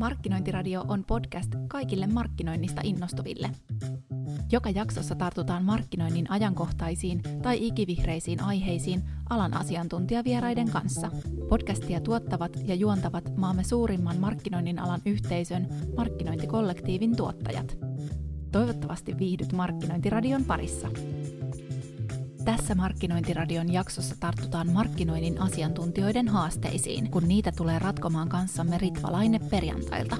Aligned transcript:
Markkinointiradio 0.00 0.84
on 0.88 1.04
podcast 1.04 1.50
kaikille 1.68 2.06
markkinoinnista 2.06 2.80
innostuville. 2.84 3.50
Joka 4.52 4.70
jaksossa 4.70 5.14
tartutaan 5.14 5.64
markkinoinnin 5.64 6.30
ajankohtaisiin 6.30 7.22
tai 7.42 7.66
ikivihreisiin 7.66 8.42
aiheisiin 8.42 9.02
alan 9.30 9.54
asiantuntijavieraiden 9.54 10.70
kanssa. 10.70 11.10
Podcastia 11.48 12.00
tuottavat 12.00 12.56
ja 12.64 12.74
juontavat 12.74 13.36
maamme 13.36 13.64
suurimman 13.64 14.20
markkinoinnin 14.20 14.78
alan 14.78 15.00
yhteisön 15.06 15.68
markkinointikollektiivin 15.96 17.16
tuottajat. 17.16 17.76
Toivottavasti 18.52 19.18
viihdyt 19.18 19.52
Markkinointiradion 19.52 20.44
parissa. 20.44 20.88
Tässä 22.56 22.74
Markkinointiradion 22.74 23.72
jaksossa 23.72 24.16
tartutaan 24.20 24.72
markkinoinnin 24.72 25.40
asiantuntijoiden 25.40 26.28
haasteisiin, 26.28 27.10
kun 27.10 27.28
niitä 27.28 27.52
tulee 27.52 27.78
ratkomaan 27.78 28.28
kanssamme 28.28 28.78
Ritva 28.78 29.12
Laine 29.12 29.38
perjantailta. 29.38 30.16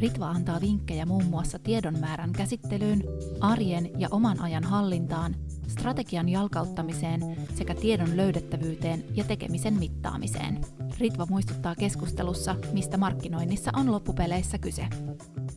Ritva 0.00 0.28
antaa 0.28 0.60
vinkkejä 0.60 1.06
muun 1.06 1.24
muassa 1.24 1.58
tiedon 1.58 1.98
määrän 2.00 2.32
käsittelyyn, 2.32 3.02
arjen 3.40 3.90
ja 3.98 4.08
oman 4.10 4.40
ajan 4.40 4.64
hallintaan, 4.64 5.36
strategian 5.68 6.28
jalkauttamiseen 6.28 7.36
sekä 7.54 7.74
tiedon 7.74 8.16
löydettävyyteen 8.16 9.04
ja 9.14 9.24
tekemisen 9.24 9.78
mittaamiseen. 9.78 10.60
Ritva 10.98 11.26
muistuttaa 11.26 11.74
keskustelussa, 11.74 12.56
mistä 12.72 12.96
markkinoinnissa 12.96 13.70
on 13.76 13.92
loppupeleissä 13.92 14.58
kyse. 14.58 14.86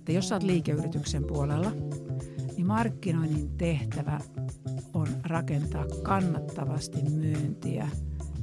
Jos 0.10 0.32
olet 0.32 0.44
liikeyrityksen 0.44 1.24
puolella, 1.24 1.72
niin 2.58 2.68
markkinoinnin 2.68 3.58
tehtävä 3.58 4.20
rakentaa 5.26 5.86
kannattavasti 6.04 7.02
myyntiä 7.02 7.88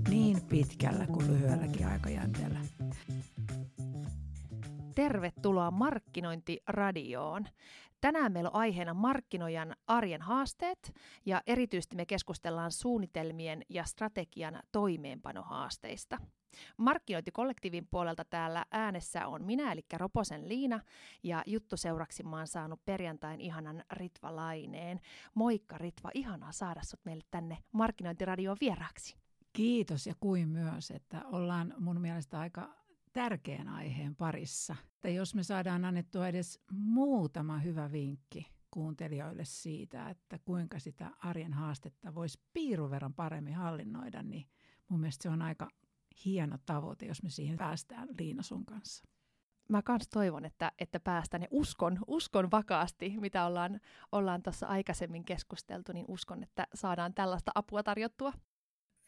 niin 0.08 0.42
pitkällä 0.48 1.06
kuin 1.06 1.26
lyhyelläkin 1.26 1.86
aikajänteellä. 1.86 2.58
Tervetuloa 4.94 5.70
Markkinointiradioon. 5.70 7.44
Tänään 8.00 8.32
meillä 8.32 8.50
on 8.50 8.56
aiheena 8.56 8.94
markkinoijan 8.94 9.76
arjen 9.86 10.22
haasteet 10.22 10.94
ja 11.26 11.42
erityisesti 11.46 11.96
me 11.96 12.06
keskustellaan 12.06 12.72
suunnitelmien 12.72 13.62
ja 13.68 13.84
strategian 13.84 14.62
toimeenpanohaasteista. 14.72 16.18
Markkinointikollektiivin 16.76 17.86
puolelta 17.90 18.24
täällä 18.24 18.64
äänessä 18.70 19.26
on 19.26 19.44
minä, 19.44 19.72
eli 19.72 19.84
Roposen 19.96 20.48
Liina, 20.48 20.80
ja 21.22 21.42
juttuseuraksi 21.46 22.22
mä 22.22 22.36
oon 22.36 22.46
saanut 22.46 22.84
perjantain 22.84 23.40
ihanan 23.40 23.84
Ritva 23.92 24.36
Laineen. 24.36 25.00
Moikka 25.34 25.78
Ritva, 25.78 26.10
ihanaa 26.14 26.52
saada 26.52 26.80
sut 26.82 27.00
meille 27.04 27.24
tänne 27.30 27.58
Markkinointiradioon 27.72 28.56
vieraaksi. 28.60 29.16
Kiitos 29.52 30.06
ja 30.06 30.14
kuin 30.20 30.48
myös, 30.48 30.90
että 30.90 31.24
ollaan 31.24 31.74
mun 31.78 32.00
mielestä 32.00 32.40
aika 32.40 32.68
tärkeän 33.12 33.68
aiheen 33.68 34.16
parissa. 34.16 34.76
Että 34.94 35.08
jos 35.08 35.34
me 35.34 35.42
saadaan 35.42 35.84
annettua 35.84 36.28
edes 36.28 36.60
muutama 36.72 37.58
hyvä 37.58 37.92
vinkki 37.92 38.46
kuuntelijoille 38.70 39.44
siitä, 39.44 40.10
että 40.10 40.38
kuinka 40.38 40.78
sitä 40.78 41.10
arjen 41.18 41.52
haastetta 41.52 42.14
voisi 42.14 42.40
piiruverran 42.52 43.14
paremmin 43.14 43.54
hallinnoida, 43.54 44.22
niin 44.22 44.48
mun 44.88 45.00
mielestä 45.00 45.22
se 45.22 45.28
on 45.28 45.42
aika 45.42 45.68
hieno 46.24 46.58
tavoite, 46.66 47.06
jos 47.06 47.22
me 47.22 47.30
siihen 47.30 47.56
päästään 47.56 48.08
Liina 48.18 48.42
sun 48.42 48.64
kanssa. 48.64 49.04
Mä 49.68 49.82
kans 49.82 50.08
toivon, 50.08 50.44
että, 50.44 50.72
että 50.78 51.00
päästään 51.00 51.42
ja 51.42 51.48
uskon, 51.50 51.98
uskon 52.06 52.50
vakaasti, 52.50 53.14
mitä 53.20 53.46
ollaan, 53.46 53.80
ollaan 54.12 54.42
tuossa 54.42 54.66
aikaisemmin 54.66 55.24
keskusteltu, 55.24 55.92
niin 55.92 56.06
uskon, 56.08 56.42
että 56.42 56.66
saadaan 56.74 57.14
tällaista 57.14 57.52
apua 57.54 57.82
tarjottua. 57.82 58.32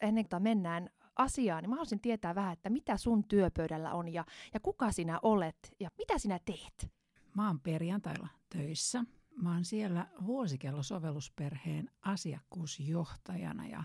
Ennen 0.01 0.29
kuin 0.29 0.43
mennään 0.43 0.89
asiaan, 1.15 1.63
niin 1.63 1.69
mä 1.69 1.75
haluaisin 1.75 2.01
tietää 2.01 2.35
vähän, 2.35 2.53
että 2.53 2.69
mitä 2.69 2.97
sun 2.97 3.27
työpöydällä 3.27 3.93
on 3.93 4.13
ja, 4.13 4.25
ja 4.53 4.59
kuka 4.59 4.91
sinä 4.91 5.19
olet 5.21 5.75
ja 5.79 5.89
mitä 5.97 6.17
sinä 6.17 6.39
teet? 6.45 6.91
Mä 7.35 7.47
oon 7.47 7.59
perjantailla 7.59 8.27
töissä. 8.49 9.03
Mä 9.41 9.53
oon 9.53 9.65
siellä 9.65 10.07
vuosikellosovellusperheen 10.25 11.89
asiakkuusjohtajana 12.01 13.67
ja 13.67 13.83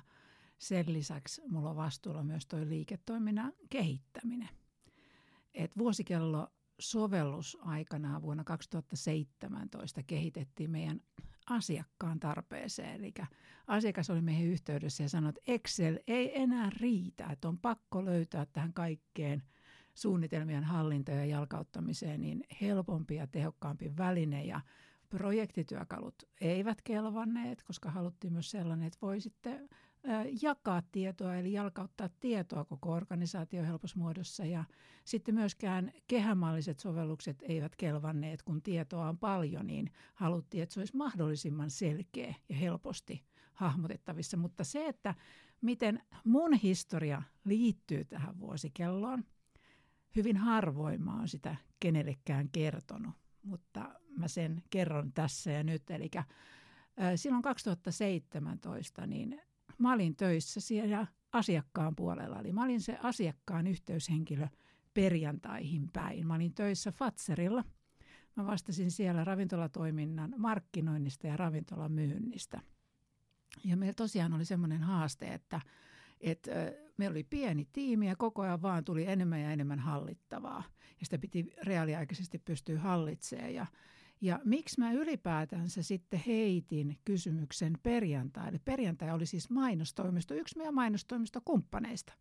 sen 0.61 0.93
lisäksi 0.93 1.43
mulla 1.49 1.71
on 1.71 1.77
vastuulla 1.77 2.23
myös 2.23 2.47
tuo 2.47 2.61
liiketoiminnan 2.61 3.53
kehittäminen. 3.71 4.49
Et 5.55 5.79
vuosikello 5.79 6.49
sovellus 6.79 7.59
aikanaan 7.61 8.23
vuonna 8.23 8.45
2017 8.45 10.03
kehitettiin 10.03 10.71
meidän 10.71 11.01
asiakkaan 11.51 12.21
tarpeeseen. 12.21 12.95
Eli 12.97 13.15
asiakas 13.67 14.11
oli 14.11 14.21
meihin 14.21 14.47
yhteydessä 14.47 15.03
ja 15.03 15.09
sanoi, 15.09 15.29
että 15.29 15.41
Excel 15.47 15.99
ei 16.07 16.41
enää 16.41 16.71
riitä, 16.81 17.27
että 17.27 17.49
on 17.49 17.59
pakko 17.59 18.05
löytää 18.05 18.47
tähän 18.47 18.73
kaikkeen 18.73 19.43
suunnitelmien 19.95 20.65
hallinta 20.65 21.11
ja 21.11 21.25
jalkauttamiseen 21.25 22.21
niin 22.21 22.45
helpompi 22.61 23.15
ja 23.15 23.27
tehokkaampi 23.27 23.97
väline 23.97 24.45
ja 24.45 24.61
projektityökalut 25.09 26.23
eivät 26.41 26.83
kelvanneet, 26.83 27.63
koska 27.63 27.91
haluttiin 27.91 28.33
myös 28.33 28.51
sellainen, 28.51 28.87
että 28.87 28.99
voi 29.03 29.21
sitten 29.21 29.69
jakaa 30.43 30.83
tietoa 30.93 31.37
eli 31.37 31.53
jalkauttaa 31.53 32.09
tietoa 32.21 32.65
koko 32.65 32.93
organisaatio 32.93 33.63
helpossa 33.63 33.99
muodossa 33.99 34.45
ja 34.45 34.65
sitten 35.05 35.35
myöskään 35.35 35.93
kehämalliset 36.07 36.79
sovellukset 36.79 37.43
eivät 37.43 37.77
kelvanneet, 37.77 38.43
kun 38.43 38.63
tietoa 38.63 39.09
on 39.09 39.19
paljon, 39.19 39.67
niin 39.67 39.91
haluttiin, 40.15 40.63
että 40.63 40.73
se 40.73 40.81
olisi 40.81 40.97
mahdollisimman 40.97 41.71
selkeä 41.71 42.35
ja 42.49 42.55
helposti 42.57 43.25
hahmotettavissa. 43.53 44.37
Mutta 44.37 44.65
se, 44.65 44.87
että 44.87 45.15
miten 45.61 46.03
mun 46.25 46.55
historia 46.55 47.23
liittyy 47.45 48.05
tähän 48.05 48.41
vuosikelloon, 48.41 49.25
hyvin 50.17 50.37
harvoin 50.37 51.03
mä 51.03 51.17
oon 51.17 51.29
sitä 51.29 51.57
kenellekään 51.81 52.49
kertonut, 52.53 53.15
mutta 53.43 54.01
mä 54.17 54.29
sen 54.29 54.63
kerron 54.71 55.13
tässä 55.13 55.51
ja 55.51 55.63
nyt. 55.63 55.91
Eli 55.91 56.11
silloin 57.17 57.43
2017 57.43 59.07
niin 59.07 59.41
mä 59.81 59.93
olin 59.93 60.17
töissä 60.17 60.61
siellä 60.61 61.07
asiakkaan 61.33 61.97
puolella. 61.97 62.41
Eli 62.41 62.53
mä 62.53 62.65
olin 62.65 62.81
se 62.81 62.99
asiakkaan 63.03 63.67
yhteyshenkilö 63.67 64.49
perjantaihin 64.95 65.89
päin. 65.93 66.27
Mä 66.27 66.35
olin 66.35 66.55
töissä 66.55 66.93
Fatserilla. 66.93 67.65
Mä 68.37 68.47
vastasin 68.47 68.91
siellä 68.91 69.25
ravintolatoiminnan 69.25 70.35
markkinoinnista 70.37 71.27
ja 71.27 71.37
ravintolamyynnistä. 71.37 72.61
Ja 73.65 73.77
meillä 73.77 73.95
tosiaan 73.95 74.33
oli 74.33 74.45
semmoinen 74.45 74.83
haaste, 74.83 75.35
että, 75.35 75.61
että 76.21 76.51
meillä 76.97 77.15
oli 77.15 77.25
pieni 77.25 77.69
tiimi 77.73 78.09
ja 78.09 78.17
koko 78.17 78.43
ajan 78.43 78.63
vaan 78.63 78.85
tuli 78.85 79.07
enemmän 79.07 79.41
ja 79.41 79.53
enemmän 79.53 79.79
hallittavaa. 79.79 80.65
Ja 81.01 81.07
sitä 81.07 81.19
piti 81.19 81.53
reaaliaikaisesti 81.63 82.39
pystyä 82.39 82.81
hallitsemaan. 82.81 83.55
Ja, 83.55 83.67
ja 84.21 84.41
miksi 84.45 84.81
mä 84.81 84.93
ylipäätänsä 84.93 85.83
sitten 85.83 86.23
heitin 86.27 86.99
kysymyksen 87.05 87.73
perjantaille? 87.83 88.61
Perjantai 88.65 89.11
oli 89.11 89.27
siis 89.27 89.51
mainostoimisto, 89.51 90.35
yksi 90.35 90.57
meidän 90.57 90.75
mainostoimistokumppaneista. 90.75 92.13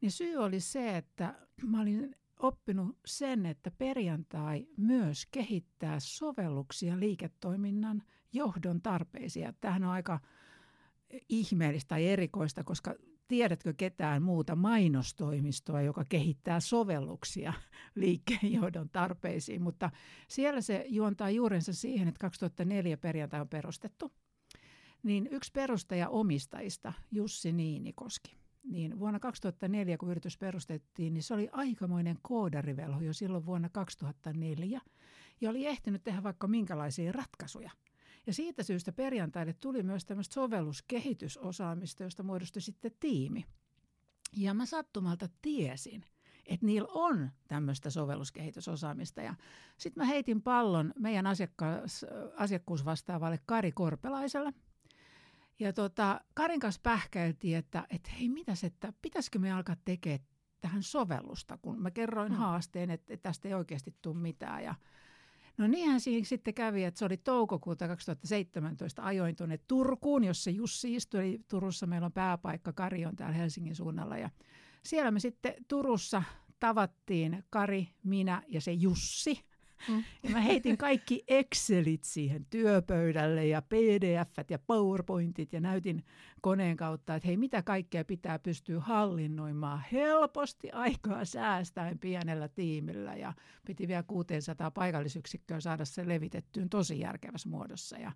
Niin 0.00 0.10
syy 0.10 0.36
oli 0.36 0.60
se, 0.60 0.96
että 0.96 1.34
mä 1.66 1.80
olin 1.80 2.16
oppinut 2.38 2.98
sen, 3.06 3.46
että 3.46 3.70
perjantai 3.70 4.66
myös 4.76 5.26
kehittää 5.26 6.00
sovelluksia 6.00 7.00
liiketoiminnan 7.00 8.02
johdon 8.32 8.82
tarpeisiin. 8.82 9.54
Tämähän 9.60 9.84
on 9.84 9.90
aika 9.90 10.20
ihmeellistä 11.28 11.88
tai 11.88 12.06
erikoista, 12.06 12.64
koska 12.64 12.94
tiedätkö 13.28 13.74
ketään 13.76 14.22
muuta 14.22 14.56
mainostoimistoa, 14.56 15.82
joka 15.82 16.04
kehittää 16.08 16.60
sovelluksia 16.60 17.52
liikkeenjohdon 17.94 18.88
tarpeisiin, 18.88 19.62
mutta 19.62 19.90
siellä 20.28 20.60
se 20.60 20.84
juontaa 20.88 21.30
juurensa 21.30 21.72
siihen, 21.72 22.08
että 22.08 22.20
2004 22.20 22.96
perjantai 22.96 23.40
on 23.40 23.48
perustettu. 23.48 24.12
Niin 25.02 25.28
yksi 25.30 25.52
perustaja 25.52 26.08
omistajista, 26.08 26.92
Jussi 27.10 27.52
Niinikoski, 27.52 28.36
niin 28.64 28.98
vuonna 28.98 29.20
2004, 29.20 29.98
kun 29.98 30.10
yritys 30.10 30.38
perustettiin, 30.38 31.14
niin 31.14 31.22
se 31.22 31.34
oli 31.34 31.48
aikamoinen 31.52 32.18
koodarivelho 32.22 33.00
jo 33.00 33.12
silloin 33.12 33.46
vuonna 33.46 33.68
2004 33.68 34.80
ja 35.40 35.50
oli 35.50 35.66
ehtinyt 35.66 36.04
tehdä 36.04 36.22
vaikka 36.22 36.46
minkälaisia 36.46 37.12
ratkaisuja– 37.12 37.70
ja 38.28 38.34
siitä 38.34 38.62
syystä 38.62 38.92
perjantaille 38.92 39.52
tuli 39.52 39.82
myös 39.82 40.04
tämmöistä 40.04 40.34
sovelluskehitysosaamista, 40.34 42.02
josta 42.02 42.22
muodostui 42.22 42.62
sitten 42.62 42.90
tiimi. 43.00 43.44
Ja 44.36 44.54
mä 44.54 44.66
sattumalta 44.66 45.28
tiesin, 45.42 46.04
että 46.46 46.66
niillä 46.66 46.88
on 46.92 47.30
tämmöistä 47.48 47.90
sovelluskehitysosaamista. 47.90 49.22
Ja 49.22 49.34
sitten 49.76 50.00
mä 50.00 50.06
heitin 50.06 50.42
pallon 50.42 50.92
meidän 50.98 51.26
asiakkaas, 51.26 52.06
asiakkuusvastaavalle 52.36 53.38
Kari 53.46 53.72
Korpelaiselle. 53.72 54.52
Ja 55.58 55.72
tota, 55.72 56.20
Karin 56.34 56.60
kanssa 56.60 56.80
pähkäiltiin, 56.82 57.56
että, 57.56 57.86
että 57.90 58.10
hei 58.10 58.28
mitäs, 58.28 58.64
että 58.64 58.92
pitäisikö 59.02 59.38
me 59.38 59.52
alkaa 59.52 59.76
tekemään 59.84 60.26
tähän 60.60 60.82
sovellusta, 60.82 61.58
kun 61.62 61.82
mä 61.82 61.90
kerroin 61.90 62.32
mm. 62.32 62.38
haasteen, 62.38 62.90
että, 62.90 63.14
että 63.14 63.28
tästä 63.28 63.48
ei 63.48 63.54
oikeasti 63.54 63.94
tule 64.02 64.18
mitään. 64.18 64.64
Ja 64.64 64.74
No 65.58 65.66
niinhän 65.66 66.00
siinä 66.00 66.24
sitten 66.24 66.54
kävi, 66.54 66.84
että 66.84 66.98
se 66.98 67.04
oli 67.04 67.16
toukokuuta 67.16 67.88
2017. 67.88 69.02
Ajoin 69.02 69.36
tuonne 69.36 69.58
Turkuun, 69.68 70.24
jossa 70.24 70.50
Jussi 70.50 70.94
istui. 70.94 71.20
Eli 71.20 71.40
Turussa 71.48 71.86
meillä 71.86 72.04
on 72.04 72.12
pääpaikka, 72.12 72.72
Kari 72.72 73.06
on 73.06 73.16
täällä 73.16 73.36
Helsingin 73.36 73.76
suunnalla. 73.76 74.16
Ja 74.16 74.30
siellä 74.82 75.10
me 75.10 75.20
sitten 75.20 75.54
Turussa 75.68 76.22
tavattiin 76.60 77.44
Kari, 77.50 77.88
minä 78.02 78.42
ja 78.48 78.60
se 78.60 78.72
Jussi. 78.72 79.47
Mm. 79.88 80.04
Ja 80.22 80.30
mä 80.30 80.40
heitin 80.40 80.76
kaikki 80.76 81.24
Excelit 81.28 82.04
siihen 82.04 82.46
työpöydälle 82.50 83.46
ja 83.46 83.62
pdf 83.62 84.50
ja 84.50 84.58
PowerPointit 84.58 85.52
ja 85.52 85.60
näytin 85.60 86.04
koneen 86.40 86.76
kautta, 86.76 87.14
että 87.14 87.26
hei 87.26 87.36
mitä 87.36 87.62
kaikkea 87.62 88.04
pitää 88.04 88.38
pystyä 88.38 88.80
hallinnoimaan 88.80 89.84
helposti 89.92 90.70
aikaa 90.70 91.24
säästäen 91.24 91.98
pienellä 91.98 92.48
tiimillä 92.48 93.14
ja 93.14 93.32
piti 93.66 93.88
vielä 93.88 94.02
600 94.02 94.70
paikallisyksikköä 94.70 95.60
saada 95.60 95.84
se 95.84 96.08
levitettyyn 96.08 96.68
tosi 96.68 97.00
järkevässä 97.00 97.48
muodossa. 97.48 97.98
Ja 97.98 98.12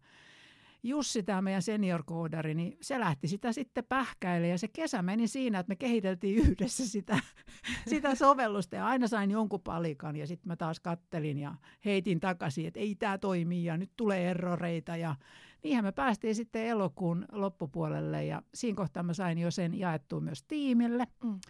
Jussi, 0.83 1.23
tämä 1.23 1.43
meidän 1.43 1.63
senior-koodari, 1.63 2.55
niin 2.55 2.77
se 2.81 3.01
lähti 3.01 3.29
sitä 3.29 3.53
sitten 3.53 3.85
pähkäille 3.89 4.49
ja 4.49 4.59
se 4.59 4.69
kesä 4.69 5.03
meni 5.03 5.29
siinä, 5.29 5.59
että 5.59 5.71
me 5.71 5.77
kehiteltiin 5.77 6.39
yhdessä 6.39 6.89
sitä, 6.89 7.19
sitä 7.91 8.15
sovellusta 8.15 8.77
ja 8.77 8.87
aina 8.87 9.09
sain 9.09 9.31
jonkun 9.31 9.61
palikan 9.61 10.17
ja 10.17 10.27
sitten 10.27 10.49
mä 10.49 10.57
taas 10.57 10.81
kattelin 10.81 11.39
ja 11.39 11.55
heitin 11.85 12.21
takaisin, 12.21 12.67
että 12.67 12.81
ei 12.81 12.95
tämä 12.95 13.19
toimi 13.19 13.65
ja 13.65 13.77
nyt 13.77 13.91
tulee 13.97 14.31
erroreita 14.31 14.97
ja 14.97 15.17
niinhän 15.63 15.85
me 15.85 15.93
päästiin 15.93 16.35
sitten 16.35 16.67
elokuun 16.67 17.25
loppupuolelle 17.33 18.25
ja 18.25 18.43
siinä 18.55 18.77
kohtaa 18.77 19.03
mä 19.03 19.15
sain 19.15 19.39
jo 19.39 19.51
sen 19.51 19.79
jaettua 19.79 20.21
myös 20.21 20.43
tiimille. 20.43 21.07
Mm. 21.25 21.41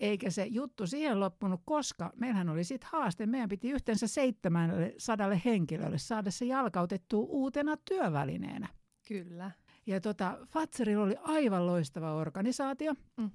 Eikä 0.00 0.30
se 0.30 0.46
juttu 0.46 0.86
siihen 0.86 1.20
loppunut, 1.20 1.60
koska 1.64 2.12
meillähän 2.16 2.48
oli 2.48 2.64
sitten 2.64 2.88
haaste. 2.92 3.26
Meidän 3.26 3.48
piti 3.48 3.70
yhteensä 3.70 4.06
700 4.06 5.30
henkilölle 5.44 5.98
saada 5.98 6.30
se 6.30 6.44
jalkautettua 6.44 7.26
uutena 7.28 7.76
työvälineenä. 7.76 8.68
Kyllä. 9.08 9.50
Ja 9.86 10.00
tota, 10.00 10.38
Fatserilla 10.46 11.04
oli 11.04 11.16
aivan 11.22 11.66
loistava 11.66 12.14
organisaatio, 12.14 12.94
Mm. 13.16 13.30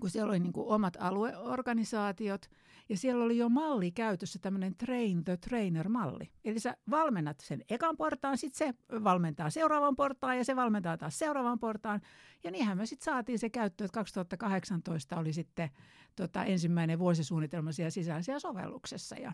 Kun 0.00 0.10
siellä 0.10 0.30
oli 0.30 0.40
niin 0.40 0.52
kuin 0.52 0.68
omat 0.68 0.96
alueorganisaatiot. 1.00 2.50
Ja 2.88 2.96
siellä 2.96 3.24
oli 3.24 3.38
jo 3.38 3.48
malli 3.48 3.90
käytössä, 3.90 4.38
tämmöinen 4.42 4.74
train 4.76 5.24
the 5.24 5.36
trainer-malli. 5.36 6.30
Eli 6.44 6.58
sä 6.60 6.76
valmennat 6.90 7.40
sen 7.40 7.64
ekan 7.68 7.96
portaan, 7.96 8.38
sitten 8.38 8.68
se 8.68 8.98
valmentaa 9.04 9.50
seuraavan 9.50 9.96
portaan 9.96 10.38
ja 10.38 10.44
se 10.44 10.56
valmentaa 10.56 10.96
taas 10.96 11.18
seuraavan 11.18 11.58
portaan. 11.58 12.00
Ja 12.44 12.50
niinhän 12.50 12.78
me 12.78 12.86
sitten 12.86 13.04
saatiin 13.04 13.38
se 13.38 13.50
käyttöön, 13.50 13.86
että 13.86 13.94
2018 13.94 15.16
oli 15.16 15.32
sitten 15.32 15.70
tota, 16.16 16.44
ensimmäinen 16.44 16.98
vuosisuunnitelma 16.98 17.72
siellä 17.72 17.90
sisäisiä 17.90 18.38
sovelluksessa. 18.38 19.16
Ja, 19.16 19.32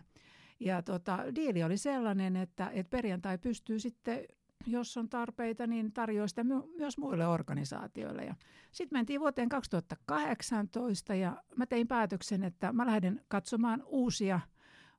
ja 0.59 0.81
tota, 0.81 1.19
diili 1.35 1.63
oli 1.63 1.77
sellainen, 1.77 2.35
että, 2.35 2.69
että 2.73 2.89
perjantai 2.89 3.37
pystyy 3.37 3.79
sitten 3.79 4.25
jos 4.67 4.97
on 4.97 5.09
tarpeita, 5.09 5.67
niin 5.67 5.93
tarjoaa 5.93 6.27
sitä 6.27 6.43
my- 6.43 6.75
myös 6.77 6.97
muille 6.97 7.27
organisaatioille. 7.27 8.35
Sitten 8.71 8.97
mentiin 8.97 9.19
vuoteen 9.19 9.49
2018 9.49 11.15
ja 11.15 11.43
mä 11.55 11.65
tein 11.65 11.87
päätöksen, 11.87 12.43
että 12.43 12.73
mä 12.73 12.85
lähden 12.85 13.21
katsomaan 13.27 13.83
uusia, 13.85 14.39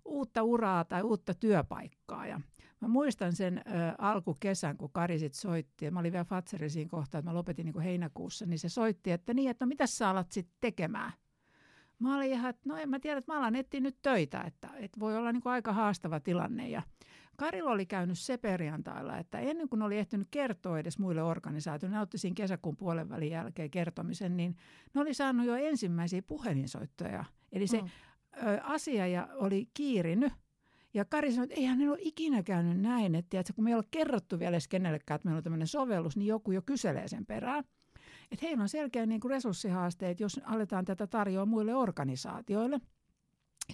uutta 0.05 0.43
uraa 0.43 0.85
tai 0.85 1.03
uutta 1.03 1.35
työpaikkaa. 1.35 2.27
Ja 2.27 2.41
mä 2.81 2.89
muistan 2.89 3.33
sen 3.33 3.59
ö, 3.59 3.63
alkukesän, 3.99 4.77
kun 4.77 4.91
Kari 4.93 5.19
sit 5.19 5.35
soitti, 5.35 5.85
ja 5.85 5.91
mä 5.91 6.01
olin 6.01 6.13
vielä 6.13 6.25
Fatseri 6.25 6.71
siinä 6.71 6.89
kohtaa, 6.91 7.19
että 7.19 7.31
mä 7.31 7.35
lopetin 7.35 7.65
niin 7.65 7.73
kuin 7.73 7.85
heinäkuussa, 7.85 8.47
niin 8.47 8.59
se 8.59 8.69
soitti, 8.69 9.11
että 9.11 9.35
niin, 9.35 9.51
että 9.51 9.65
no 9.65 9.69
mitä 9.69 9.87
sä 9.87 10.11
alat 10.11 10.33
sitten 10.33 10.57
tekemään? 10.61 11.13
Mä 11.99 12.17
olin 12.17 12.33
ihan, 12.33 12.51
että 12.51 12.63
no 12.69 12.77
en 12.77 12.89
mä 12.89 12.99
tiedä, 12.99 13.19
että 13.19 13.33
mä 13.33 13.39
alan 13.39 13.57
etsiä 13.57 13.81
nyt 13.81 13.97
töitä, 14.03 14.41
että, 14.41 14.69
että 14.77 15.01
voi 15.01 15.17
olla 15.17 15.33
niin 15.33 15.43
kuin 15.43 15.53
aika 15.53 15.73
haastava 15.73 16.21
tilanne. 16.21 16.69
Ja 16.69 16.83
Karilla 17.39 17.71
oli 17.71 17.87
käynyt 17.87 18.19
se 18.19 18.37
perjantailla, 18.39 19.19
että 19.19 19.39
ennen 19.39 19.69
kuin 19.69 19.83
oli 19.83 19.99
ehtinyt 19.99 20.29
kertoa 20.31 20.79
edes 20.79 20.99
muille 20.99 21.23
organisaatioille, 21.23 21.97
ne 21.97 22.03
otti 22.03 22.19
siinä 22.19 22.35
kesäkuun 22.35 22.77
puolen 22.77 23.09
välin 23.09 23.31
jälkeen 23.31 23.71
kertomisen, 23.71 24.37
niin 24.37 24.57
ne 24.95 25.01
oli 25.01 25.15
saanut 25.15 25.47
jo 25.47 25.55
ensimmäisiä 25.55 26.23
puhelinsoittoja. 26.23 27.25
Eli 27.53 27.67
se 27.67 27.83
Mm. 27.83 27.89
ö, 28.47 28.61
asia 28.63 29.07
ja 29.07 29.29
oli 29.35 29.69
kiirinyt. 29.75 30.33
Ja 30.95 31.05
Kari 31.05 31.33
sanoi, 31.33 31.45
että 31.45 31.55
eihän 31.55 31.79
ne 31.79 31.91
ole 31.91 31.99
ikinä 32.01 32.43
käynyt 32.43 32.81
näin, 32.81 33.15
että 33.15 33.31
tiedätkö, 33.31 33.53
kun 33.53 33.65
me 33.65 33.71
ei 33.71 33.75
ole 33.75 33.85
kerrottu 33.91 34.39
vielä 34.39 34.51
edes 34.51 34.69
kenellekään, 34.69 35.17
että 35.17 35.29
meillä 35.29 35.39
on 35.39 35.45
tämmöinen 35.45 35.67
sovellus, 35.67 36.17
niin 36.17 36.27
joku 36.27 36.53
jo 36.53 36.63
kyselee 36.63 37.09
sen 37.09 37.27
perään. 37.27 37.65
Että 38.33 38.47
heillä 38.47 38.63
on 38.63 38.69
selkeä 38.69 39.07
niin 39.07 39.21
kuin 39.21 39.31
resurssihaasteet, 39.31 40.21
jos 40.21 40.41
aletaan 40.45 40.85
tätä 40.85 41.07
tarjoa 41.07 41.47
muille 41.47 41.75
organisaatioille. 41.75 42.81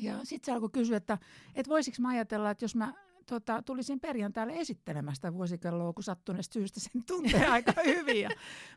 Ja 0.00 0.18
sitten 0.22 0.46
se 0.46 0.52
alkoi 0.52 0.70
kysyä, 0.72 0.96
että, 0.96 1.18
että 1.54 1.70
voisiko 1.70 1.96
mä 2.00 2.08
ajatella, 2.08 2.50
että 2.50 2.64
jos 2.64 2.74
mä 2.76 2.94
tota, 3.26 3.62
tulisin 3.62 4.00
perjantaille 4.00 4.52
esittelemään 4.56 5.16
sitä 5.16 5.32
vuosikelloa, 5.32 5.92
kun 5.92 6.04
sattuneesta 6.04 6.52
syystä 6.52 6.80
sen 6.80 7.02
tuntee 7.06 7.46
aika 7.46 7.72
hyvin. 7.84 8.20
Ja 8.20 8.30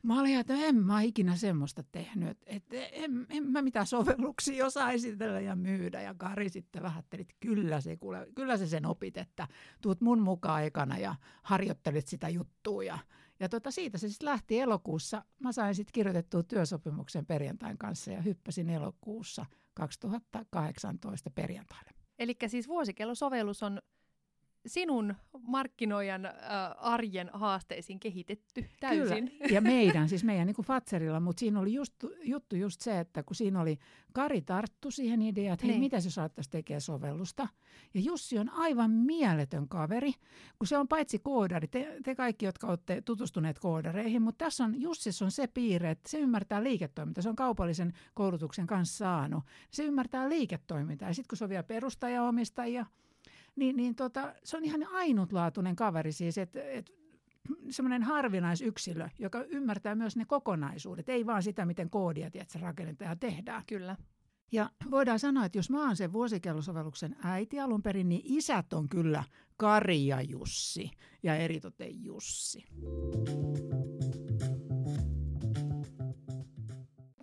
mä 0.04 0.20
olin, 0.20 0.40
että 0.40 0.54
en 0.54 0.76
mä 0.76 1.02
ikinä 1.02 1.36
semmoista 1.36 1.84
tehnyt, 1.92 2.30
että, 2.30 2.46
että 2.48 2.76
en, 2.92 3.26
en 3.30 3.44
mä 3.44 3.62
mitään 3.62 3.88
sovelluksia 3.88 4.66
osaa 4.66 4.92
esitellä 4.92 5.40
ja 5.40 5.56
myydä. 5.56 6.02
Ja 6.02 6.14
Kari 6.14 6.50
sitten 6.50 6.84
vähätteli, 6.84 7.22
että 7.22 7.34
kyllä 7.40 7.82
se, 7.82 7.98
kuule, 7.98 8.28
kyllä 8.36 8.58
se 8.58 8.68
sen 8.68 8.86
opit, 8.86 9.18
että 9.18 9.48
tuut 9.82 10.02
mun 10.02 10.22
mukaan 10.22 10.64
ekana 10.64 10.98
ja 10.98 11.16
harjoittelit 11.44 12.08
sitä 12.08 12.30
juttua. 12.30 12.84
Ja, 12.84 13.00
ja 13.40 13.50
tota, 13.50 13.72
siitä 13.72 13.98
se 13.98 14.10
sitten 14.10 14.30
lähti 14.30 14.60
elokuussa. 14.60 15.24
Mä 15.40 15.52
sain 15.52 15.76
sitten 15.76 15.94
kirjoitettua 15.94 16.44
työsopimuksen 16.44 17.26
perjantain 17.26 17.78
kanssa 17.78 18.12
ja 18.12 18.22
hyppäsin 18.22 18.70
elokuussa 18.70 19.46
2018 19.74 21.30
perjantaille. 21.30 21.92
Eli 22.20 22.36
siis 22.48 22.68
vuosikellosovellus 22.68 23.64
on 23.64 23.82
sinun 24.68 25.16
markkinoijan 25.42 26.26
äh, 26.26 26.34
arjen 26.78 27.30
haasteisiin 27.34 28.00
kehitetty 28.00 28.66
täysin. 28.80 29.32
Kyllä. 29.32 29.46
Ja 29.52 29.62
meidän, 29.62 30.10
siis 30.10 30.24
meidän 30.24 30.48
niin 30.48 30.56
kuin 30.56 30.66
Fatserilla, 30.66 31.20
mutta 31.20 31.40
siinä 31.40 31.60
oli 31.60 31.74
just, 31.74 31.94
juttu 32.24 32.56
just 32.56 32.82
se, 32.82 33.00
että 33.00 33.24
kun 33.24 33.36
siinä 33.36 33.62
oli, 33.62 33.78
Kari 34.14 34.42
tarttu 34.42 34.92
siihen 34.92 35.22
ideaan, 35.22 35.54
että 35.54 35.66
hei, 35.66 35.74
Niin. 35.74 35.80
mitä 35.82 36.00
se 36.00 36.10
saattaisi 36.12 36.50
tekemään 36.50 36.82
sovellusta. 36.82 37.48
Ja 37.94 38.02
Jussi 38.02 38.40
on 38.40 38.50
aivan 38.50 38.92
mieletön 38.92 39.68
kaveri, 39.68 40.14
kun 40.60 40.68
se 40.68 40.78
on 40.78 40.88
paitsi 40.88 41.20
koodari, 41.20 41.68
te, 41.68 41.98
te 42.04 42.16
kaikki, 42.16 42.46
jotka 42.46 42.68
olette 42.68 43.02
tutustuneet 43.02 43.60
koodareihin, 43.60 44.22
mutta 44.22 44.46
tässä 44.46 44.64
on, 44.64 44.82
Jussissa 44.82 45.26
on 45.26 45.32
se 45.32 45.48
piirre, 45.48 45.92
että 45.92 46.10
se 46.10 46.20
ymmärtää 46.20 46.64
liiketoimintaa, 46.64 47.22
se 47.22 47.30
on 47.30 47.36
kaupallisen 47.36 47.94
koulutuksen 48.14 48.68
kanssa 48.68 48.98
saanut. 48.98 49.44
Se 49.72 49.84
ymmärtää 49.84 50.30
liiketoimintaa 50.30 51.10
ja 51.10 51.14
sitten 51.14 51.28
kun 51.30 51.38
se 51.38 51.44
on 51.44 51.50
vielä 51.50 51.64
perustajaomistaja, 51.64 52.86
niin, 53.58 53.76
niin 53.76 53.96
tota, 53.96 54.34
se 54.44 54.58
on 54.58 54.64
ihan 54.64 54.88
ainutlaatuinen 54.92 55.76
kaveri 55.76 56.12
siis, 56.12 56.38
että 56.38 56.60
et, 56.64 56.92
semmoinen 57.70 58.04
harvinaisyksilö, 58.04 59.10
joka 59.20 59.44
ymmärtää 59.44 59.96
myös 59.96 60.16
ne 60.16 60.26
kokonaisuudet, 60.26 61.10
ei 61.10 61.26
vaan 61.26 61.44
sitä, 61.44 61.66
miten 61.66 61.90
koodia 61.90 62.32
tiedätkö, 62.32 62.60
rakennetaan 62.60 63.10
ja 63.10 63.16
tehdään. 63.16 63.64
Kyllä. 63.68 63.98
Ja 64.52 64.70
voidaan 64.92 65.20
sanoa, 65.20 65.46
että 65.46 65.58
jos 65.58 65.70
mä 65.70 65.86
oon 65.86 65.96
sen 65.96 66.14
vuosikellosovelluksen 66.14 67.16
äiti 67.24 67.60
alun 67.60 67.84
perin, 67.84 68.10
niin 68.10 68.22
isät 68.26 68.74
on 68.74 68.90
kyllä 68.90 69.24
Kari 69.58 70.08
ja 70.08 70.22
Jussi 70.22 70.92
ja 71.24 71.36
eritoten 71.36 72.04
Jussi. 72.04 72.64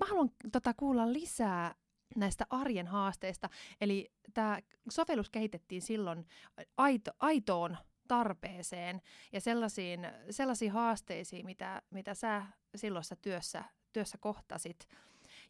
Mä 0.01 0.07
haluan 0.09 0.31
tota, 0.53 0.75
kuulla 0.75 1.13
lisää 1.13 1.75
näistä 2.17 2.47
arjen 2.51 2.87
haasteista. 2.87 3.51
Eli 3.81 4.13
tämä 4.35 4.59
sovellus 4.91 5.31
kehitettiin 5.31 5.83
silloin 5.83 6.27
aito, 6.77 7.11
aitoon 7.19 7.77
tarpeeseen 8.09 9.03
ja 9.33 9.41
sellaisiin, 9.41 10.09
sellaisiin 10.31 10.73
haasteisiin, 10.73 11.47
mitä, 11.47 11.83
mitä 11.91 12.15
sä 12.15 12.43
silloisessa 12.77 13.17
työssä, 13.17 13.65
työssä 13.93 14.19
kohtasit. 14.19 14.89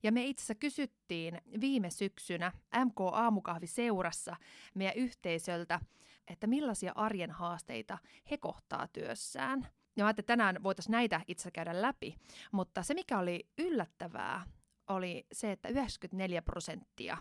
Ja 0.03 0.13
me 0.13 0.25
itse 0.25 0.41
asiassa 0.41 0.55
kysyttiin 0.55 1.41
viime 1.61 1.91
syksynä 1.91 2.53
MK 2.85 3.01
Aamukahvi 3.01 3.67
seurassa 3.67 4.37
meidän 4.75 4.97
yhteisöltä, 4.97 5.81
että 6.29 6.47
millaisia 6.47 6.93
arjen 6.95 7.31
haasteita 7.31 7.99
he 8.31 8.39
kohtaa 8.39 8.89
työssään. 8.93 9.69
Ja 9.97 10.05
mä 10.05 10.07
ajattelin, 10.07 10.23
että 10.23 10.33
tänään 10.33 10.63
voitaisiin 10.63 10.93
näitä 10.93 11.21
itse 11.29 11.51
käydä 11.51 11.83
läpi. 11.83 12.15
Mutta 12.53 12.83
se, 12.83 12.95
mikä 12.95 13.19
oli 13.19 13.49
yllättävää, 13.59 14.47
oli 14.89 15.27
se, 15.33 15.53
että 15.53 15.69
94 15.69 16.43
prosenttia 16.43 17.19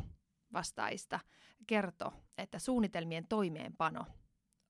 vastaista 0.53 1.20
kertoi, 1.67 2.12
että 2.38 2.60
suunnitelmien 2.60 3.27
toimeenpano 3.27 4.05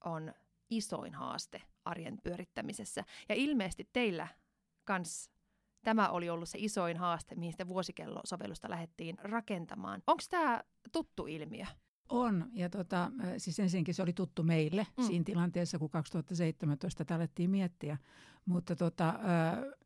on 0.04 0.34
isoin 0.70 1.14
haaste 1.14 1.62
arjen 1.86 2.18
pyörittämisessä. 2.24 3.04
Ja 3.30 3.36
ilmeisesti 3.36 3.90
teillä 3.94 4.28
kans 4.84 5.30
tämä 5.84 6.10
oli 6.10 6.30
ollut 6.30 6.50
se 6.50 6.58
isoin 6.62 6.98
haaste, 6.98 7.36
mihin 7.36 7.54
sitä 7.54 7.68
vuosikellosovellusta 7.68 8.70
lähdettiin 8.70 9.18
rakentamaan. 9.20 10.04
Onko 10.08 10.24
tämä 10.30 10.64
tuttu 10.92 11.28
ilmiö? 11.28 11.66
On, 12.10 12.46
ja 12.54 12.70
tota, 12.70 13.12
siis 13.38 13.60
ensinnäkin 13.60 13.94
se 13.94 14.04
oli 14.04 14.14
tuttu 14.14 14.44
meille 14.44 14.88
Mm. 14.98 15.04
siinä 15.04 15.24
tilanteessa, 15.24 15.80
kun 15.80 15.90
2017 15.90 17.06
tätä 17.06 17.16
alettiin 17.16 17.50
miettiä. 17.50 17.98
Mutta 18.46 18.76
tota, 18.76 19.10
äh, 19.10 19.18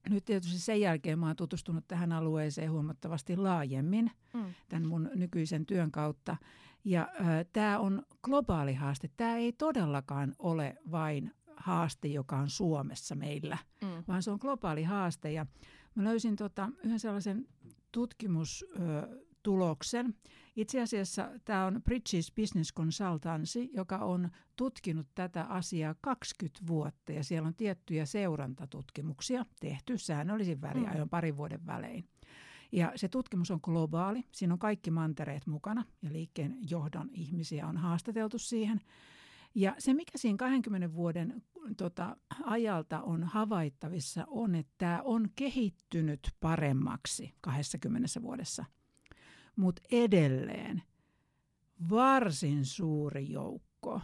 nyt 0.10 0.26
tietysti 0.26 0.60
sen 0.60 0.82
jälkeen 0.82 1.20
mä 1.20 1.28
oon 1.28 1.36
tutustunut 1.36 1.88
tähän 1.88 2.12
alueeseen 2.12 2.72
huomattavasti 2.72 3.38
laajemmin 3.38 4.12
Mm. 4.34 4.46
tämän 4.70 4.88
mun 4.88 5.10
nykyisen 5.16 5.66
työn 5.66 5.92
kautta. 5.92 6.38
Ja 6.84 7.02
äh, 7.22 7.28
tämä 7.54 7.80
on 7.80 8.04
globaali 8.24 8.74
haaste. 8.74 9.10
Tämä 9.18 9.36
ei 9.36 9.54
todellakaan 9.54 10.34
ole 10.40 10.76
vain 10.92 11.32
haaste, 11.56 12.08
joka 12.08 12.38
on 12.38 12.50
Suomessa 12.50 13.16
meillä, 13.16 13.58
Mm. 13.82 14.04
vaan 14.08 14.24
se 14.24 14.32
on 14.32 14.40
globaali 14.42 14.84
haaste. 14.84 15.32
Ja 15.32 15.46
mä 15.96 16.04
löysin 16.04 16.36
tota, 16.36 16.70
yhden 16.84 17.00
sellaisen 17.00 17.48
tutkimustuloksen, 17.92 19.27
tuloksen. 19.48 20.14
Itse 20.56 20.82
asiassa 20.82 21.30
tämä 21.46 21.66
on 21.66 21.82
Bridges 21.84 22.32
Business 22.36 22.74
Consultancy, 22.74 23.70
joka 23.74 23.98
on 23.98 24.30
tutkinut 24.56 25.08
tätä 25.16 25.44
asiaa 25.44 25.96
20 26.02 26.60
vuotta 26.68 27.12
ja 27.12 27.24
siellä 27.24 27.48
on 27.48 27.56
tiettyjä 27.56 28.06
seurantatutkimuksia 28.06 29.46
tehty 29.60 29.98
säännöllisin 29.98 30.62
väliajoin 30.62 31.08
mm. 31.08 31.10
parin 31.10 31.38
vuoden 31.38 31.66
välein. 31.66 32.06
Ja 32.72 32.92
se 32.96 33.08
tutkimus 33.08 33.52
on 33.52 33.60
globaali. 33.64 34.24
Siinä 34.32 34.54
on 34.54 34.60
kaikki 34.60 34.92
mantereet 34.92 35.48
mukana 35.48 35.86
ja 36.02 36.14
liikkeen 36.14 36.58
johdon 36.70 37.10
ihmisiä 37.14 37.68
on 37.68 37.78
haastateltu 37.78 38.40
siihen. 38.40 38.82
Ja 39.56 39.76
se, 39.80 39.94
mikä 39.94 40.18
siinä 40.18 40.38
20 40.38 40.94
vuoden 40.94 41.44
tota, 41.78 42.18
ajalta 42.44 43.02
on 43.02 43.24
havaittavissa, 43.24 44.26
on, 44.28 44.56
että 44.56 44.74
tämä 44.78 45.02
on 45.04 45.30
kehittynyt 45.36 46.32
paremmaksi 46.40 47.34
20 47.42 48.22
vuodessa. 48.22 48.66
Mutta 49.58 49.82
edelleen 49.92 50.84
varsin 51.90 52.66
suuri 52.66 53.32
joukko, 53.32 54.02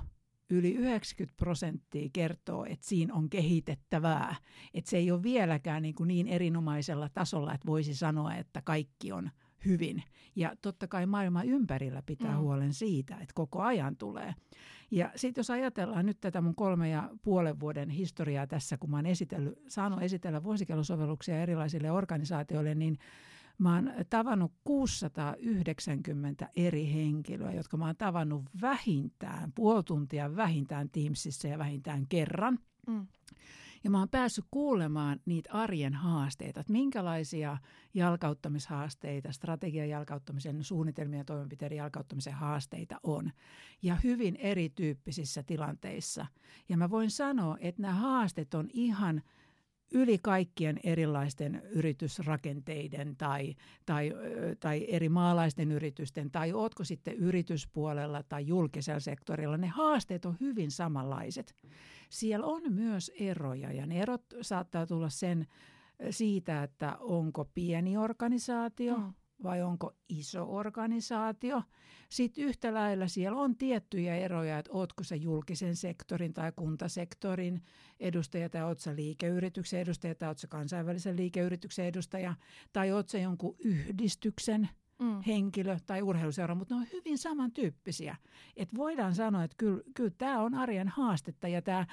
yli 0.49 0.71
90 0.73 1.37
prosenttia 1.37 2.09
kertoo, 2.13 2.65
että 2.65 2.87
siinä 2.87 3.13
on 3.13 3.29
kehitettävää. 3.29 4.35
Että 4.73 4.89
se 4.89 4.97
ei 4.97 5.11
ole 5.11 5.23
vieläkään 5.23 5.81
niin, 5.81 5.95
kuin 5.95 6.07
niin 6.07 6.27
erinomaisella 6.27 7.09
tasolla, 7.09 7.53
että 7.53 7.67
voisi 7.67 7.95
sanoa, 7.95 8.35
että 8.35 8.61
kaikki 8.61 9.11
on 9.11 9.29
hyvin. 9.65 10.03
Ja 10.35 10.55
totta 10.61 10.87
kai 10.87 11.05
maailma 11.05 11.43
ympärillä 11.43 12.01
pitää 12.05 12.31
mm. 12.31 12.37
huolen 12.37 12.73
siitä, 12.73 13.15
että 13.15 13.33
koko 13.33 13.61
ajan 13.61 13.95
tulee. 13.95 14.33
Ja 14.91 15.11
sitten 15.15 15.39
jos 15.39 15.49
ajatellaan 15.49 16.05
nyt 16.05 16.19
tätä 16.21 16.41
mun 16.41 16.55
kolme 16.55 16.89
ja 16.89 17.09
puolen 17.21 17.59
vuoden 17.59 17.89
historiaa 17.89 18.47
tässä, 18.47 18.77
kun 18.77 18.89
mä 18.89 18.97
oon 18.97 19.05
esitellyt, 19.05 19.59
saanut 19.67 20.01
esitellä 20.01 20.43
vuosikellosovelluksia 20.43 21.41
erilaisille 21.41 21.91
organisaatioille, 21.91 22.75
niin 22.75 22.97
Mä 23.57 23.75
oon 23.75 23.91
tavannut 24.09 24.53
690 24.63 26.49
eri 26.55 26.93
henkilöä, 26.93 27.51
jotka 27.51 27.77
mä 27.77 27.85
oon 27.85 27.95
tavannut 27.95 28.43
vähintään 28.61 29.51
puoli 29.55 29.83
tuntia 29.83 30.35
vähintään 30.35 30.89
Teamsissa 30.89 31.47
ja 31.47 31.57
vähintään 31.57 32.07
kerran. 32.07 32.59
Mm. 32.87 33.07
Ja 33.83 33.89
mä 33.89 33.99
oon 33.99 34.09
päässyt 34.09 34.45
kuulemaan 34.51 35.19
niitä 35.25 35.51
arjen 35.53 35.93
haasteita, 35.93 36.59
että 36.59 36.71
minkälaisia 36.71 37.57
jalkauttamishaasteita, 37.93 39.31
strategian 39.31 39.89
jalkauttamisen, 39.89 40.63
suunnitelmien 40.63 41.17
ja 41.17 41.25
toimenpiteiden 41.25 41.77
jalkauttamisen 41.77 42.33
haasteita 42.33 42.99
on. 43.03 43.31
Ja 43.81 43.95
hyvin 44.03 44.35
erityyppisissä 44.35 45.43
tilanteissa. 45.43 46.25
Ja 46.69 46.77
mä 46.77 46.89
voin 46.89 47.11
sanoa, 47.11 47.57
että 47.59 47.81
nämä 47.81 47.93
haasteet 47.93 48.53
on 48.53 48.69
ihan– 48.73 49.21
yli 49.93 50.17
kaikkien 50.17 50.79
erilaisten 50.83 51.61
yritysrakenteiden 51.69 53.15
tai, 53.15 53.55
tai, 53.85 54.11
tai 54.59 54.85
eri 54.87 55.09
maalaisten 55.09 55.71
yritysten, 55.71 56.31
tai 56.31 56.53
ootko 56.53 56.83
sitten 56.83 57.15
yrityspuolella 57.15 58.23
tai 58.23 58.47
julkisella 58.47 58.99
sektorilla, 58.99 59.57
ne 59.57 59.67
haasteet 59.67 60.25
on 60.25 60.37
hyvin 60.39 60.71
samanlaiset. 60.71 61.55
Siellä 62.09 62.45
on 62.45 62.61
myös 62.69 63.11
eroja, 63.19 63.71
ja 63.71 63.85
ne 63.85 64.01
erot 64.01 64.25
saattaa 64.41 64.85
tulla 64.85 65.09
sen 65.09 65.47
siitä, 66.09 66.63
että 66.63 66.97
onko 66.99 67.45
pieni 67.45 67.97
organisaatio, 67.97 68.97
mm 68.97 69.13
vai 69.43 69.61
onko 69.61 69.95
iso 70.09 70.55
organisaatio. 70.55 71.63
Sitten 72.09 72.43
yhtä 72.43 72.73
lailla 72.73 73.07
siellä 73.07 73.41
on 73.41 73.55
tiettyjä 73.55 74.15
eroja, 74.15 74.59
että 74.59 74.71
ootko 74.73 75.03
se 75.03 75.15
julkisen 75.15 75.75
sektorin 75.75 76.33
tai 76.33 76.51
kuntasektorin 76.55 77.61
edustaja 77.99 78.49
tai 78.49 78.63
ootko 78.63 78.95
liikeyrityksen 78.95 79.79
edustaja 79.79 80.15
tai 80.15 80.29
ootko 80.29 80.47
kansainvälisen 80.49 81.17
liikeyrityksen 81.17 81.85
edustaja 81.85 82.35
tai 82.73 82.91
ootko 82.91 83.17
jonkun 83.17 83.55
yhdistyksen– 83.59 84.69
mm. 85.03 85.21
henkilö 85.21 85.77
tai 85.85 86.01
urheiluseura, 86.01 86.55
mutta 86.55 86.75
ne 86.75 86.81
on 86.81 86.87
hyvin 86.93 87.17
samantyyppisiä. 87.17 88.15
Et 88.57 88.69
voidaan 88.75 89.15
sanoa, 89.15 89.43
että 89.43 89.55
kyllä, 89.57 89.81
kyllä 89.93 90.11
tämä 90.17 90.41
on 90.41 90.53
arjen 90.53 90.87
haastetta 90.87 91.47
ja 91.47 91.61
tämä 91.61 91.85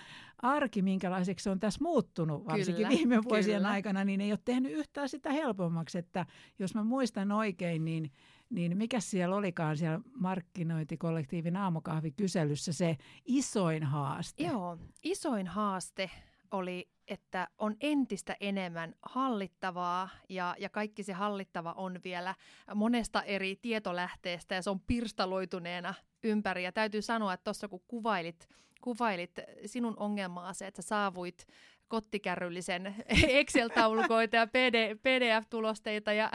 arki, 0.43 0.83
minkälaiseksi 0.83 1.45
se 1.45 1.51
on 1.51 1.61
tässä 1.61 1.79
muuttunut, 1.83 2.47
varsinkin 2.47 2.75
kyllä, 2.75 2.89
viime 2.89 3.25
vuosien 3.25 3.57
kyllä. 3.57 3.71
aikana, 3.71 4.05
niin 4.05 4.21
ei 4.21 4.33
ole 4.33 4.39
tehnyt 4.45 4.73
yhtään 4.73 5.09
sitä 5.09 5.33
helpommaksi. 5.33 5.99
Että 5.99 6.27
jos 6.59 6.75
mä 6.75 6.85
muistan 6.85 7.33
oikein, 7.33 7.85
niin 7.85 8.13
niin 8.51 8.77
mikä 8.77 9.01
siellä 9.01 9.37
olikaan 9.37 9.77
siellä 9.77 10.01
markkinointikollektiivin 10.15 11.57
aamukahvikyselyssä 11.57 12.73
se 12.73 12.97
isoin 13.25 13.83
haaste? 13.83 14.45
Joo, 14.45 14.79
isoin 15.03 15.47
haaste 15.47 16.11
oli, 16.51 16.89
että 17.09 17.49
on 17.59 17.77
entistä 17.81 18.37
enemmän 18.41 18.95
hallittavaa 19.03 20.09
ja, 20.29 20.57
ja 20.59 20.69
kaikki 20.69 21.03
se 21.03 21.13
hallittava 21.13 21.73
on 21.73 22.01
vielä 22.05 22.35
monesta 22.75 23.23
eri 23.23 23.57
tietolähteestä 23.63 24.55
ja 24.55 24.63
se 24.63 24.71
on 24.71 24.81
pirstaloituneena 24.81 25.95
ympäri. 26.25 26.65
Ja 26.65 26.73
täytyy 26.73 27.03
sanoa, 27.03 27.33
että 27.33 27.45
tuossa 27.45 27.69
kun 27.69 27.83
kuvailit, 27.89 28.49
kuvailit 28.81 29.33
sinun 29.67 29.95
ongelmaasi, 29.97 30.65
että 30.65 30.83
sä 30.83 30.89
saavuit 30.89 31.47
kottikärryllisen 31.89 32.95
Excel-taulukoita 33.39 34.37
ja 34.37 34.47
PD, 34.47 34.95
PDF-tulosteita 34.95 36.13
ja, 36.13 36.31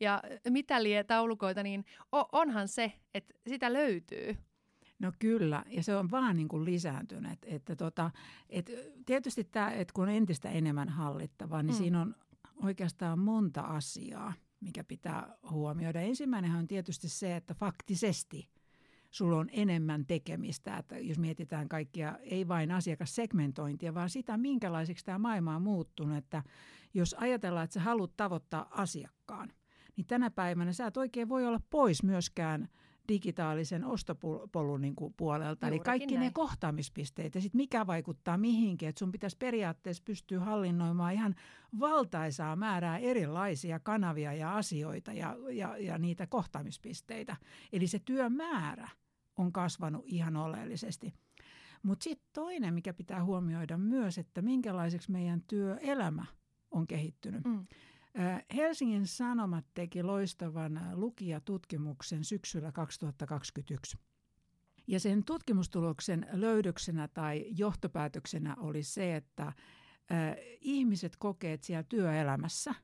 ja 0.00 0.22
mitä 0.48 0.82
lie 0.82 1.04
taulukoita, 1.04 1.62
niin 1.62 1.84
onhan 2.32 2.68
se, 2.68 2.92
että 3.14 3.34
sitä 3.46 3.72
löytyy. 3.72 4.36
No 5.00 5.12
kyllä, 5.18 5.64
ja 5.66 5.82
se 5.82 5.96
on 5.96 6.10
vaan 6.10 6.36
niin 6.36 6.48
kuin 6.48 6.64
lisääntynyt. 6.64 7.38
Että 7.46 7.76
tota, 7.76 8.10
et 8.48 8.70
tietysti 9.06 9.44
tämä, 9.44 9.70
että 9.70 9.92
kun 9.94 10.04
on 10.04 10.14
entistä 10.14 10.50
enemmän 10.50 10.88
hallittavaa, 10.88 11.62
niin 11.62 11.74
mm. 11.74 11.78
siinä 11.78 12.00
on 12.00 12.14
oikeastaan 12.62 13.18
monta 13.18 13.60
asiaa, 13.60 14.32
mikä 14.60 14.84
pitää 14.84 15.36
huomioida. 15.50 16.00
Ensimmäinen 16.00 16.54
on 16.54 16.66
tietysti 16.66 17.08
se, 17.08 17.36
että 17.36 17.54
faktisesti 17.54 18.48
sulla 19.10 19.38
on 19.38 19.48
enemmän 19.52 20.06
tekemistä. 20.06 20.76
Että 20.76 20.98
jos 20.98 21.18
mietitään 21.18 21.68
kaikkia, 21.68 22.18
ei 22.22 22.48
vain 22.48 22.70
asiakassegmentointia, 22.70 23.94
vaan 23.94 24.10
sitä, 24.10 24.36
minkälaiseksi 24.36 25.04
tämä 25.04 25.18
maailma 25.18 25.56
on 25.56 25.62
muuttunut. 25.62 26.16
Että 26.16 26.42
jos 26.94 27.14
ajatellaan, 27.18 27.64
että 27.64 27.74
sä 27.74 27.80
haluat 27.80 28.16
tavoittaa 28.16 28.68
asiakkaan, 28.70 29.52
niin 29.96 30.06
tänä 30.06 30.30
päivänä 30.30 30.72
sä 30.72 30.86
et 30.86 30.96
oikein 30.96 31.28
voi 31.28 31.46
olla 31.46 31.60
pois 31.70 32.02
myöskään– 32.02 32.68
digitaalisen 33.10 33.84
ostopolun 33.84 34.80
niin 34.80 34.96
kuin 34.96 35.14
puolelta. 35.16 35.66
Juurikin 35.66 35.68
Eli 35.68 35.84
kaikki 35.84 36.14
näin. 36.14 36.26
ne 36.26 36.30
kohtaamispisteet 36.34 37.34
ja 37.34 37.40
sitten 37.40 37.58
mikä 37.58 37.86
vaikuttaa 37.86 38.38
mihinkin. 38.38 38.88
Että 38.88 38.98
sun 38.98 39.12
pitäisi 39.12 39.36
periaatteessa 39.36 40.02
pystyä 40.06 40.40
hallinnoimaan 40.40 41.14
ihan 41.14 41.34
valtaisaa 41.80 42.56
määrää 42.56 42.98
erilaisia 42.98 43.80
kanavia 43.80 44.34
ja 44.34 44.56
asioita 44.56 45.12
ja, 45.12 45.36
ja, 45.50 45.76
ja 45.76 45.98
niitä 45.98 46.26
kohtaamispisteitä. 46.26 47.36
Eli 47.72 47.86
se 47.86 47.98
työmäärä 47.98 48.88
on 49.36 49.52
kasvanut 49.52 50.04
ihan 50.06 50.36
oleellisesti. 50.36 51.14
Mutta 51.82 52.04
sitten 52.04 52.28
toinen, 52.32 52.74
mikä 52.74 52.92
pitää 52.92 53.24
huomioida 53.24 53.78
myös, 53.78 54.18
että 54.18 54.42
minkälaiseksi 54.42 55.10
meidän 55.10 55.42
työelämä 55.42 56.24
on 56.70 56.86
kehittynyt. 56.86 57.44
Mm. 57.44 57.66
Helsingin 58.54 59.06
Sanomat 59.06 59.64
teki 59.74 60.02
loistavan 60.02 60.80
lukijatutkimuksen 60.92 62.24
syksyllä 62.24 62.72
2021. 62.72 63.98
Ja 64.86 65.00
sen 65.00 65.24
tutkimustuloksen 65.24 66.26
löydöksenä 66.32 67.08
tai 67.08 67.46
johtopäätöksenä 67.58 68.56
oli 68.58 68.82
se, 68.82 69.16
että 69.16 69.52
ihmiset 70.60 71.16
kokee, 71.16 71.52
että 71.52 71.66
siellä 71.66 71.82
työelämässä 71.82 72.74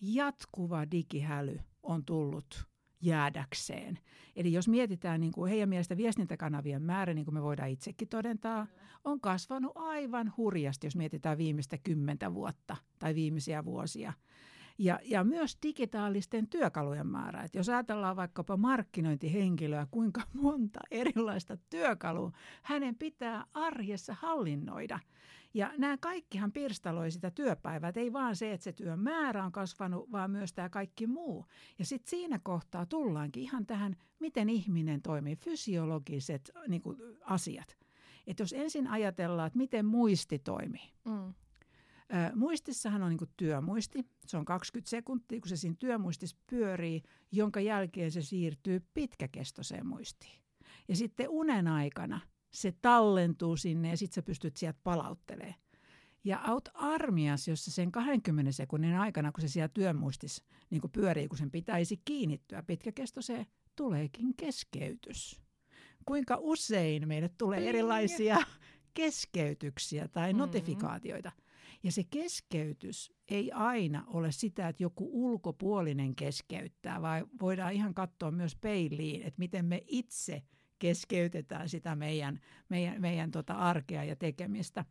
jatkuva 0.00 0.90
digihäly 0.90 1.60
on 1.82 2.04
tullut 2.04 2.71
jäädäkseen. 3.02 3.98
Eli 4.36 4.52
jos 4.52 4.68
mietitään 4.68 5.20
niin 5.20 5.32
kuin 5.32 5.50
heidän 5.50 5.68
mielestä 5.68 5.96
viestintäkanavien 5.96 6.82
määrä, 6.82 7.14
niin 7.14 7.24
kuin 7.24 7.34
me 7.34 7.42
voidaan 7.42 7.68
itsekin 7.68 8.08
todentaa, 8.08 8.66
on 9.04 9.20
kasvanut 9.20 9.72
aivan 9.74 10.32
hurjasti, 10.36 10.86
jos 10.86 10.96
mietitään 10.96 11.38
viimeistä 11.38 11.78
kymmentä 11.78 12.34
vuotta 12.34 12.76
tai 12.98 13.14
viimeisiä 13.14 13.64
vuosia. 13.64 14.12
Ja, 14.78 14.98
ja 15.04 15.24
myös 15.24 15.58
digitaalisten 15.62 16.48
työkalujen 16.48 17.06
määrä. 17.06 17.42
Et 17.42 17.54
jos 17.54 17.68
ajatellaan 17.68 18.16
vaikkapa 18.16 18.56
markkinointihenkilöä, 18.56 19.86
kuinka 19.90 20.20
monta 20.42 20.80
erilaista 20.90 21.56
työkalua 21.56 22.32
hänen 22.62 22.94
pitää 22.96 23.44
arjessa 23.54 24.14
hallinnoida. 24.14 24.98
Ja 25.54 25.72
nämä 25.78 25.96
kaikkihan 25.96 26.52
pirstaloi 26.52 27.10
sitä 27.10 27.30
työpäivää. 27.30 27.88
Et 27.88 27.96
ei 27.96 28.12
vaan 28.12 28.36
se, 28.36 28.52
että 28.52 28.64
se 28.64 28.72
työn 28.72 28.98
määrä 28.98 29.44
on 29.44 29.52
kasvanut, 29.52 30.12
vaan 30.12 30.30
myös 30.30 30.52
tämä 30.52 30.68
kaikki 30.68 31.06
muu. 31.06 31.46
Ja 31.78 31.84
sitten 31.84 32.10
siinä 32.10 32.40
kohtaa 32.42 32.86
tullaankin 32.86 33.42
ihan 33.42 33.66
tähän, 33.66 33.96
miten 34.18 34.48
ihminen 34.48 35.02
toimii, 35.02 35.36
fysiologiset 35.36 36.50
niin 36.68 36.82
kuin, 36.82 36.98
asiat. 37.24 37.76
Että 38.26 38.42
jos 38.42 38.52
ensin 38.52 38.86
ajatellaan, 38.86 39.46
että 39.46 39.58
miten 39.58 39.86
muisti 39.86 40.38
toimii. 40.38 40.92
Mm. 41.04 41.34
Muistissahan 42.34 43.02
on 43.02 43.10
niin 43.10 43.30
työmuisti. 43.36 44.06
Se 44.26 44.36
on 44.36 44.44
20 44.44 44.90
sekuntia, 44.90 45.40
kun 45.40 45.48
se 45.48 45.56
siinä 45.56 45.76
työmuistissa 45.78 46.36
pyörii, 46.50 47.02
jonka 47.32 47.60
jälkeen 47.60 48.10
se 48.10 48.22
siirtyy 48.22 48.86
pitkäkestoiseen 48.94 49.86
muistiin. 49.86 50.42
Ja 50.88 50.96
sitten 50.96 51.28
unen 51.28 51.68
aikana– 51.68 52.20
se 52.52 52.74
tallentuu 52.82 53.56
sinne 53.56 53.88
ja 53.88 53.96
sitten 53.96 54.14
sä 54.14 54.22
pystyt 54.22 54.56
sieltä 54.56 54.78
palauttelemaan. 54.84 55.54
Ja 56.24 56.40
aut 56.46 56.68
armias, 56.74 57.48
jossa 57.48 57.70
sen 57.70 57.92
20 57.92 58.52
sekunnin 58.52 58.96
aikana, 58.96 59.32
kun 59.32 59.40
se 59.40 59.48
siellä 59.48 59.68
työmuistis 59.68 60.44
niin 60.70 60.82
pyörii, 60.92 61.28
kun 61.28 61.38
sen 61.38 61.50
pitäisi 61.50 62.00
kiinnittyä 62.04 62.62
pitkäkestoiseen, 62.62 63.46
tuleekin 63.76 64.34
keskeytys. 64.36 65.40
Kuinka 66.06 66.36
usein 66.40 67.08
meille 67.08 67.30
tulee 67.38 67.68
erilaisia 67.68 68.36
keskeytyksiä 68.94 70.08
tai 70.08 70.28
mm-hmm. 70.28 70.38
notifikaatioita. 70.38 71.32
Ja 71.82 71.92
se 71.92 72.04
keskeytys 72.10 73.12
ei 73.28 73.52
aina 73.52 74.04
ole 74.06 74.32
sitä, 74.32 74.68
että 74.68 74.82
joku 74.82 75.10
ulkopuolinen 75.12 76.14
keskeyttää, 76.14 77.02
vaan 77.02 77.26
voidaan 77.40 77.72
ihan 77.72 77.94
katsoa 77.94 78.30
myös 78.30 78.56
peiliin, 78.56 79.22
että 79.22 79.38
miten 79.38 79.64
me 79.64 79.82
itse 79.86 80.42
keskeytetään 80.78 81.68
sitä 81.68 81.96
meidän, 81.96 82.40
meidän, 82.68 83.00
meidän 83.00 83.30
tota 83.30 83.54
arkea 83.54 84.04
ja 84.04 84.16
tekemistä. 84.16 84.84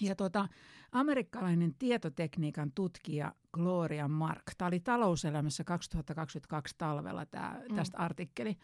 Ja 0.00 0.14
tota, 0.14 0.48
amerikkalainen 0.92 1.74
tietotekniikan 1.78 2.72
tutkija 2.72 3.34
Gloria 3.52 4.08
Mark, 4.08 4.42
tämä 4.58 4.66
oli 4.66 4.80
talouselämässä 4.80 5.64
2022 5.64 6.74
talvella 6.78 7.26
tämä, 7.26 7.60
mm. 7.68 7.74
tästä 7.74 7.98
artikkeli, 7.98 8.56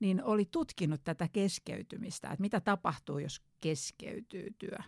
niin 0.00 0.22
oli 0.22 0.44
tutkinut 0.50 1.00
tätä 1.04 1.28
keskeytymistä, 1.32 2.28
että 2.30 2.40
mitä 2.40 2.60
tapahtuu, 2.60 3.18
jos 3.18 3.42
keskeytyy 3.60 4.54
työ 4.58 4.78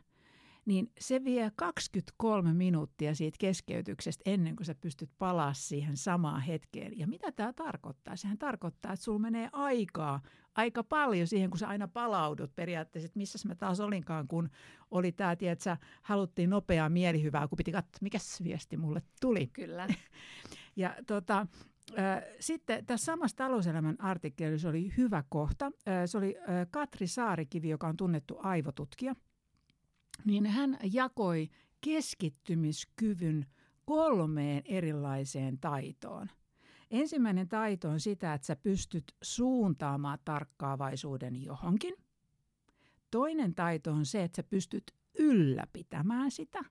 niin 0.67 0.93
se 1.01 1.25
vie 1.25 1.53
23 1.57 2.53
minuuttia 2.53 3.15
siitä 3.15 3.37
keskeytyksestä 3.41 4.23
ennen 4.27 4.57
kuin 4.57 4.67
sä 4.67 4.75
pystyt 4.75 5.11
palaa 5.19 5.55
siihen 5.55 5.97
samaan 5.97 6.41
hetkeen. 6.41 6.99
Ja 6.99 7.07
mitä 7.07 7.33
tämä 7.33 7.53
tarkoittaa? 7.53 8.17
Sehän 8.17 8.39
tarkoittaa, 8.39 8.93
että 8.93 9.05
sulla 9.05 9.19
menee 9.19 9.49
aikaa 9.53 10.21
aika 10.55 10.85
paljon 10.85 11.27
siihen, 11.27 11.51
kun 11.51 11.59
sä 11.59 11.69
aina 11.69 11.89
palaudut 11.89 12.57
periaatteessa, 12.57 13.07
että 13.07 13.19
missä 13.19 13.49
mä 13.49 13.55
taas 13.55 13.81
olinkaan, 13.81 14.29
kun 14.29 14.51
oli 14.91 15.13
tämä, 15.13 15.33
että 15.33 15.65
sä 15.65 15.77
haluttiin 16.03 16.51
nopeaa 16.51 16.89
mielihyvää, 16.89 17.49
kun 17.49 17.57
piti 17.57 17.73
katsoa, 17.73 17.99
mikä 18.01 18.19
viesti 18.45 18.77
mulle 18.77 19.03
tuli. 19.21 19.47
Kyllä. 19.47 19.89
ja 20.77 20.97
tota, 21.07 21.47
sitten 22.41 22.87
tässä 22.87 23.05
samassa 23.05 23.37
talouselämän 23.37 24.01
artikkelissa 24.01 24.69
oli 24.69 24.93
hyvä 24.97 25.25
kohta. 25.29 25.71
Se 26.07 26.19
oli 26.19 26.37
Katri 26.71 27.07
Saarikivi, 27.07 27.69
joka 27.69 27.89
on 27.89 27.97
tunnettu 27.97 28.39
aivotutkija– 28.43 29.15
niin 30.25 30.47
hän 30.47 30.79
jakoi 30.93 31.49
keskittymiskyvyn 31.81 33.47
kolmeen 33.85 34.63
erilaiseen 34.65 35.59
taitoon. 35.59 36.31
Ensimmäinen 36.91 37.49
taito 37.49 37.89
on 37.89 38.01
sitä, 38.01 38.35
että 38.35 38.47
sä 38.47 38.57
pystyt 38.57 39.05
suuntaamaan 39.23 40.19
tarkkaavaisuuden 40.25 41.43
johonkin. 41.43 41.95
Toinen 43.11 43.55
taito 43.55 43.93
on 43.93 44.07
se, 44.07 44.23
että 44.23 44.37
sä 44.37 44.43
pystyt 44.43 44.95
ylläpitämään 45.19 46.31
sitä. 46.31 46.65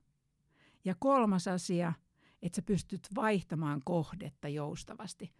Ja 0.85 0.95
kolmas 0.99 1.47
asia, 1.47 1.93
että 2.41 2.55
sä 2.55 2.61
pystyt 2.61 3.07
vaihtamaan 3.15 3.81
kohdetta 3.85 4.47
joustavasti. 4.47 5.33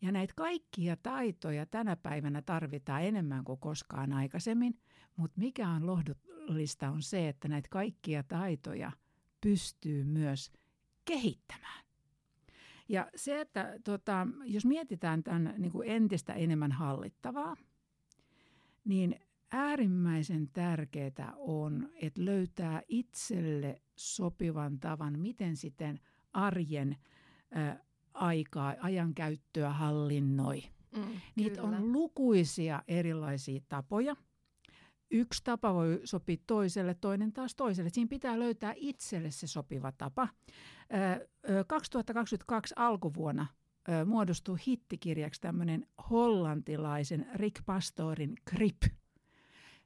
Ja 0.00 0.12
näitä 0.12 0.34
kaikkia 0.36 0.96
taitoja 0.96 1.66
tänä 1.66 1.96
päivänä 1.96 2.42
tarvitaan 2.42 3.02
enemmän 3.02 3.44
kuin 3.44 3.58
koskaan 3.58 4.12
aikaisemmin, 4.12 4.78
mutta 5.16 5.40
mikä 5.40 5.68
on 5.68 5.86
lohdullista 5.86 6.90
on 6.90 7.02
se, 7.02 7.28
että 7.28 7.48
näitä 7.48 7.68
kaikkia 7.70 8.22
taitoja 8.22 8.92
pystyy 9.40 10.04
myös 10.04 10.52
kehittämään. 11.04 11.84
Ja 12.88 13.10
se, 13.16 13.40
että 13.40 13.78
tota, 13.84 14.26
jos 14.44 14.64
mietitään 14.66 15.22
tämän 15.22 15.54
niin 15.58 15.72
kuin 15.72 15.88
entistä 15.88 16.32
enemmän 16.32 16.72
hallittavaa, 16.72 17.56
niin 18.84 19.20
äärimmäisen 19.50 20.48
tärkeää 20.48 21.32
on, 21.36 21.90
että 21.94 22.24
löytää 22.24 22.82
itselle 22.88 23.82
sopivan 23.96 24.80
tavan, 24.80 25.18
miten 25.18 25.56
sitten 25.56 26.00
arjen 26.32 26.96
aikaa, 28.16 28.74
ajankäyttöä 28.80 29.70
hallinnoi. 29.70 30.62
Mm, 30.96 31.20
Niitä 31.36 31.60
kyllä. 31.60 31.76
on 31.76 31.92
lukuisia 31.92 32.82
erilaisia 32.88 33.60
tapoja. 33.68 34.16
Yksi 35.10 35.44
tapa 35.44 35.74
voi 35.74 36.00
sopia 36.04 36.36
toiselle, 36.46 36.94
toinen 36.94 37.32
taas 37.32 37.54
toiselle. 37.54 37.90
Siinä 37.90 38.08
pitää 38.08 38.38
löytää 38.38 38.72
itselle 38.76 39.30
se 39.30 39.46
sopiva 39.46 39.92
tapa. 39.92 40.28
2022 41.66 42.74
alkuvuonna 42.78 43.46
muodostui 44.06 44.58
hittikirjaksi 44.66 45.40
tämmöinen 45.40 45.86
hollantilaisen 46.10 47.26
Rick 47.34 47.64
Pastorin 47.66 48.34
Grip. 48.50 48.82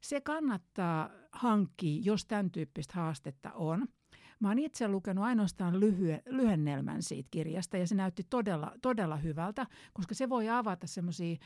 Se 0.01 0.21
kannattaa 0.21 1.11
hankkia, 1.33 2.03
jos 2.05 2.27
tämän 2.27 2.51
tyyppistä 2.51 2.95
haastetta 2.95 3.53
on– 3.53 3.87
Mä 4.41 4.49
oon 4.49 4.59
itse 4.59 4.89
lukenut 4.89 5.25
ainoastaan 5.25 5.81
lyhyen, 5.81 6.23
lyhennelmän 6.27 7.03
siitä 7.03 7.29
kirjasta 7.31 7.77
ja 7.77 7.87
se 7.87 7.95
näytti 7.95 8.23
todella, 8.31 8.73
todella 8.83 9.17
hyvältä, 9.17 9.67
koska 9.93 10.15
se 10.15 10.29
voi 10.29 10.49
avata 10.49 10.87
semmoisia 10.87 11.37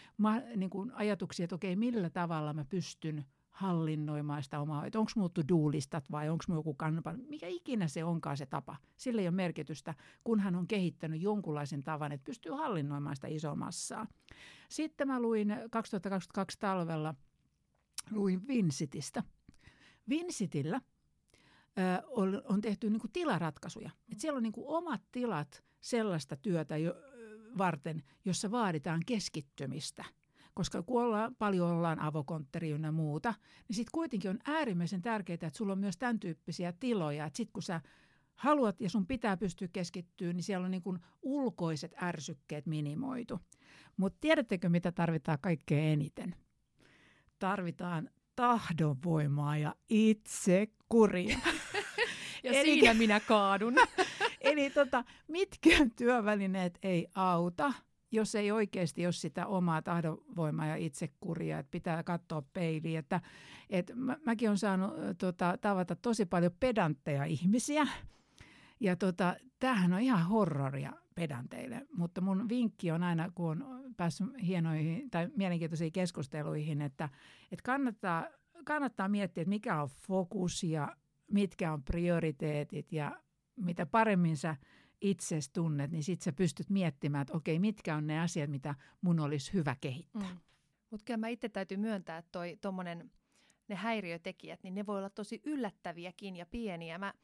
niin 0.57 0.93
ajatuksia, 0.93 1.45
että 1.45 1.55
okei, 1.55 1.77
millä 1.77 2.11
tavalla 2.11 2.53
mä 2.53 2.65
pystyn 2.65 3.25
hallinnoimaan 3.51 4.43
sitä 4.43 4.61
omaa, 4.61 4.87
että 4.87 4.99
onko 4.99 5.11
muuttu 5.17 5.41
duulistat 5.49 6.11
vai 6.11 6.29
onko 6.29 6.45
joku 6.49 6.75
kanpan, 6.75 7.21
mikä 7.29 7.47
ikinä 7.47 7.89
se 7.89 8.05
onkaan 8.05 8.37
se 8.37 8.47
tapa. 8.47 8.77
Sillä 8.97 9.21
ei 9.21 9.29
ole 9.29 9.35
merkitystä, 9.35 9.95
kun 10.25 10.41
hän 10.41 10.55
on 10.55 10.67
kehittänyt 10.67 11.23
jonkunlaisen 11.23 11.83
tavan, 11.83 12.13
että 12.13 12.25
pystyy 12.25 12.53
hallinnoimaan 12.53 13.17
sitä 13.17 13.29
isoa 13.29 13.55
massaa. 13.55 14.07
Sitten 14.69 15.07
mä 15.07 15.21
luin 15.21 15.57
2022 15.71 16.59
talvella, 16.59 17.15
luin 18.11 18.49
Vincitistä. 18.49 19.23
Vincitillä– 20.09 20.81
on, 22.07 22.43
on 22.45 22.61
tehty 22.61 22.91
niin 22.91 23.01
kuin 23.01 23.13
tilaratkaisuja. 23.13 23.91
Et 24.13 24.21
siellä 24.21 24.37
on 24.37 24.43
niin 24.43 24.53
kuin 24.53 24.67
omat 24.69 25.01
tilat 25.13 25.65
sellaista 25.81 26.37
työtä 26.37 26.77
jo, 26.77 26.95
varten, 27.59 28.03
jossa 28.25 28.51
vaaditaan 28.51 29.01
keskittymistä. 29.07 30.05
Koska 30.55 30.83
kun 30.83 31.03
ollaan, 31.03 31.35
paljon 31.39 31.71
ollaan 31.71 31.99
avokontteri 32.01 32.71
ja 32.71 32.93
muuta, 32.93 33.35
niin 33.69 33.77
sitten 33.77 33.93
kuitenkin 33.93 34.31
on 34.31 34.39
äärimmäisen 34.45 35.03
tärkeää, 35.03 35.35
että 35.35 35.51
sulla 35.53 35.73
on 35.73 35.79
myös 35.79 35.97
tämän 35.97 36.21
tyyppisiä 36.21 36.73
tiloja. 36.81 37.27
Että 37.27 37.37
sitten 37.37 37.53
kun 37.53 37.63
sä 37.63 37.81
haluat 38.35 38.81
ja 38.81 38.91
sun 38.91 39.07
pitää 39.07 39.37
pystyä 39.37 39.69
keskittymään, 39.73 40.37
niin 40.37 40.45
siellä 40.45 40.65
on 40.65 40.71
niin 40.71 40.83
kuin 40.83 40.99
ulkoiset 41.23 41.95
ärsykkeet 42.03 42.67
minimoitu. 42.67 43.41
Mutta 43.97 44.19
tiedättekö, 44.21 44.69
mitä 44.69 44.93
tarvitaan 44.93 45.39
kaikkein 45.41 45.93
eniten? 45.93 46.35
Tarvitaan 47.39 48.11
tahdonvoimaa 48.37 49.57
ja 49.57 49.75
itsekuria. 49.89 51.39
ja 52.45 52.53
eli, 52.53 52.73
siinä 52.73 52.95
minä 52.95 53.21
kaadun. 53.21 53.75
eli 54.41 54.71
tota, 54.71 55.05
mitkään 55.29 55.91
työvälineet 55.91 56.79
ei 56.83 57.07
auta, 57.15 57.73
jos 58.11 58.35
ei 58.35 58.51
oikeasti 58.53 59.07
ole 59.07 59.13
sitä 59.13 59.47
omaa 59.47 59.83
tahdonvoimaa 59.83 60.67
ja 60.67 60.77
itsekuria, 60.77 61.59
että 61.59 61.71
pitää 61.71 62.03
katsoa 62.03 62.43
peiliin. 62.43 62.99
Että, 62.99 63.21
et 63.71 63.93
mä, 63.95 64.17
mäkin 64.27 64.49
olen 64.49 64.59
saanut 64.59 64.95
tota, 65.19 65.59
tavata 65.61 65.97
tosi 65.97 66.27
paljon 66.27 66.53
pedantteja 66.61 67.25
ihmisiä, 67.25 67.87
ja 68.81 68.97
tota, 68.97 69.37
tämähän 69.59 69.93
on 69.93 70.01
ihan 70.01 70.27
horroria 70.27 70.93
pedanteille, 71.15 71.87
mutta 71.97 72.21
mun 72.21 72.49
vinkki 72.49 72.91
on 72.91 73.03
aina, 73.03 73.31
kun 73.35 73.63
on 73.63 73.95
päässyt 73.97 74.27
hienoihin 74.47 75.11
tai 75.11 75.29
mielenkiintoisiin 75.37 75.93
keskusteluihin, 75.93 76.83
että, 76.83 77.09
että 77.53 77.63
kannattaa, 77.63 78.27
kannattaa 78.65 79.09
miettiä, 79.09 79.43
että 79.43 79.49
mikä 79.49 79.83
on 79.83 79.89
fokus 80.07 80.65
ja 80.65 80.97
mitkä 81.31 81.73
on 81.73 81.83
prioriteetit 81.83 82.93
ja 82.93 83.21
mitä 83.57 83.87
paremmin 83.87 84.37
sä 84.37 84.57
itse 85.01 85.39
tunnet, 85.53 85.91
niin 85.91 86.03
sitten 86.03 86.25
sä 86.25 86.33
pystyt 86.33 86.71
miettimään, 86.71 87.23
että 87.23 87.37
okei, 87.37 87.59
mitkä 87.59 87.97
on 87.97 88.07
ne 88.07 88.21
asiat, 88.21 88.51
mitä 88.51 88.75
mun 89.01 89.21
olisi 89.21 89.53
hyvä 89.53 89.77
kehittää. 89.81 90.31
Mm. 90.31 90.39
Mutta 90.91 91.05
kyllä 91.05 91.19
mä 91.19 91.29
itse 91.29 91.49
täytyy 91.49 91.77
myöntää, 91.77 92.19
että 92.19 92.33
toi, 92.33 92.59
tommonen, 92.61 93.11
ne 93.69 93.75
häiriötekijät, 93.75 94.63
niin 94.63 94.75
ne 94.75 94.87
voi 94.87 94.99
olla 94.99 95.11
tosi 95.11 95.41
yllättäviäkin 95.45 96.37
ja 96.37 96.47
pieniä. 96.47 96.99
Mä 96.99 97.15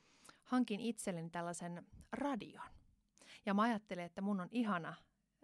hankin 0.45 0.81
itselleni 0.81 1.31
tällaisen 1.31 1.87
radion. 2.13 2.80
Ja 3.47 3.55
mä 3.55 3.63
ajattelen, 3.63 4.05
että 4.05 4.21
mun 4.21 4.41
on 4.41 4.49
ihana 4.51 4.95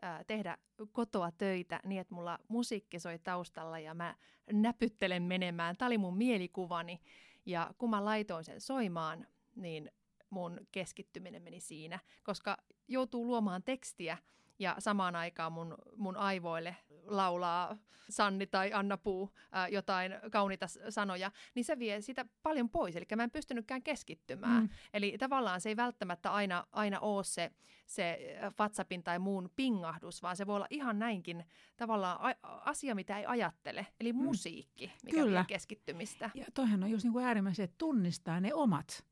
ää, 0.02 0.24
tehdä 0.24 0.58
kotoa 0.92 1.30
töitä 1.30 1.80
niin, 1.84 2.00
että 2.00 2.14
mulla 2.14 2.38
musiikki 2.48 2.98
soi 2.98 3.18
taustalla 3.18 3.78
ja 3.78 3.94
mä 3.94 4.16
näpyttelen 4.52 5.22
menemään. 5.22 5.76
Tämä 5.76 5.86
oli 5.86 5.98
mun 5.98 6.16
mielikuvani. 6.16 7.00
Ja 7.46 7.74
kun 7.78 7.90
mä 7.90 8.04
laitoin 8.04 8.44
sen 8.44 8.60
soimaan, 8.60 9.26
niin 9.54 9.90
mun 10.30 10.60
keskittyminen 10.72 11.42
meni 11.42 11.60
siinä, 11.60 11.98
koska 12.22 12.56
joutuu 12.88 13.26
luomaan 13.26 13.62
tekstiä 13.62 14.18
ja 14.58 14.76
samaan 14.78 15.16
aikaan 15.16 15.52
mun, 15.52 15.74
mun 15.96 16.16
aivoille 16.16 16.76
laulaa 17.06 17.76
Sanni 18.08 18.46
tai 18.46 18.72
Anna 18.72 18.96
Puu 18.96 19.30
ää, 19.52 19.68
jotain 19.68 20.12
kauniita 20.30 20.66
sanoja, 20.88 21.30
niin 21.54 21.64
se 21.64 21.78
vie 21.78 22.00
sitä 22.00 22.24
paljon 22.42 22.70
pois. 22.70 22.96
Eli 22.96 23.04
mä 23.16 23.24
en 23.24 23.30
pystynytkään 23.30 23.82
keskittymään. 23.82 24.62
Mm. 24.62 24.68
Eli 24.94 25.18
tavallaan 25.18 25.60
se 25.60 25.68
ei 25.68 25.76
välttämättä 25.76 26.32
aina, 26.32 26.66
aina 26.72 27.00
ole 27.00 27.24
se, 27.24 27.50
se 27.86 28.36
WhatsAppin 28.60 29.02
tai 29.02 29.18
muun 29.18 29.50
pingahdus, 29.56 30.22
vaan 30.22 30.36
se 30.36 30.46
voi 30.46 30.56
olla 30.56 30.66
ihan 30.70 30.98
näinkin 30.98 31.44
tavallaan 31.76 32.18
a- 32.20 32.60
asia, 32.64 32.94
mitä 32.94 33.18
ei 33.18 33.26
ajattele. 33.26 33.86
Eli 34.00 34.12
mm. 34.12 34.22
musiikki, 34.22 34.92
mikä 35.04 35.16
Kyllä. 35.16 35.40
vie 35.40 35.44
keskittymistä. 35.48 36.30
Ja 36.34 36.44
toihan 36.54 36.82
on 36.82 36.90
just 36.90 37.04
niin 37.04 37.12
kuin 37.12 37.24
äärimmäisen, 37.24 37.64
että 37.64 37.78
tunnistaa 37.78 38.40
ne 38.40 38.54
omat 38.54 39.04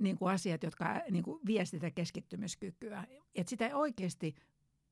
niin 0.00 0.18
kuin 0.18 0.32
asiat, 0.32 0.62
jotka 0.62 1.02
niin 1.10 1.24
kuin 1.24 1.40
vie 1.46 1.64
sitä 1.64 1.90
keskittymiskykyä. 1.90 3.04
Että 3.34 3.50
sitä 3.50 3.76
oikeasti 3.76 4.34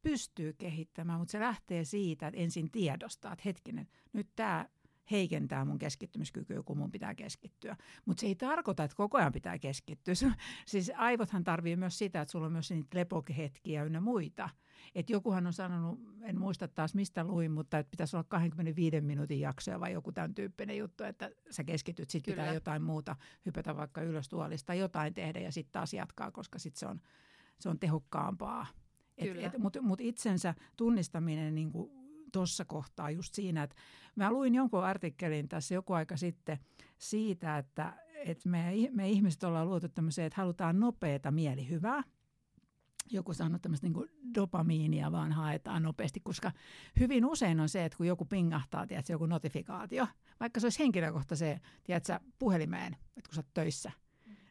pystyy 0.03 0.53
kehittämään, 0.53 1.19
mutta 1.19 1.33
se 1.33 1.41
lähtee 1.41 1.85
siitä, 1.85 2.27
että 2.27 2.41
ensin 2.41 2.71
tiedostaa, 2.71 3.33
että 3.33 3.43
hetkinen, 3.45 3.89
nyt 4.13 4.29
tämä 4.37 4.69
heikentää 5.11 5.65
mun 5.65 5.79
keskittymiskykyä, 5.79 6.63
kun 6.63 6.79
mun 6.79 6.91
pitää 6.91 7.15
keskittyä. 7.15 7.77
Mutta 8.07 8.21
se 8.21 8.27
ei 8.27 8.35
tarkoita, 8.35 8.85
että 8.85 8.97
koko 8.97 9.19
ajan 9.19 9.33
pitää 9.33 9.59
keskittyä. 9.59 10.15
siis 10.67 10.93
aivothan 10.97 11.45
tarvii 11.45 11.77
myös 11.77 11.99
sitä, 11.99 12.21
että 12.21 12.33
sulla 12.33 12.47
on 12.47 12.53
myös 12.53 12.71
niitä 12.71 12.99
lepokehetkiä 12.99 13.85
ynnä 13.85 14.01
muita. 14.01 14.49
Et 14.95 15.11
jokuhan 15.11 15.47
on 15.47 15.53
sanonut, 15.53 16.01
en 16.23 16.39
muista 16.39 16.69
taas 16.69 16.95
mistä 16.95 17.25
luin, 17.25 17.51
mutta 17.51 17.79
että 17.79 17.91
pitäisi 17.91 18.17
olla 18.17 18.25
25 18.29 19.01
minuutin 19.01 19.41
jaksoja 19.41 19.81
vai 19.81 19.93
joku 19.93 20.13
tämän 20.13 20.35
tyyppinen 20.35 20.79
juttu, 20.79 21.05
että 21.05 21.31
sä 21.51 21.65
keskityt, 21.65 22.11
sitten 22.11 22.35
pitää 22.35 22.55
jotain 22.55 22.83
muuta, 22.83 23.17
hypätä 23.47 23.77
vaikka 23.77 24.03
ylös 24.03 24.29
tuolista, 24.29 24.75
jotain 24.75 25.15
tehdä 25.15 25.41
ja 25.41 25.53
sitten 25.53 25.73
taas 25.73 25.95
jatkaa, 25.95 26.31
koska 26.31 26.59
sitten 26.59 26.79
se 26.81 26.87
on, 26.87 27.01
se 27.59 27.69
on 27.69 27.79
tehokkaampaa. 27.79 28.67
Mutta 29.59 29.83
mut 29.83 30.01
itsensä 30.01 30.55
tunnistaminen 30.77 31.55
niin 31.55 31.73
tuossa 32.33 32.65
kohtaa 32.65 33.11
just 33.11 33.35
siinä, 33.35 33.63
että 33.63 33.77
mä 34.17 34.33
luin 34.33 34.55
jonkun 34.55 34.85
artikkelin 34.85 35.49
tässä 35.49 35.75
joku 35.75 35.93
aika 35.93 36.17
sitten 36.17 36.59
siitä, 36.99 37.59
että, 37.59 37.93
että 38.15 38.49
me, 38.49 38.89
me 38.91 39.09
ihmiset 39.09 39.45
ollaan 39.45 39.69
luotu 39.69 39.89
tämmöiseen, 39.89 40.27
että 40.27 40.41
halutaan 40.41 40.81
nopeata 40.81 41.31
mielihyvää. 41.31 42.03
Joku 43.11 43.35
sanoi 43.35 43.61
tämmöistä 43.61 43.89
niin 43.89 44.09
dopamiinia 44.35 45.13
vaan 45.13 45.33
haetaan 45.33 45.83
nopeasti, 45.83 46.21
koska 46.21 46.53
hyvin 47.01 47.25
usein 47.25 47.61
on 47.61 47.69
se, 47.69 47.85
että 47.85 47.97
kun 47.97 48.07
joku 48.07 48.25
pingahtaa, 48.25 48.87
tiedätkö, 48.87 49.13
joku 49.13 49.27
notifikaatio, 49.27 50.07
vaikka 50.41 50.61
se 50.61 50.67
olisi 50.67 50.79
henkilökohtaiseen, 50.79 51.61
tiedätkö, 51.85 52.21
puhelimeen, 52.39 52.97
että 53.17 53.29
kun 53.29 53.35
sä 53.35 53.39
oot 53.39 53.55
töissä, 53.55 53.93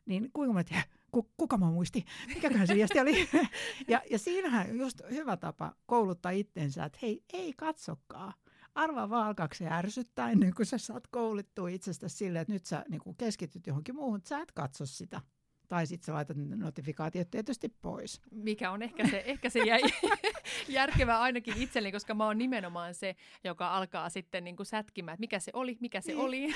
niin 0.06 0.30
kuinka 0.34 0.54
mä 0.54 0.64
tiedän, 0.64 0.84
kuka 1.12 1.58
mä 1.58 1.66
muisti, 1.66 2.06
mikäköhän 2.28 2.68
se 2.68 2.76
viesti 2.76 3.00
oli. 3.00 3.30
ja, 3.88 4.02
ja 4.10 4.20
siinähän 4.20 4.78
just 4.78 5.02
hyvä 5.12 5.38
tapa 5.38 5.76
kouluttaa 5.86 6.32
itsensä, 6.32 6.86
että 6.86 7.00
hei, 7.02 7.24
ei 7.34 7.54
katsokaa. 7.58 8.34
Arvaa 8.76 9.10
vaan 9.10 9.28
alkaako 9.28 9.56
se 9.56 9.68
ärsyttää 9.68 10.32
ennen 10.32 10.54
kuin 10.56 10.66
sä 10.66 10.78
saat 10.78 11.08
koulittua 11.08 11.70
itsestäsi 11.70 12.16
silleen, 12.16 12.42
että 12.42 12.54
nyt 12.54 12.66
sä 12.66 12.86
niin 12.90 13.16
keskityt 13.18 13.68
johonkin 13.68 13.96
muuhun, 13.96 14.14
mutta 14.14 14.30
sä 14.30 14.40
et 14.40 14.52
katso 14.52 14.86
sitä. 14.86 15.22
Tai 15.68 15.88
sitten 15.88 16.06
sä 16.06 16.14
laitat 16.14 16.38
notifikaatiot 16.38 17.32
tietysti 17.32 17.70
pois. 17.70 18.22
Mikä 18.32 18.72
on 18.72 18.82
ehkä 18.82 19.08
se, 19.08 19.24
ehkä 19.26 19.50
se 19.50 19.60
jäi 19.60 19.82
järkevää 20.68 21.22
ainakin 21.22 21.58
itselleni, 21.58 21.92
koska 21.92 22.14
mä 22.14 22.26
oon 22.26 22.38
nimenomaan 22.38 22.96
se, 22.96 23.16
joka 23.44 23.76
alkaa 23.76 24.10
sitten 24.10 24.44
niin 24.44 24.56
kuin 24.56 24.66
sätkimään, 24.66 25.14
että 25.14 25.22
mikä 25.22 25.40
se 25.40 25.52
oli, 25.54 25.78
mikä 25.80 26.02
se 26.02 26.12
niin. 26.12 26.22
oli. 26.22 26.56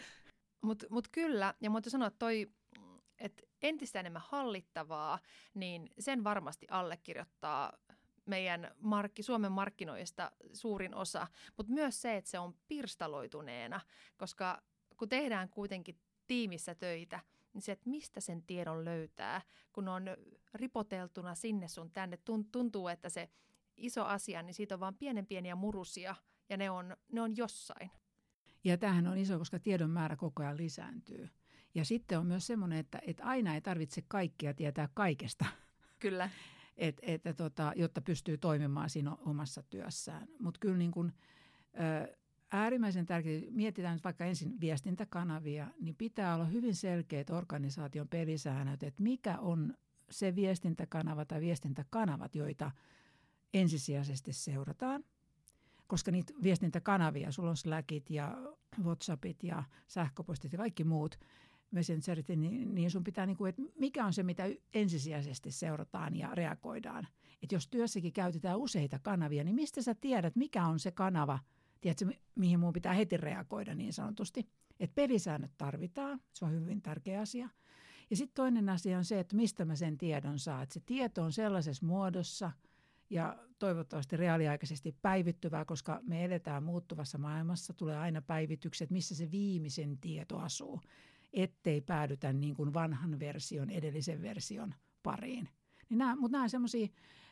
Mutta 0.66 0.86
mut 0.90 1.08
kyllä, 1.08 1.54
ja 1.60 1.70
mä 1.70 1.80
sanoa, 1.88 2.08
että 2.08 2.18
toi 2.18 2.50
että 3.18 3.42
entistä 3.68 4.00
enemmän 4.00 4.22
hallittavaa, 4.26 5.18
niin 5.54 5.90
sen 5.98 6.24
varmasti 6.24 6.66
allekirjoittaa 6.70 7.72
meidän 8.26 8.70
markki, 8.80 9.22
Suomen 9.22 9.52
markkinoista 9.52 10.32
suurin 10.52 10.94
osa, 10.94 11.26
mutta 11.56 11.72
myös 11.72 12.02
se, 12.02 12.16
että 12.16 12.30
se 12.30 12.38
on 12.38 12.54
pirstaloituneena, 12.68 13.80
koska 14.16 14.62
kun 14.96 15.08
tehdään 15.08 15.48
kuitenkin 15.48 15.98
tiimissä 16.26 16.74
töitä, 16.74 17.20
niin 17.52 17.62
se, 17.62 17.72
että 17.72 17.90
mistä 17.90 18.20
sen 18.20 18.42
tiedon 18.42 18.84
löytää, 18.84 19.42
kun 19.72 19.88
on 19.88 20.04
ripoteltuna 20.54 21.34
sinne 21.34 21.68
sun 21.68 21.90
tänne, 21.90 22.18
tuntuu, 22.52 22.88
että 22.88 23.08
se 23.08 23.28
iso 23.76 24.04
asia, 24.04 24.42
niin 24.42 24.54
siitä 24.54 24.74
on 24.74 24.80
vain 24.80 24.94
pienen 24.94 25.26
pieniä 25.26 25.54
murusia 25.54 26.14
ja 26.48 26.56
ne 26.56 26.70
on, 26.70 26.96
ne 27.12 27.20
on 27.20 27.36
jossain. 27.36 27.90
Ja 28.64 28.76
tämähän 28.76 29.06
on 29.06 29.18
iso, 29.18 29.38
koska 29.38 29.58
tiedon 29.58 29.90
määrä 29.90 30.16
koko 30.16 30.42
ajan 30.42 30.56
lisääntyy. 30.56 31.28
Ja 31.76 31.84
sitten 31.84 32.18
on 32.18 32.26
myös 32.26 32.46
semmoinen, 32.46 32.78
että, 32.78 32.98
että 33.06 33.24
aina 33.24 33.54
ei 33.54 33.60
tarvitse 33.60 34.02
kaikkia 34.08 34.54
tietää 34.54 34.88
kaikesta. 34.94 35.44
Kyllä. 35.98 36.30
Et, 36.76 36.96
että 37.02 37.34
tota, 37.34 37.72
jotta 37.76 38.00
pystyy 38.00 38.38
toimimaan 38.38 38.90
siinä 38.90 39.14
omassa 39.14 39.62
työssään. 39.62 40.28
Mutta 40.40 40.58
kyllä 40.60 40.76
niin 40.76 40.90
kun, 40.90 41.12
ö, 41.74 42.16
äärimmäisen 42.52 43.06
tärkeää, 43.06 43.42
mietitään 43.50 43.94
nyt 43.94 44.04
vaikka 44.04 44.24
ensin 44.24 44.60
viestintäkanavia, 44.60 45.66
niin 45.80 45.94
pitää 45.96 46.34
olla 46.34 46.44
hyvin 46.44 46.74
selkeät 46.74 47.30
organisaation 47.30 48.08
pelisäännöt, 48.08 48.82
että 48.82 49.02
mikä 49.02 49.38
on 49.38 49.74
se 50.10 50.34
viestintäkanava 50.34 51.24
tai 51.24 51.40
viestintäkanavat, 51.40 52.34
joita 52.34 52.70
ensisijaisesti 53.54 54.32
seurataan. 54.32 55.04
Koska 55.86 56.10
niitä 56.10 56.32
viestintäkanavia, 56.42 57.32
sulla 57.32 57.50
on 57.50 57.56
Slackit 57.56 58.10
ja 58.10 58.36
Whatsappit 58.82 59.42
ja 59.42 59.64
sähköpostit 59.86 60.52
ja 60.52 60.58
kaikki 60.58 60.84
muut– 60.84 61.18
messengerit, 61.70 62.28
niin, 62.28 62.74
niin 62.74 62.90
sun 62.90 63.04
pitää, 63.04 63.26
niin 63.26 63.36
kuin, 63.36 63.48
että 63.48 63.62
mikä 63.78 64.06
on 64.06 64.12
se, 64.12 64.22
mitä 64.22 64.44
ensisijaisesti 64.74 65.50
seurataan 65.50 66.16
ja 66.16 66.34
reagoidaan. 66.34 67.06
Että 67.42 67.54
jos 67.54 67.68
työssäkin 67.68 68.12
käytetään 68.12 68.58
useita 68.58 68.98
kanavia, 68.98 69.44
niin 69.44 69.54
mistä 69.54 69.82
sä 69.82 69.94
tiedät, 69.94 70.36
mikä 70.36 70.66
on 70.66 70.78
se 70.78 70.90
kanava, 70.90 71.38
tiedätkö, 71.80 72.06
mihin 72.34 72.60
mun 72.60 72.72
pitää 72.72 72.92
heti 72.92 73.16
reagoida 73.16 73.74
niin 73.74 73.92
sanotusti. 73.92 74.48
Että 74.80 74.94
pelisäännöt 74.94 75.52
tarvitaan, 75.58 76.20
se 76.32 76.44
on 76.44 76.52
hyvin 76.52 76.82
tärkeä 76.82 77.20
asia. 77.20 77.48
Ja 78.10 78.16
sitten 78.16 78.34
toinen 78.34 78.68
asia 78.68 78.98
on 78.98 79.04
se, 79.04 79.20
että 79.20 79.36
mistä 79.36 79.64
mä 79.64 79.76
sen 79.76 79.98
tiedon 79.98 80.38
saan. 80.38 80.62
Että 80.62 80.72
se 80.72 80.80
tieto 80.86 81.22
on 81.22 81.32
sellaisessa 81.32 81.86
muodossa 81.86 82.52
ja 83.10 83.36
toivottavasti 83.58 84.16
reaaliaikaisesti 84.16 84.96
päivittyvää, 85.02 85.64
koska 85.64 86.00
me 86.02 86.24
eletään 86.24 86.62
muuttuvassa 86.62 87.18
maailmassa, 87.18 87.72
tulee 87.72 87.98
aina 87.98 88.22
päivitykset, 88.22 88.90
missä 88.90 89.14
se 89.14 89.30
viimeisen 89.30 89.98
tieto 89.98 90.38
asuu 90.38 90.80
ettei 91.36 91.80
päädytä 91.80 92.32
niin 92.32 92.54
kuin 92.54 92.74
vanhan 92.74 93.20
version, 93.20 93.70
edellisen 93.70 94.22
version 94.22 94.74
pariin. 95.02 95.48
Niin 95.88 95.98
nämä, 95.98 96.16
mutta 96.16 96.32
nämä 96.32 96.42
on 96.42 96.50
semmoisia 96.50 96.88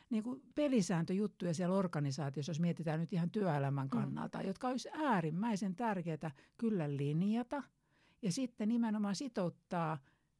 niin 0.09 0.23
kuin 0.23 0.41
pelisääntöjuttuja 0.55 1.53
siellä 1.53 1.75
organisaatiossa, 1.75 2.49
jos 2.49 2.59
mietitään 2.59 2.99
nyt 2.99 3.13
ihan 3.13 3.29
työelämän 3.29 3.85
mm. 3.85 3.89
kannalta, 3.89 4.39
mm. 4.39 4.47
jotka 4.47 4.67
olisi 4.67 4.89
äärimmäisen 4.93 5.75
tärkeää 5.75 6.31
kyllä 6.57 6.97
linjata 6.97 7.63
ja 8.21 8.31
sitten 8.31 8.69
nimenomaan 8.69 9.15
sitouttaa 9.15 9.97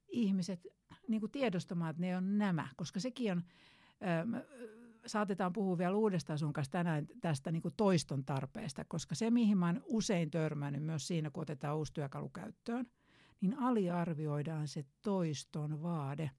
ihmiset 0.07 0.67
niin 1.07 1.19
kuin 1.19 1.31
tiedostamaan, 1.31 1.89
että 1.89 2.01
ne 2.01 2.17
on 2.17 2.37
nämä, 2.37 2.67
koska 2.75 2.99
sekin 2.99 3.31
on, 3.31 3.43
ö, 4.35 4.45
saatetaan 5.05 5.53
puhua 5.53 5.77
vielä 5.77 5.95
uudestaan 5.95 6.39
sun 6.39 6.53
kanssa 6.53 6.71
tänään 6.71 7.07
tästä 7.21 7.51
niin 7.51 7.61
kuin 7.61 7.73
toiston 7.77 8.25
tarpeesta, 8.25 8.85
koska 8.87 9.15
se, 9.15 9.31
mihin 9.31 9.57
mä 9.57 9.75
usein 9.83 10.31
törmännyt 10.31 10.83
myös 10.83 11.07
siinä, 11.07 11.29
kun 11.29 11.41
otetaan 11.41 11.77
uusi 11.77 11.93
työkalu 11.93 12.29
käyttöön– 12.29 12.87
niin 13.41 13.59
aliarvioidaan 13.59 14.67
se 14.67 14.85
toiston 15.01 15.83
vaade. 15.83 16.31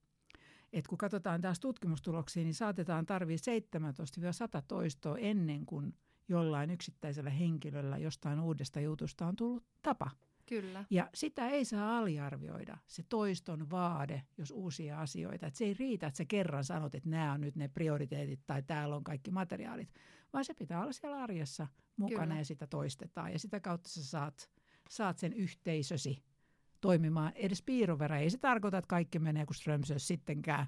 Et 0.73 0.87
kun 0.87 0.99
katsotaan 0.99 1.41
taas 1.41 1.61
tutkimustuloksia, 1.61 2.43
niin 2.43 2.55
saatetaan 2.55 3.07
tarvii 3.07 3.37
17-100 3.37 4.63
toistoa 4.69 5.19
ennen 5.19 5.67
kuin 5.67 5.95
jollain 6.29 6.71
yksittäisellä 6.71 7.31
henkilöllä 7.31 7.99
jostain 7.99 8.41
uudesta 8.41 8.81
jutusta 8.81 9.27
on 9.27 9.37
tullut 9.37 9.65
tapa. 9.83 10.11
Kyllä. 10.47 10.85
Ja 10.91 11.11
sitä 11.15 11.49
ei 11.49 11.65
saa 11.65 11.99
aliarvioida, 11.99 12.79
se 12.87 13.03
toiston 13.09 13.71
vaade, 13.71 14.23
jos 14.39 14.51
uusia 14.51 15.01
asioita. 15.01 15.47
Et 15.47 15.55
se 15.55 15.65
ei 15.65 15.75
riitä, 15.75 16.07
että 16.07 16.17
sä 16.19 16.25
kerran 16.25 16.65
sanot, 16.65 16.95
että 16.95 17.09
nämä 17.09 17.33
on 17.33 17.41
nyt 17.41 17.57
ne 17.57 17.69
prioriteetit 17.69 18.41
tai 18.47 18.63
täällä 18.63 18.97
on 18.97 19.05
kaikki 19.05 19.31
materiaalit, 19.31 19.95
vaan 20.33 20.45
se 20.45 20.55
pitää 20.55 20.83
olla 20.83 20.93
siellä 20.93 21.23
arjessa 21.23 21.67
mukana 21.97 22.27
Kyllä. 22.27 22.41
ja 22.41 22.45
sitä 22.45 22.67
toistetaan. 22.67 23.33
Ja 23.33 23.39
sitä 23.39 23.61
kautta 23.61 23.89
sä 23.89 24.05
saat, 24.05 24.51
saat 24.91 25.19
sen 25.19 25.33
yhteisösi 25.33 26.23
toimimaan 26.81 27.33
edes 27.35 27.62
piiruvera. 27.62 28.19
Ei 28.19 28.31
se 28.31 28.39
tarkoita, 28.39 28.79
että 28.79 28.89
kaikki 28.89 29.19
menee 29.19 29.47
kuin 29.47 29.57
Strömsös 29.57 30.07
sittenkään, 30.07 30.67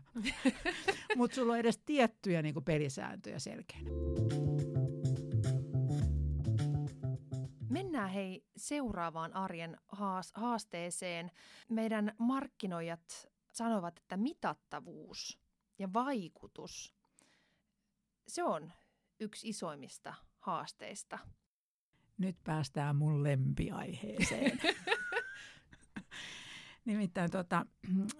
mutta 1.16 1.34
sulla 1.34 1.52
on 1.52 1.58
edes 1.58 1.78
tiettyjä 1.78 2.42
niin 2.42 2.64
pelisääntöjä 2.64 3.38
selkeänä. 3.38 3.90
Mennään 7.70 8.10
hei 8.10 8.44
seuraavaan 8.56 9.32
arjen 9.32 9.76
haasteeseen. 10.34 11.30
Meidän 11.68 12.14
markkinoijat 12.18 13.28
sanovat, 13.52 13.98
että 13.98 14.16
mitattavuus 14.16 15.40
ja 15.78 15.92
vaikutus, 15.92 16.94
se 18.28 18.42
on 18.42 18.72
yksi 19.20 19.48
isoimmista 19.48 20.14
haasteista. 20.38 21.18
Nyt 22.18 22.36
päästään 22.44 22.96
mun 22.96 23.22
lempiaiheeseen. 23.22 24.60
Nimittäin 26.88 27.30
tota, 27.38 27.66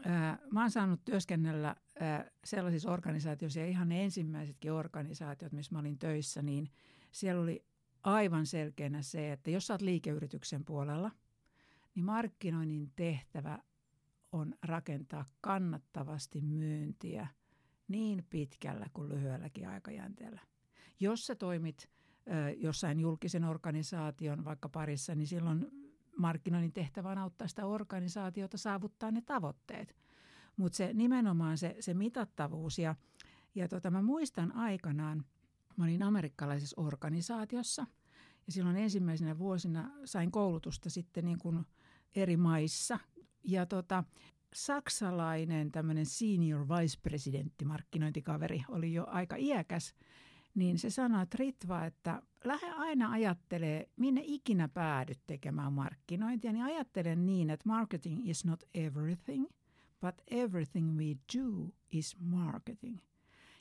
äh, 0.07 0.39
mä 0.51 0.61
oon 0.61 0.71
saanut 0.71 1.05
työskennellä 1.05 1.69
äh, 2.03 2.25
sellaisissa 2.45 2.91
organisaatioissa 2.91 3.61
ja 3.61 3.67
ihan 3.67 3.89
ne 3.89 4.05
ensimmäisetkin 4.05 4.73
organisaatiot, 4.73 5.53
missä 5.53 5.75
mä 5.75 5.79
olin 5.79 5.99
töissä, 5.99 6.43
niin 6.43 6.71
siellä 7.13 7.43
oli 7.43 7.65
aivan 8.03 8.47
selkeänä 8.47 9.03
se, 9.03 9.33
että 9.33 9.51
jos 9.51 9.67
sä 9.67 9.75
oot 9.75 9.83
liikeyrityksen 9.83 10.65
puolella, 10.65 11.11
niin 11.95 12.05
markkinoinnin 12.05 12.93
tehtävä 12.97 13.59
on 14.33 14.55
rakentaa 14.63 15.25
kannattavasti 15.41 16.41
myyntiä 16.41 17.27
niin 17.89 18.27
pitkällä 18.31 18.87
kuin 18.93 19.09
lyhyelläkin 19.09 19.69
aikajänteellä. 19.69 20.41
Jos 21.01 21.27
sä 21.27 21.35
toimit 21.35 21.89
jossain 22.57 23.01
julkisen 23.01 23.45
organisaation 23.45 24.45
vaikka 24.45 24.69
parissa, 24.69 25.15
niin 25.15 25.27
silloin 25.27 25.67
markkinoinnin 26.19 26.73
tehtävä 26.73 27.11
on 27.11 27.19
auttaa 27.19 27.49
sitä 27.49 27.67
organisaatiota 27.67 28.59
saavuttaa 28.59 29.11
ne 29.11 29.21
tavoitteet. 29.21 29.97
Mutta 30.57 30.77
se 30.77 30.91
nimenomaan 30.95 31.59
se, 31.59 31.77
se 31.81 31.95
mitattavuus 31.95 32.79
ja, 32.79 32.95
ja 33.55 33.69
tota, 33.69 33.91
mä 33.91 34.03
muistan 34.03 34.53
aikanaan, 34.57 35.25
mä 35.77 35.85
olin 35.85 36.03
amerikkalaisessa 36.03 36.81
organisaatiossa 36.81 37.87
ja 38.47 38.53
silloin 38.53 38.77
ensimmäisenä 38.77 39.39
vuosina 39.39 39.91
sain 40.05 40.31
koulutusta 40.31 40.91
sitten 40.91 41.25
niin 41.25 41.39
kuin 41.39 41.67
eri 42.17 42.37
maissa. 42.37 42.99
Ja 43.45 43.67
tota, 43.67 44.05
saksalainen 44.55 45.73
tämmöinen 45.73 46.07
senior 46.07 46.69
vice 46.69 46.99
presidentti, 47.03 47.65
markkinointikaveri, 47.65 48.65
oli 48.69 48.93
jo 48.93 49.07
aika 49.09 49.37
iäkäs, 49.37 49.95
niin 50.55 50.79
se 50.79 50.91
sanoi, 50.91 51.23
että 51.23 51.37
Ritva, 51.39 51.85
että 51.85 52.23
lähde 52.45 52.71
aina 52.71 53.11
ajattelee, 53.11 53.89
minne 53.97 54.21
ikinä 54.25 54.69
päädyt 54.69 55.21
tekemään 55.27 55.73
markkinointia, 55.73 56.53
niin 56.53 56.65
ajattele 56.65 57.17
niin, 57.17 57.51
että 57.51 57.69
marketing 57.69 58.29
is 58.29 58.45
not 58.45 58.63
everything, 58.75 59.47
but 60.01 60.15
everything 60.31 60.99
we 60.99 61.05
do 61.39 61.75
is 61.91 62.17
marketing. 62.21 62.99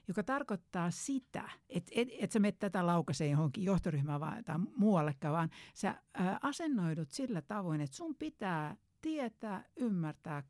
Joka 0.08 0.24
tarkoittaa 0.24 0.92
sitä, 0.92 1.50
että 1.70 1.92
et, 1.96 2.08
et 2.20 2.32
sä 2.32 2.40
menet 2.40 2.60
tätä 2.60 2.86
laukaiseen 2.86 3.32
johonkin 3.32 3.64
johtoryhmään 3.64 4.20
vai, 4.20 4.44
tai 4.44 4.60
muuallekaan, 4.76 5.34
vaan 5.34 5.50
sä 5.74 6.02
ää, 6.14 6.40
asennoidut 6.42 7.12
sillä 7.12 7.42
tavoin, 7.42 7.82
että 7.82 7.96
sun 7.96 8.16
pitää 8.16 8.78
tietää, 9.02 9.64
ymmärtää 9.76 10.44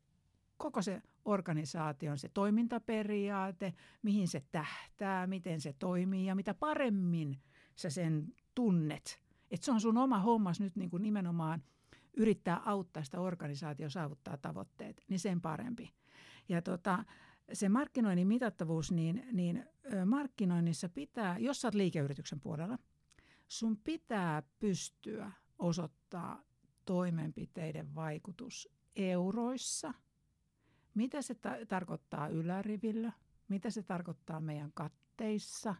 koko 0.58 0.82
se 0.82 1.02
organisaation 1.24 2.18
se 2.18 2.28
toimintaperiaate, 2.28 3.74
mihin 4.02 4.28
se 4.28 4.42
tähtää, 4.52 5.26
miten 5.26 5.60
se 5.60 5.74
toimii 5.78 6.26
ja 6.26 6.34
mitä 6.34 6.54
paremmin 6.54 7.40
sä 7.76 7.90
sen 7.90 8.34
tunnet. 8.54 9.20
Että 9.50 9.64
se 9.64 9.72
on 9.72 9.80
sun 9.80 9.98
oma 9.98 10.18
hommas 10.18 10.60
nyt 10.60 10.76
niin 10.76 10.90
kuin 10.90 11.02
nimenomaan 11.02 11.62
yrittää 12.16 12.62
auttaa 12.64 13.04
sitä 13.04 13.20
organisaatio 13.20 13.90
saavuttaa 13.90 14.36
tavoitteet, 14.36 15.04
niin 15.08 15.20
sen 15.20 15.40
parempi. 15.40 15.90
Ja 16.48 16.62
tota, 16.62 17.04
se 17.52 17.68
markkinoinnin 17.68 18.28
mitattavuus, 18.28 18.92
niin, 18.92 19.26
niin 19.32 19.64
markkinoinnissa 20.06 20.88
pitää, 20.88 21.38
jos 21.38 21.60
sä 21.60 21.68
oot 21.68 21.74
liikeyrityksen 21.74 22.40
puolella, 22.40 22.78
sun 23.48 23.76
pitää 23.76 24.42
pystyä 24.58 25.32
osoittaa 25.58 26.42
toimenpiteiden 26.84 27.94
vaikutus 27.94 28.68
euroissa– 28.96 29.94
mitä 30.98 31.22
se 31.22 31.34
ta- 31.34 31.66
tarkoittaa 31.68 32.28
ylärivillä? 32.28 33.12
Mitä 33.48 33.70
se 33.70 33.82
tarkoittaa 33.82 34.40
meidän 34.40 34.72
katteissa? 34.74 35.74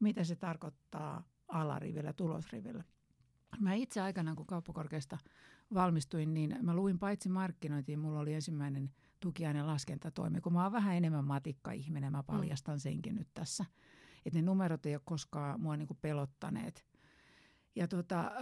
Mitä 0.00 0.24
se 0.24 0.36
tarkoittaa 0.36 1.28
alarivillä, 1.48 2.12
tulosrivillä? 2.12 2.84
Mä 3.60 3.74
itse 3.74 4.00
aikanaan, 4.00 4.36
kun 4.36 4.46
kauppakorkeasta 4.46 5.18
valmistuin, 5.74 6.34
niin 6.34 6.58
mä 6.62 6.74
luin 6.74 6.98
paitsi 6.98 7.28
markkinointiin, 7.28 7.98
mulla 7.98 8.20
oli 8.20 8.34
ensimmäinen 8.34 8.90
tukiainen 9.20 9.66
laskentatoimi. 9.66 10.40
Kun 10.40 10.52
mä 10.52 10.62
oon 10.62 10.72
vähän 10.72 10.96
enemmän 10.96 11.24
matikka-ihminen, 11.24 12.12
mä 12.12 12.22
paljastan 12.22 12.80
senkin 12.80 13.14
nyt 13.14 13.28
tässä. 13.34 13.64
Että 14.26 14.38
ne 14.38 14.42
numerot 14.42 14.86
ei 14.86 14.94
ole 14.94 15.02
koskaan 15.04 15.60
mua 15.60 15.76
niin 15.76 15.88
kuin 15.88 15.98
pelottaneet. 16.02 16.86
Ja 17.74 17.88
tota, 17.88 18.32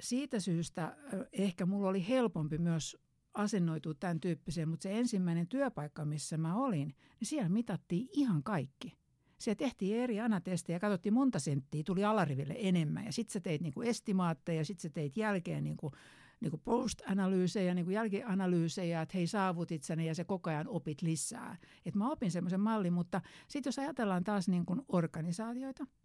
siitä 0.00 0.40
syystä 0.40 0.96
ehkä 1.32 1.66
mulla 1.66 1.88
oli 1.88 2.08
helpompi 2.08 2.58
myös 2.58 2.96
asennoitua 3.36 3.94
tämän 3.94 4.20
tyyppiseen, 4.20 4.68
mutta 4.68 4.82
se 4.82 4.98
ensimmäinen 4.98 5.46
työpaikka, 5.46 6.04
missä 6.04 6.36
mä 6.36 6.56
olin, 6.56 6.94
niin 7.20 7.28
siellä 7.28 7.48
mitattiin 7.48 8.08
ihan 8.12 8.42
kaikki. 8.42 8.96
Siellä 9.38 9.58
tehtiin 9.58 9.96
eri 9.96 10.20
anatestejä 10.20 10.76
ja 10.76 10.80
katsottiin 10.80 11.12
monta 11.12 11.38
senttiä, 11.38 11.82
tuli 11.86 12.04
alariville 12.04 12.54
enemmän. 12.58 13.04
Ja 13.04 13.12
sitten 13.12 13.32
sä 13.32 13.40
teit 13.40 13.60
niinku 13.60 13.82
estimaatteja, 13.82 14.64
sitten 14.64 14.82
sä 14.82 14.94
teit 14.94 15.16
jälkeen 15.16 15.64
niinku, 15.64 15.92
niinku 16.40 16.60
post-analyysejä, 16.64 17.74
niinku 17.74 17.90
jälkianalyysejä, 17.90 19.02
että 19.02 19.18
hei 19.18 19.26
saavutit 19.26 19.82
sen 19.82 20.00
ja 20.00 20.14
se 20.14 20.24
koko 20.24 20.50
ajan 20.50 20.68
opit 20.68 21.02
lisää. 21.02 21.56
Et 21.86 21.94
mä 21.94 22.10
opin 22.10 22.30
semmoisen 22.30 22.60
mallin, 22.60 22.92
mutta 22.92 23.20
sitten 23.48 23.68
jos 23.68 23.78
ajatellaan 23.78 24.24
taas 24.24 24.48
niinku 24.48 24.84
organisaatioita– 24.88 25.86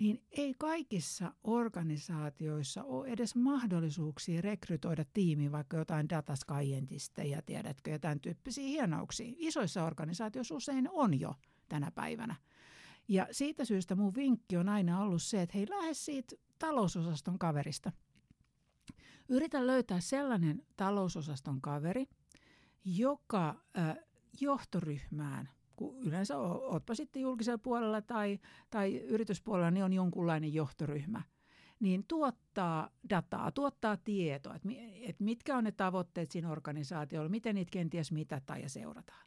niin 0.00 0.22
ei 0.30 0.54
kaikissa 0.58 1.34
organisaatioissa 1.44 2.84
ole 2.84 3.08
edes 3.08 3.36
mahdollisuuksia 3.36 4.40
rekrytoida 4.40 5.04
tiimiin 5.12 5.52
vaikka 5.52 5.76
jotain 5.76 6.08
dataskaientista 6.08 7.22
ja 7.22 7.42
tiedätkö 7.42 7.90
jotain 7.90 8.20
tyyppisiä 8.20 8.64
hienouksia. 8.64 9.32
Isoissa 9.36 9.84
organisaatioissa 9.84 10.54
usein 10.54 10.88
on 10.92 11.20
jo 11.20 11.34
tänä 11.68 11.90
päivänä. 11.90 12.36
Ja 13.08 13.26
siitä 13.30 13.64
syystä 13.64 13.94
mun 13.94 14.14
vinkki 14.14 14.56
on 14.56 14.68
aina 14.68 15.00
ollut 15.00 15.22
se, 15.22 15.42
että 15.42 15.58
hei 15.58 15.66
lähde 15.70 15.94
siitä 15.94 16.36
talousosaston 16.58 17.38
kaverista. 17.38 17.92
Yritä 19.28 19.66
löytää 19.66 20.00
sellainen 20.00 20.66
talousosaston 20.76 21.60
kaveri, 21.60 22.06
joka 22.84 23.64
johtoryhmään 24.40 25.48
kun 25.78 26.02
yleensä 26.02 26.38
ootpa 26.38 26.94
sitten 26.94 27.22
julkisella 27.22 27.58
puolella 27.58 28.02
tai, 28.02 28.38
tai 28.70 28.96
yrityspuolella, 28.96 29.70
niin 29.70 29.84
on 29.84 29.92
jonkunlainen 29.92 30.54
johtoryhmä, 30.54 31.22
niin 31.80 32.04
tuottaa 32.08 32.90
dataa, 33.10 33.52
tuottaa 33.52 33.96
tietoa, 33.96 34.54
että, 34.54 34.68
että 35.00 35.24
mitkä 35.24 35.56
on 35.56 35.64
ne 35.64 35.72
tavoitteet 35.72 36.30
siinä 36.30 36.50
organisaatiolla, 36.50 37.28
miten 37.28 37.54
niitä 37.54 37.70
kenties 37.70 38.12
mitataan 38.12 38.62
ja 38.62 38.68
seurataan. 38.68 39.26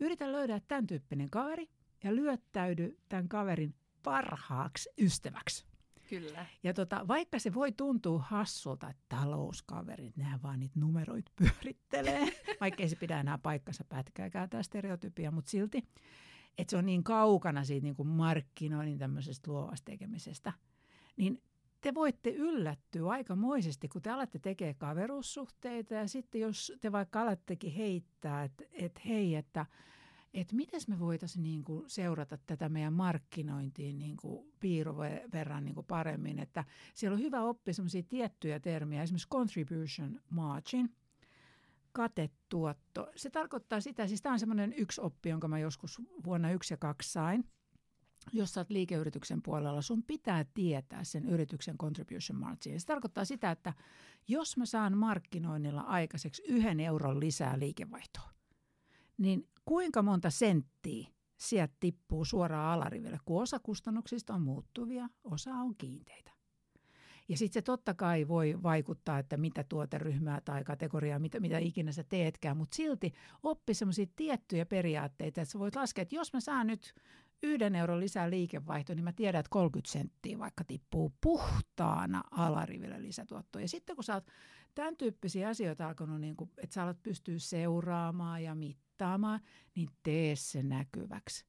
Yritä 0.00 0.32
löydä 0.32 0.60
tämän 0.68 0.86
tyyppinen 0.86 1.30
kaveri 1.30 1.68
ja 2.04 2.16
lyöttäydy 2.16 2.98
tämän 3.08 3.28
kaverin 3.28 3.74
parhaaksi 4.02 4.90
ystäväksi. 4.98 5.66
Kyllä. 6.08 6.46
Ja 6.62 6.74
tota, 6.74 7.08
vaikka 7.08 7.38
se 7.38 7.54
voi 7.54 7.72
tuntua 7.72 8.18
hassulta, 8.18 8.90
että 8.90 9.02
talouskaverit, 9.08 10.16
nehän 10.16 10.42
vaan 10.42 10.60
niitä 10.60 10.80
numeroit 10.80 11.26
pyörittelee, 11.36 12.26
vaikka 12.60 12.82
ei 12.82 12.88
se 12.88 12.96
pidä 12.96 13.20
enää 13.20 13.38
paikkansa 13.38 13.84
pätkääkään 13.88 14.50
tämä 14.50 14.62
stereotypia, 14.62 15.30
mutta 15.30 15.50
silti, 15.50 15.88
että 16.58 16.70
se 16.70 16.76
on 16.76 16.86
niin 16.86 17.04
kaukana 17.04 17.64
siitä 17.64 17.84
niin 17.84 17.96
kuin 17.96 18.08
markkinoinnin 18.08 18.98
tämmöisestä 18.98 19.50
luovasta 19.50 19.84
tekemisestä, 19.84 20.52
niin 21.16 21.42
te 21.80 21.94
voitte 21.94 22.30
yllättyä 22.30 23.08
aikamoisesti, 23.08 23.88
kun 23.88 24.02
te 24.02 24.10
alatte 24.10 24.38
tekemään 24.38 24.76
kaveruussuhteita 24.76 25.94
ja 25.94 26.08
sitten 26.08 26.40
jos 26.40 26.72
te 26.80 26.92
vaikka 26.92 27.22
alattekin 27.22 27.72
heittää, 27.72 28.44
että, 28.44 28.64
että 28.72 29.00
hei, 29.04 29.34
että– 29.34 29.66
että 30.40 30.56
miten 30.56 30.80
me 30.88 30.98
voitaisiin 30.98 31.42
niin 31.42 31.64
kuin 31.64 31.90
seurata 31.90 32.38
tätä 32.46 32.68
meidän 32.68 32.92
markkinointiin 32.92 33.98
niin 33.98 34.16
kuin 34.16 34.52
verran 35.32 35.64
niin 35.64 35.74
kuin 35.74 35.86
paremmin. 35.86 36.38
Että 36.38 36.64
siellä 36.94 37.14
on 37.14 37.22
hyvä 37.22 37.42
oppia 37.42 37.74
sellaisia 37.74 38.02
tiettyjä 38.02 38.60
termiä, 38.60 39.02
esimerkiksi 39.02 39.28
contribution 39.28 40.20
margin, 40.30 40.94
katetuotto. 41.92 43.10
Se 43.16 43.30
tarkoittaa 43.30 43.80
sitä, 43.80 44.06
siis 44.06 44.22
tämä 44.22 44.32
on 44.32 44.38
semmoinen 44.38 44.74
yksi 44.76 45.00
oppi, 45.00 45.28
jonka 45.28 45.48
mä 45.48 45.58
joskus 45.58 46.02
vuonna 46.24 46.50
yksi 46.50 46.74
ja 46.74 46.78
kaksi 46.78 47.12
sain. 47.12 47.44
Jos 48.32 48.54
sä 48.54 48.60
oot 48.60 48.70
liikeyrityksen 48.70 49.42
puolella, 49.42 49.82
sun 49.82 50.02
pitää 50.02 50.44
tietää 50.54 51.04
sen 51.04 51.26
yrityksen 51.26 51.78
contribution 51.78 52.40
margin. 52.40 52.80
Se 52.80 52.86
tarkoittaa 52.86 53.24
sitä, 53.24 53.50
että 53.50 53.72
jos 54.28 54.56
mä 54.56 54.66
saan 54.66 54.98
markkinoinnilla 54.98 55.80
aikaiseksi 55.80 56.42
yhden 56.48 56.80
euron 56.80 57.20
lisää 57.20 57.58
liikevaihtoa, 57.58 58.35
niin 59.18 59.48
kuinka 59.64 60.02
monta 60.02 60.30
senttiä 60.30 61.08
sieltä 61.36 61.74
tippuu 61.80 62.24
suoraan 62.24 62.72
alariville, 62.72 63.18
kun 63.24 63.42
osa 63.42 63.58
kustannuksista 63.58 64.34
on 64.34 64.42
muuttuvia, 64.42 65.08
osa 65.24 65.50
on 65.54 65.74
kiinteitä. 65.78 66.36
Ja 67.28 67.36
sitten 67.36 67.54
se 67.54 67.62
totta 67.62 67.94
kai 67.94 68.28
voi 68.28 68.62
vaikuttaa, 68.62 69.18
että 69.18 69.36
mitä 69.36 69.64
tuoteryhmää 69.64 70.40
tai 70.40 70.64
kategoriaa, 70.64 71.18
mitä, 71.18 71.40
mitä 71.40 71.58
ikinä 71.58 71.92
sä 71.92 72.04
teetkään, 72.04 72.56
mutta 72.56 72.76
silti 72.76 73.12
oppi 73.42 73.74
semmoisia 73.74 74.06
tiettyjä 74.16 74.66
periaatteita, 74.66 75.40
että 75.40 75.52
sä 75.52 75.58
voit 75.58 75.76
laskea, 75.76 76.02
että 76.02 76.14
jos 76.14 76.32
mä 76.32 76.40
saan 76.40 76.66
nyt 76.66 76.94
yhden 77.42 77.74
euron 77.74 78.00
lisää 78.00 78.30
liikevaihtoa, 78.30 78.94
niin 78.94 79.04
mä 79.04 79.12
tiedän, 79.12 79.40
että 79.40 79.50
30 79.50 79.92
senttiä 79.92 80.38
vaikka 80.38 80.64
tippuu 80.64 81.12
puhtaana 81.20 82.22
alariville 82.30 83.02
lisätuottoa. 83.02 83.62
Ja 83.62 83.68
sitten 83.68 83.96
kun 83.96 84.04
sä 84.04 84.14
oot 84.14 84.26
tämän 84.74 84.96
tyyppisiä 84.96 85.48
asioita 85.48 85.88
alkanut, 85.88 86.20
niin 86.20 86.36
kuin, 86.36 86.50
että 86.56 86.74
sä 86.74 86.82
alat 86.82 87.02
pystyä 87.02 87.38
seuraamaan 87.38 88.42
ja 88.42 88.54
mittaamaan, 88.54 88.85
niin 89.74 89.88
tee 90.02 90.36
se 90.36 90.62
näkyväksi. 90.62 91.46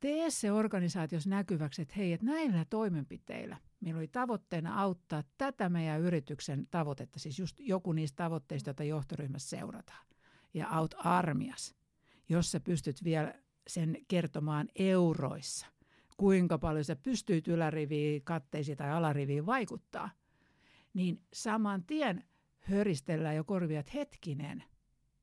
Tee 0.00 0.30
se 0.30 0.52
organisaatiossa 0.52 1.30
näkyväksi, 1.30 1.82
että 1.82 1.94
hei, 1.96 2.12
että 2.12 2.26
näillä 2.26 2.64
toimenpiteillä 2.64 3.56
meillä 3.80 3.98
oli 3.98 4.08
tavoitteena 4.08 4.80
auttaa 4.80 5.22
tätä 5.38 5.68
meidän 5.68 6.00
yrityksen 6.00 6.66
tavoitetta, 6.70 7.18
siis 7.18 7.38
just 7.38 7.60
joku 7.60 7.92
niistä 7.92 8.16
tavoitteista, 8.16 8.68
joita 8.68 8.84
johtoryhmässä 8.84 9.56
seurataan. 9.56 10.06
Ja 10.54 10.68
aut 10.68 10.94
armias, 10.98 11.74
jos 12.28 12.52
sä 12.52 12.60
pystyt 12.60 13.04
vielä 13.04 13.34
sen 13.66 13.96
kertomaan 14.08 14.68
euroissa, 14.74 15.66
kuinka 16.16 16.58
paljon 16.58 16.84
sä 16.84 16.96
pystyt 16.96 17.48
yläriviin, 17.48 18.22
katteisiin 18.24 18.76
tai 18.76 18.90
alariviin 18.90 19.46
vaikuttaa, 19.46 20.10
niin 20.94 21.22
saman 21.32 21.84
tien 21.84 22.24
höristellään 22.58 23.36
jo 23.36 23.44
korvia, 23.44 23.80
että 23.80 23.92
hetkinen, 23.94 24.64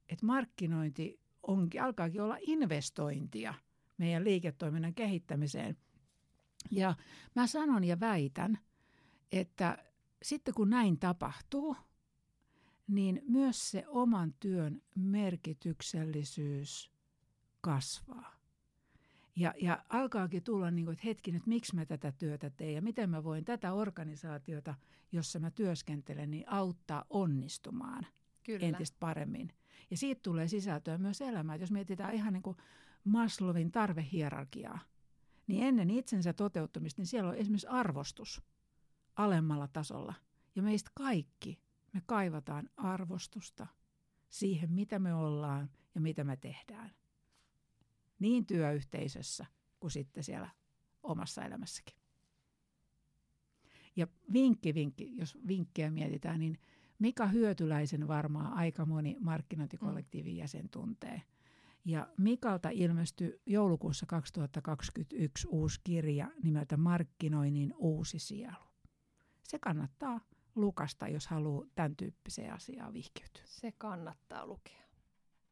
että 0.10 0.26
markkinointi 0.26 1.20
onkin, 1.44 1.84
alkaakin 1.84 2.22
olla 2.22 2.38
investointia 2.42 3.54
meidän 3.98 4.24
liiketoiminnan 4.24 4.94
kehittämiseen. 4.94 5.78
Ja 6.72 6.96
mä 7.36 7.48
sanon 7.48 7.84
ja 7.84 8.00
väitän, 8.00 8.60
että 9.32 9.78
sitten 10.24 10.54
kun 10.54 10.70
näin 10.70 11.00
tapahtuu, 11.00 11.76
niin 12.88 13.22
myös 13.28 13.72
se 13.72 13.88
oman 13.88 14.34
työn 14.40 14.82
merkityksellisyys 14.96 16.92
kasvaa. 17.62 18.40
Ja, 19.36 19.54
ja 19.62 19.86
alkaakin 19.90 20.44
tulla, 20.44 20.72
niin 20.72 20.86
kuin, 20.86 20.94
että 20.94 21.08
hetki, 21.08 21.36
että 21.36 21.50
miksi 21.50 21.76
mä 21.76 21.86
tätä 21.86 22.12
työtä 22.12 22.50
teen 22.50 22.74
ja 22.74 22.82
miten 22.82 23.10
mä 23.10 23.24
voin 23.24 23.46
tätä 23.46 23.74
organisaatiota, 23.74 24.76
jossa 25.12 25.40
mä 25.40 25.52
työskentelen, 25.52 26.32
niin 26.32 26.50
auttaa 26.50 27.06
onnistumaan 27.10 28.08
Kyllä. 28.44 28.68
entistä 28.68 28.98
paremmin. 29.00 29.54
Ja 29.92 29.98
siitä 29.98 30.22
tulee 30.24 30.48
sisältöä 30.48 30.98
myös 30.98 31.22
elämään. 31.22 31.60
Jos 31.60 31.72
mietitään 31.72 32.14
ihan 32.14 32.34
niin 32.34 32.44
kuin 32.44 32.58
Maslowin 33.04 33.72
tarvehierarkiaa, 33.72 34.80
niin 35.48 35.64
ennen 35.64 35.90
itsensä 35.90 36.34
toteuttamista, 36.34 37.02
niin 37.02 37.08
siellä 37.08 37.30
on 37.30 37.36
esimerkiksi 37.36 37.68
arvostus 37.68 38.42
alemmalla 39.16 39.68
tasolla. 39.68 40.14
Ja 40.56 40.64
meistä 40.64 40.92
kaikki, 40.94 41.60
me 41.94 42.02
kaivataan 42.06 42.70
arvostusta 42.78 43.68
siihen, 44.30 44.72
mitä 44.72 45.00
me 45.00 45.14
ollaan 45.14 45.70
ja 45.96 46.02
mitä 46.02 46.24
me 46.24 46.38
tehdään. 46.38 46.92
Niin 48.20 48.46
työyhteisössä 48.46 49.46
kuin 49.80 49.92
sitten 49.92 50.24
siellä 50.24 50.50
omassa 51.04 51.44
elämässäkin. 51.46 51.96
Ja 53.96 54.08
vinkki, 54.34 54.74
vinkki, 54.74 55.18
jos 55.18 55.38
vinkkejä 55.48 55.92
mietitään, 55.92 56.40
niin 56.40 56.58
Mika 57.00 57.28
Hyötyläisen 57.28 58.08
varmaan 58.08 58.54
aika 58.54 58.86
moni 58.86 59.18
markkinointikollektiivin 59.20 60.38
jäsen 60.38 60.70
tuntee. 60.70 61.22
Ja 61.86 62.08
Mikalta 62.18 62.70
ilmestyi 62.70 63.42
joulukuussa 63.46 64.06
2021 64.06 65.48
uusi 65.48 65.82
kirja 65.84 66.28
nimeltä 66.44 66.78
Markkinoinnin 66.78 67.74
uusi 67.78 68.20
sielu. 68.20 68.64
Se 69.44 69.60
kannattaa 69.60 70.20
lukasta, 70.56 71.08
jos 71.08 71.28
haluaa 71.28 71.68
tämän 71.76 71.96
tyyppiseen 71.96 72.54
asiaan 72.54 72.94
vihkiytyä. 72.94 73.44
Se 73.46 73.72
kannattaa 73.78 74.48
lukea. 74.48 74.84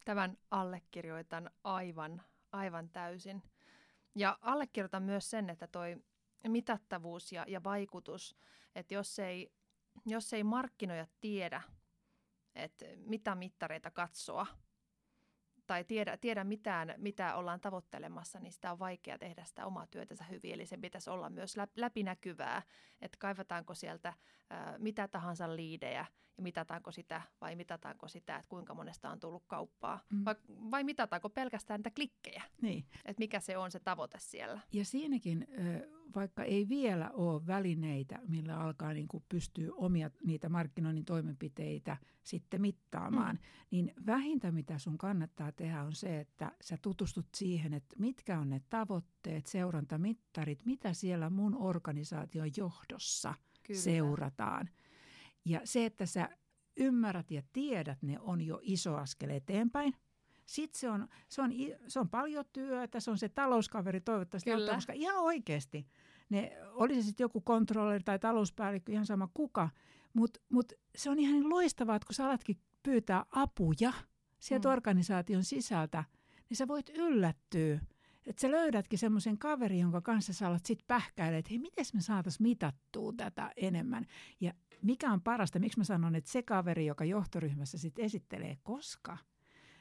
Tämän 0.05 0.37
allekirjoitan 0.51 1.51
aivan, 1.63 2.21
aivan 2.51 2.89
täysin. 2.89 3.43
Ja 4.15 4.37
allekirjoitan 4.41 5.03
myös 5.03 5.29
sen, 5.29 5.49
että 5.49 5.67
toi 5.67 6.03
mitattavuus 6.47 7.31
ja, 7.31 7.45
ja 7.47 7.63
vaikutus, 7.63 8.35
että 8.75 8.93
jos 8.93 9.19
ei 9.19 9.51
jos 10.05 10.33
ei 10.33 10.43
markkinoja 10.43 11.07
tiedä, 11.21 11.61
että 12.55 12.85
mitä 12.97 13.35
mittareita 13.35 13.91
katsoa 13.91 14.47
tai 15.67 15.83
tiedä, 15.83 16.17
tiedä 16.17 16.43
mitään, 16.43 16.93
mitä 16.97 17.35
ollaan 17.35 17.59
tavoittelemassa, 17.59 18.39
niin 18.39 18.53
sitä 18.53 18.71
on 18.71 18.79
vaikea 18.79 19.17
tehdä 19.17 19.43
sitä 19.43 19.65
omaa 19.65 19.87
työtänsä 19.87 20.23
hyvin. 20.23 20.53
Eli 20.53 20.65
sen 20.65 20.81
pitäisi 20.81 21.09
olla 21.09 21.29
myös 21.29 21.55
läpinäkyvää, 21.75 22.61
että 23.01 23.17
kaivataanko 23.19 23.73
sieltä 23.73 24.13
ää, 24.49 24.77
mitä 24.77 25.07
tahansa 25.07 25.55
liidejä 25.55 26.05
ja 26.37 26.43
mitataanko 26.43 26.91
sitä 26.91 27.21
vai 27.41 27.55
mitataanko 27.55 28.07
sitä, 28.07 28.35
että 28.35 28.49
kuinka 28.49 28.73
monesta 28.73 29.09
on 29.09 29.19
tullut 29.19 29.43
kauppaa 29.47 29.99
mm. 30.09 30.25
vai, 30.25 30.35
vai 30.47 30.83
mitataanko 30.83 31.29
pelkästään 31.29 31.79
niitä 31.79 31.91
klikkejä, 31.95 32.43
niin. 32.61 32.85
että 33.05 33.19
mikä 33.19 33.39
se 33.39 33.57
on 33.57 33.71
se 33.71 33.79
tavoite 33.79 34.17
siellä. 34.19 34.59
Ja 34.73 34.85
siinäkin, 34.85 35.47
vaikka 36.15 36.43
ei 36.43 36.69
vielä 36.69 37.09
ole 37.09 37.47
välineitä, 37.47 38.19
millä 38.27 38.59
alkaa 38.59 38.93
niin 38.93 39.07
kuin 39.07 39.23
pystyy 39.29 39.71
omia 39.75 40.11
niitä 40.23 40.49
markkinoinnin 40.49 41.05
toimenpiteitä 41.05 41.97
sitten 42.23 42.61
mittaamaan, 42.61 43.35
mm. 43.35 43.41
niin 43.71 43.93
vähintä 44.05 44.51
mitä 44.51 44.77
sun 44.77 44.97
kannattaa 44.97 45.51
tehdä 45.51 45.83
on 45.83 45.95
se, 45.95 46.19
että 46.19 46.51
sä 46.61 46.77
tutustut 46.81 47.27
siihen, 47.35 47.73
että 47.73 47.95
mitkä 47.99 48.39
on 48.39 48.49
ne 48.49 48.61
tavoitteet, 48.69 49.45
seurantamittarit, 49.45 50.65
mitä 50.65 50.93
siellä 50.93 51.29
mun 51.29 51.55
organisaation 51.55 52.49
johdossa 52.57 53.33
Kyllä. 53.63 53.79
seurataan. 53.79 54.69
Ja 55.45 55.61
se, 55.63 55.85
että 55.85 56.05
sä 56.05 56.29
ymmärrät 56.77 57.31
ja 57.31 57.41
tiedät, 57.53 58.01
ne 58.01 58.19
on 58.19 58.41
jo 58.41 58.59
iso 58.61 58.95
askel 58.95 59.29
eteenpäin. 59.29 59.93
Sitten 60.47 60.79
se 60.79 60.89
on, 60.89 61.07
se 61.29 61.41
on, 61.41 61.51
se 61.87 61.99
on 61.99 62.09
paljon 62.09 62.45
työtä, 62.53 62.99
se 62.99 63.11
on 63.11 63.17
se 63.17 63.29
talouskaveri 63.29 64.01
toivottavasti 64.01 64.51
Kyllä. 64.51 64.75
koska 64.75 64.93
ihan 64.93 65.17
oikeasti 65.17 65.87
ne, 66.29 66.57
oli 66.71 66.95
se 66.95 67.01
sitten 67.01 67.23
joku 67.23 67.41
kontrolleri 67.41 68.03
tai 68.03 68.19
talouspäällikkö, 68.19 68.91
ihan 68.91 69.05
sama 69.05 69.29
kuka, 69.33 69.69
mutta 70.13 70.39
mut 70.49 70.73
se 70.95 71.09
on 71.09 71.19
ihan 71.19 71.33
niin 71.33 71.49
loistavaa, 71.49 71.95
että 71.95 72.05
kun 72.05 72.15
sä 72.15 72.25
alatkin 72.25 72.57
pyytää 72.83 73.25
apuja 73.31 73.93
sieltä 74.39 74.69
mm. 74.69 74.73
organisaation 74.73 75.43
sisältä, 75.43 76.03
niin 76.49 76.57
sä 76.57 76.67
voit 76.67 76.89
yllättyä, 76.89 77.79
että 78.25 78.41
sä 78.41 78.51
löydätkin 78.51 78.99
semmoisen 78.99 79.37
kaverin, 79.37 79.79
jonka 79.79 80.01
kanssa 80.01 80.33
sä 80.33 80.47
alat 80.47 80.65
sitten 80.65 80.87
pähkäilemään, 80.87 81.39
että 81.39 81.49
hei, 81.49 81.59
miten 81.59 81.85
me 81.93 82.01
saataisiin 82.01 82.47
mitattua 82.47 83.13
tätä 83.17 83.51
enemmän. 83.55 84.05
Ja 84.39 84.53
mikä 84.81 85.11
on 85.11 85.21
parasta, 85.21 85.59
miksi 85.59 85.79
mä 85.79 85.83
sanon, 85.83 86.15
että 86.15 86.31
se 86.31 86.43
kaveri, 86.43 86.85
joka 86.85 87.05
johtoryhmässä 87.05 87.77
sitten 87.77 88.05
esittelee, 88.05 88.57
koska 88.63 89.17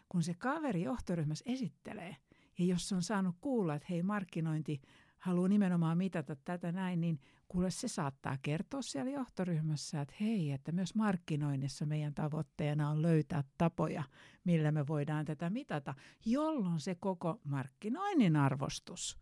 kun 0.09 0.23
se 0.23 0.35
kaveri 0.35 0.83
johtoryhmässä 0.83 1.45
esittelee, 1.47 2.17
ja 2.59 2.65
jos 2.65 2.93
on 2.93 3.03
saanut 3.03 3.37
kuulla, 3.41 3.75
että 3.75 3.87
hei 3.91 4.03
markkinointi 4.03 4.81
haluaa 5.19 5.49
nimenomaan 5.49 5.99
mitata 5.99 6.37
tätä 6.37 6.73
näin, 6.73 7.01
niin 7.01 7.21
kuule 7.49 7.71
se 7.71 7.89
saattaa 7.89 8.37
kertoa 8.43 8.83
siellä 8.83 9.11
johtoryhmässä, 9.11 10.01
että 10.01 10.15
hei, 10.21 10.53
että 10.53 10.73
myös 10.73 10.95
markkinoinnissa 10.95 11.87
meidän 11.87 12.15
tavoitteena 12.15 12.91
on 12.91 13.03
löytää 13.03 13.45
tapoja, 13.59 14.03
millä 14.45 14.73
me 14.73 14.87
voidaan 14.87 15.25
tätä 15.25 15.51
mitata, 15.51 15.95
jolloin 16.25 16.81
se 16.81 16.95
koko 16.95 17.41
markkinoinnin 17.45 18.37
arvostus 18.37 19.19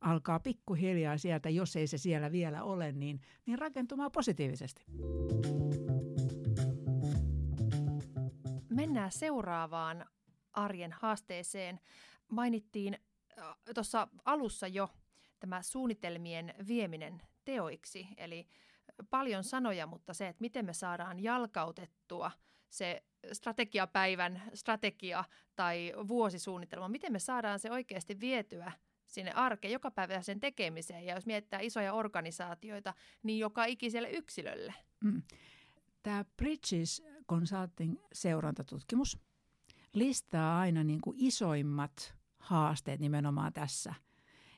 alkaa 0.00 0.40
pikkuhiljaa 0.40 1.18
sieltä, 1.18 1.50
jos 1.50 1.76
ei 1.76 1.86
se 1.86 1.98
siellä 1.98 2.32
vielä 2.32 2.62
ole, 2.62 2.92
niin, 2.92 3.20
niin 3.46 3.58
rakentumaan 3.58 4.12
positiivisesti. 4.12 4.84
Mennään 8.74 9.12
seuraavaan 9.12 10.06
arjen 10.52 10.92
haasteeseen. 10.92 11.80
Mainittiin 12.28 12.98
äh, 13.38 13.56
tuossa 13.74 14.08
alussa 14.24 14.66
jo 14.66 14.88
tämä 15.40 15.62
suunnitelmien 15.62 16.54
vieminen 16.68 17.22
teoiksi, 17.44 18.08
eli 18.16 18.46
paljon 19.10 19.44
sanoja, 19.44 19.86
mutta 19.86 20.14
se, 20.14 20.28
että 20.28 20.40
miten 20.40 20.64
me 20.64 20.72
saadaan 20.72 21.20
jalkautettua 21.20 22.30
se 22.70 23.02
strategiapäivän 23.32 24.42
strategia 24.54 25.24
tai 25.56 25.92
vuosisuunnitelma, 26.08 26.88
miten 26.88 27.12
me 27.12 27.18
saadaan 27.18 27.58
se 27.58 27.70
oikeasti 27.70 28.20
vietyä 28.20 28.72
sinne 29.06 29.32
arkeen, 29.32 29.72
sen 30.20 30.40
tekemiseen. 30.40 31.04
Ja 31.04 31.14
jos 31.14 31.26
mietitään 31.26 31.64
isoja 31.64 31.92
organisaatioita, 31.92 32.94
niin 33.22 33.38
joka 33.38 33.64
ikiselle 33.64 34.10
yksilölle. 34.10 34.74
Mm. 35.04 35.22
Tämä 36.02 36.24
Bridges 36.36 37.02
Consulting 37.32 37.96
seurantatutkimus 38.12 39.18
listaa 39.92 40.58
aina 40.60 40.84
niin 40.84 41.00
kuin 41.00 41.16
isoimmat 41.18 42.14
haasteet 42.38 43.00
nimenomaan 43.00 43.52
tässä. 43.52 43.94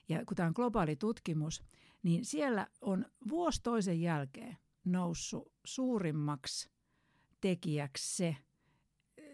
Ja 0.09 0.25
kun 0.25 0.37
tämä 0.37 0.47
on 0.47 0.53
globaali 0.55 0.95
tutkimus, 0.95 1.63
niin 2.03 2.25
siellä 2.25 2.67
on 2.81 3.05
vuosi 3.29 3.61
toisen 3.63 4.01
jälkeen 4.01 4.57
noussut 4.85 5.51
suurimmaksi 5.65 6.69
tekijäksi 7.41 8.15
se, 8.15 8.37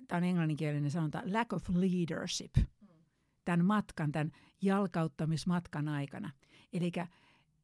tämä 0.07 0.17
on 0.17 0.23
englanninkielinen 0.23 0.91
sanonta, 0.91 1.23
lack 1.25 1.53
of 1.53 1.69
leadership, 1.69 2.55
tämän 3.45 3.65
matkan, 3.65 4.11
tämän 4.11 4.31
jalkauttamismatkan 4.61 5.87
aikana. 5.87 6.31
Eli 6.73 6.91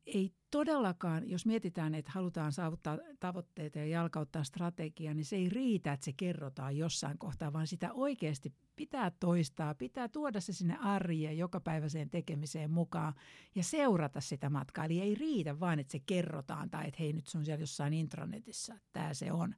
ei 0.07 0.33
todellakaan, 0.51 1.29
jos 1.29 1.45
mietitään, 1.45 1.95
että 1.95 2.11
halutaan 2.11 2.51
saavuttaa 2.51 2.97
tavoitteita 3.19 3.79
ja 3.79 3.85
jalkauttaa 3.85 4.43
strategiaa, 4.43 5.13
niin 5.13 5.25
se 5.25 5.35
ei 5.35 5.49
riitä, 5.49 5.93
että 5.93 6.05
se 6.05 6.13
kerrotaan 6.17 6.77
jossain 6.77 7.17
kohtaa, 7.17 7.53
vaan 7.53 7.67
sitä 7.67 7.93
oikeasti 7.93 8.53
pitää 8.75 9.11
toistaa, 9.19 9.75
pitää 9.75 10.07
tuoda 10.07 10.41
se 10.41 10.53
sinne 10.53 10.77
arjen 10.77 11.37
jokapäiväiseen 11.37 12.09
tekemiseen 12.09 12.71
mukaan 12.71 13.13
ja 13.55 13.63
seurata 13.63 14.21
sitä 14.21 14.49
matkaa. 14.49 14.85
Eli 14.85 15.01
ei 15.01 15.15
riitä 15.15 15.59
vain, 15.59 15.79
että 15.79 15.91
se 15.91 15.99
kerrotaan 15.99 16.69
tai 16.69 16.87
että 16.87 16.97
hei 16.99 17.13
nyt 17.13 17.27
se 17.27 17.37
on 17.37 17.45
siellä 17.45 17.63
jossain 17.63 17.93
intranetissä, 17.93 18.73
että 18.73 18.89
tämä 18.93 19.13
se 19.13 19.31
on, 19.31 19.55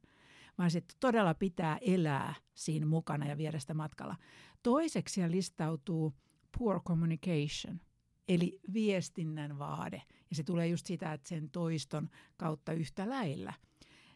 vaan 0.58 0.70
se 0.70 0.82
todella 1.00 1.34
pitää 1.34 1.78
elää 1.80 2.34
siinä 2.54 2.86
mukana 2.86 3.26
ja 3.26 3.38
viedä 3.38 3.58
sitä 3.58 3.74
matkalla. 3.74 4.16
Toiseksi 4.62 5.30
listautuu 5.30 6.14
poor 6.58 6.82
communication– 6.82 7.80
eli 8.30 8.60
viestinnän 8.72 9.58
vaade. 9.58 10.02
Ja 10.30 10.36
se 10.36 10.42
tulee 10.42 10.66
just 10.66 10.86
sitä, 10.86 11.12
että 11.12 11.28
sen 11.28 11.50
toiston 11.50 12.08
kautta 12.36 12.72
yhtä 12.72 13.10
lailla. 13.10 13.52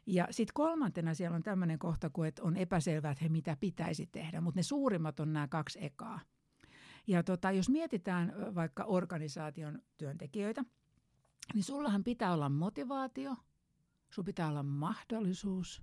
Ja 0.06 0.28
sitten 0.30 0.54
kolmantena 0.54 1.14
siellä 1.14 1.36
on 1.36 1.42
tämmöinen 1.42 1.78
kohta, 1.78 2.10
kun 2.10 2.26
että 2.26 2.42
on 2.42 2.56
epäselvää, 2.56 3.10
että 3.10 3.24
he 3.24 3.28
mitä 3.28 3.56
pitäisi 3.60 4.06
tehdä, 4.06 4.40
mutta 4.40 4.58
ne 4.58 4.62
suurimmat 4.62 5.20
on 5.20 5.32
nämä 5.32 5.48
kaksi 5.48 5.84
ekaa. 5.84 6.20
Ja 7.06 7.22
tota, 7.22 7.50
jos 7.50 7.68
mietitään 7.68 8.32
vaikka 8.54 8.84
organisaation 8.84 9.82
työntekijöitä, 9.96 10.64
niin 11.54 11.64
sullahan 11.64 12.04
pitää 12.04 12.32
olla 12.32 12.48
motivaatio, 12.48 13.36
sun 14.10 14.24
pitää 14.24 14.48
olla 14.48 14.62
mahdollisuus 14.62 15.82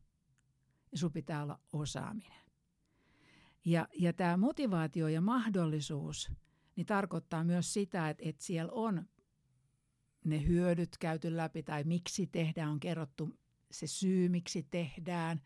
ja 0.92 0.98
sun 0.98 1.12
pitää 1.12 1.44
olla 1.44 1.60
osaaminen. 1.74 2.42
Ja, 3.66 3.88
ja 4.00 4.14
tämä 4.14 4.38
motivaatio 4.38 5.08
ja 5.08 5.22
mahdollisuus– 5.22 6.32
niin 6.76 6.86
tarkoittaa 6.86 7.44
myös 7.44 7.74
sitä, 7.74 8.10
että, 8.10 8.24
että 8.30 8.44
siellä 8.44 8.72
on 8.72 9.06
ne 10.26 10.46
hyödyt 10.48 10.98
käyty 10.98 11.38
läpi 11.38 11.64
tai 11.64 11.84
miksi 11.84 12.28
tehdään, 12.28 12.70
on 12.70 12.80
kerrottu 12.80 13.40
se 13.72 13.88
syy, 13.88 14.30
miksi 14.30 14.68
tehdään. 14.72 15.42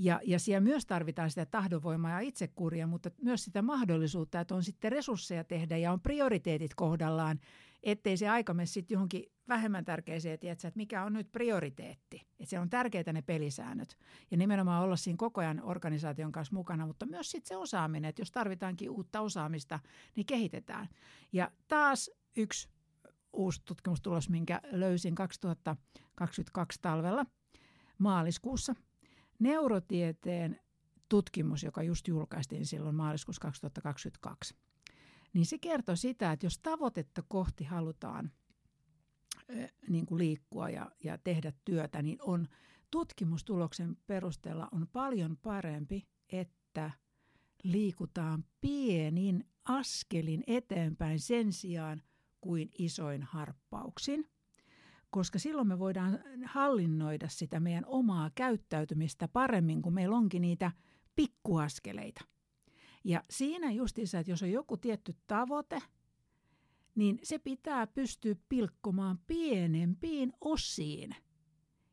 Ja, 0.00 0.20
ja 0.24 0.38
siellä 0.38 0.60
myös 0.60 0.86
tarvitaan 0.86 1.30
sitä 1.30 1.46
tahdonvoimaa 1.46 2.10
ja 2.10 2.20
itsekuria, 2.20 2.86
mutta 2.86 3.10
myös 3.22 3.44
sitä 3.44 3.62
mahdollisuutta, 3.62 4.40
että 4.40 4.54
on 4.54 4.62
sitten 4.62 4.92
resursseja 4.92 5.44
tehdä 5.44 5.76
ja 5.76 5.92
on 5.92 6.00
prioriteetit 6.00 6.74
kohdallaan, 6.74 7.40
ettei 7.82 8.16
se 8.16 8.28
aika 8.28 8.54
mene 8.54 8.66
sitten 8.66 8.94
johonkin 8.94 9.24
vähemmän 9.48 9.84
tärkeeseen, 9.84 10.38
tiedätkö, 10.38 10.68
että 10.68 10.78
mikä 10.78 11.04
on 11.04 11.12
nyt 11.12 11.32
prioriteetti. 11.32 12.16
Että 12.16 12.50
se 12.50 12.58
on 12.58 12.70
tärkeitä 12.70 13.12
ne 13.12 13.22
pelisäännöt 13.22 13.98
ja 14.30 14.36
nimenomaan 14.36 14.82
olla 14.82 14.96
siinä 14.96 15.16
koko 15.16 15.40
ajan 15.40 15.62
organisaation 15.62 16.32
kanssa 16.32 16.54
mukana, 16.54 16.86
mutta 16.86 17.06
myös 17.06 17.30
sitten 17.30 17.48
se 17.48 17.56
osaaminen, 17.56 18.08
että 18.08 18.22
jos 18.22 18.30
tarvitaankin 18.30 18.90
uutta 18.90 19.20
osaamista, 19.20 19.78
niin 20.16 20.26
kehitetään. 20.26 20.88
Ja 21.32 21.50
taas 21.68 22.10
yksi 22.36 22.68
uusi 23.32 23.62
tutkimustulos, 23.64 24.28
minkä 24.28 24.60
löysin 24.70 25.14
2022 25.14 26.78
talvella 26.82 27.26
maaliskuussa. 27.98 28.74
Neurotieteen 29.38 30.60
tutkimus, 31.08 31.62
joka 31.62 31.82
just 31.82 32.08
julkaistiin 32.08 32.66
silloin 32.66 32.94
maaliskuussa 32.94 33.40
2022, 33.40 34.54
niin 35.32 35.46
se 35.46 35.58
kertoo 35.58 35.96
sitä, 35.96 36.32
että 36.32 36.46
jos 36.46 36.58
tavoitetta 36.58 37.22
kohti 37.28 37.64
halutaan 37.64 38.30
niin 39.88 40.06
kuin 40.06 40.18
liikkua 40.18 40.70
ja, 40.70 40.90
ja 41.04 41.18
tehdä 41.18 41.52
työtä, 41.64 42.02
niin 42.02 42.18
on 42.22 42.48
tutkimustuloksen 42.90 43.96
perusteella 44.06 44.68
on 44.72 44.88
paljon 44.92 45.36
parempi, 45.36 46.06
että 46.32 46.90
liikutaan 47.62 48.44
pienin 48.60 49.44
askelin 49.64 50.44
eteenpäin 50.46 51.20
sen 51.20 51.52
sijaan 51.52 52.02
kuin 52.40 52.70
isoin 52.78 53.22
harppauksin, 53.22 54.28
koska 55.10 55.38
silloin 55.38 55.68
me 55.68 55.78
voidaan 55.78 56.18
hallinnoida 56.44 57.28
sitä 57.28 57.60
meidän 57.60 57.84
omaa 57.86 58.30
käyttäytymistä 58.34 59.28
paremmin, 59.28 59.82
kun 59.82 59.94
meillä 59.94 60.16
onkin 60.16 60.42
niitä 60.42 60.72
pikkuaskeleita. 61.16 62.24
Ja 63.04 63.24
siinä 63.30 63.70
justiinsa, 63.70 64.18
että 64.18 64.32
jos 64.32 64.42
on 64.42 64.52
joku 64.52 64.76
tietty 64.76 65.16
tavoite, 65.26 65.82
niin 66.94 67.18
se 67.22 67.38
pitää 67.38 67.86
pystyä 67.86 68.34
pilkkomaan 68.48 69.18
pienempiin 69.26 70.32
osiin. 70.40 71.14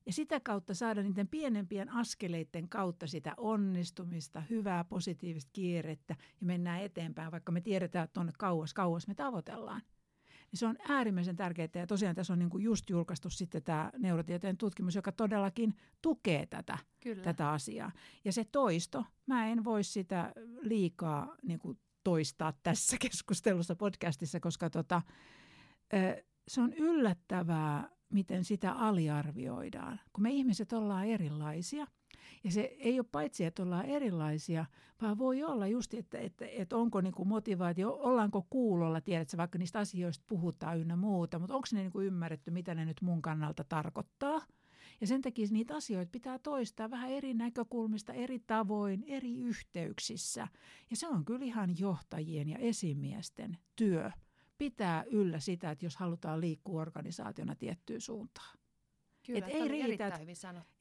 Ja 0.05 0.13
sitä 0.13 0.39
kautta 0.39 0.74
saada 0.74 1.03
niiden 1.03 1.28
pienempien 1.28 1.89
askeleiden 1.89 2.70
kautta 2.70 3.07
sitä 3.07 3.34
onnistumista, 3.38 4.41
hyvää 4.41 4.84
positiivista 4.84 5.49
kierrettä 5.53 6.16
ja 6.41 6.45
mennään 6.45 6.82
eteenpäin, 6.82 7.32
vaikka 7.32 7.51
me 7.51 7.61
tiedetään, 7.61 8.03
että 8.03 8.13
tuonne 8.13 8.34
kauas, 8.38 8.74
kauas 8.74 9.07
me 9.07 9.16
tavoitellaan. 9.16 9.82
Niin 10.51 10.59
se 10.59 10.67
on 10.67 10.77
äärimmäisen 10.89 11.35
tärkeää 11.35 11.69
ja 11.73 11.87
tosiaan 11.87 12.15
tässä 12.15 12.33
on 12.33 12.39
niin 12.39 12.49
kuin 12.49 12.63
just 12.63 12.89
julkaistu 12.89 13.29
sitten 13.29 13.63
tämä 13.63 13.91
neurotieteen 13.97 14.57
tutkimus, 14.57 14.95
joka 14.95 15.11
todellakin 15.11 15.73
tukee 16.01 16.45
tätä, 16.45 16.77
tätä 17.23 17.51
asiaa. 17.51 17.91
Ja 18.25 18.33
se 18.33 18.45
toisto, 18.51 19.05
mä 19.25 19.47
en 19.47 19.63
voi 19.63 19.83
sitä 19.83 20.33
liikaa 20.61 21.35
niin 21.43 21.59
kuin 21.59 21.79
toistaa 22.03 22.53
tässä 22.63 22.97
keskustelussa 23.09 23.75
podcastissa, 23.75 24.39
koska 24.39 24.69
tota, 24.69 25.01
se 26.47 26.61
on 26.61 26.73
yllättävää, 26.73 27.89
miten 28.09 28.43
sitä 28.43 28.71
aliarvioidaan. 28.71 29.99
Kun 30.13 30.23
me 30.23 30.31
ihmiset 30.31 30.73
ollaan 30.73 31.05
erilaisia, 31.05 31.87
ja 32.43 32.51
se 32.51 32.61
ei 32.61 32.99
ole 32.99 33.05
paitsi, 33.11 33.45
että 33.45 33.63
ollaan 33.63 33.86
erilaisia, 33.86 34.65
vaan 35.01 35.17
voi 35.17 35.43
olla 35.43 35.67
just, 35.67 35.93
että, 35.93 36.17
että, 36.17 36.45
että 36.45 36.78
onko 36.78 37.01
niinku 37.01 37.26
motivaatio, 37.26 37.93
ollaanko 37.93 38.47
kuulolla, 38.49 39.01
tiedätkö, 39.01 39.38
vaikka 39.38 39.57
niistä 39.57 39.80
asioista 39.80 40.23
puhutaan 40.28 40.80
ynnä 40.80 40.95
muuta, 40.95 41.39
mutta 41.39 41.55
onko 41.55 41.67
ne 41.71 41.80
niinku 41.80 42.01
ymmärretty, 42.01 42.51
mitä 42.51 42.76
ne 42.76 42.86
nyt 42.86 43.01
mun 43.01 43.21
kannalta 43.21 43.63
tarkoittaa. 43.63 44.41
Ja 45.01 45.07
sen 45.07 45.21
takia 45.21 45.47
niitä 45.51 45.76
asioita 45.76 46.09
pitää 46.11 46.39
toistaa 46.39 46.89
vähän 46.89 47.09
eri 47.09 47.34
näkökulmista, 47.34 48.13
eri 48.13 48.39
tavoin, 48.39 49.03
eri 49.07 49.38
yhteyksissä. 49.38 50.47
Ja 50.89 50.95
se 50.95 51.07
on 51.07 51.26
kyllä 51.26 51.45
ihan 51.45 51.76
johtajien 51.80 52.49
ja 52.49 52.57
esimiesten 52.57 53.57
työ 53.76 54.11
pitää 54.57 55.03
yllä 55.03 55.39
sitä, 55.39 55.71
että 55.71 55.86
jos 55.86 55.95
halutaan 55.95 56.41
liikkua 56.41 56.82
organisaationa 56.82 57.55
tiettyyn 57.55 58.01
suuntaan. 58.01 58.57
Kyllä, 59.26 59.47
Et 59.47 59.53
ei, 59.53 59.67
riitä, 59.67 60.07
että, 60.07 60.19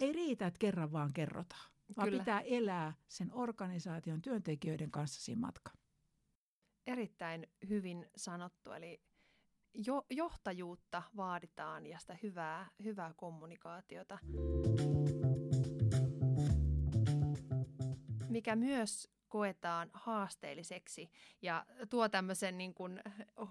ei 0.01 0.13
riitä, 0.13 0.47
että 0.47 0.59
kerran 0.59 0.93
vaan 0.93 1.13
kerrotaan, 1.13 1.71
vaan 1.97 2.09
Kyllä. 2.09 2.19
pitää 2.23 2.41
elää 2.41 2.93
sen 3.09 3.33
organisaation 3.33 4.23
työntekijöiden 4.23 4.91
kanssa 4.91 5.23
siinä 5.23 5.41
matka. 5.41 5.71
Erittäin 6.87 7.47
hyvin 7.69 8.07
sanottu, 8.17 8.73
eli 8.73 9.01
jo, 9.75 10.07
johtajuutta 10.11 11.03
vaaditaan 11.17 11.87
ja 11.87 11.99
sitä 11.99 12.17
hyvää, 12.23 12.71
hyvää 12.85 13.15
kommunikaatiota. 13.17 14.19
Mikä 18.29 18.57
myös 18.57 19.14
koetaan 19.35 19.91
haasteelliseksi 19.93 21.11
ja 21.43 21.67
tuo 21.91 22.09
tämmöisen 22.09 22.59
niin 22.59 22.75
kuin 22.75 23.01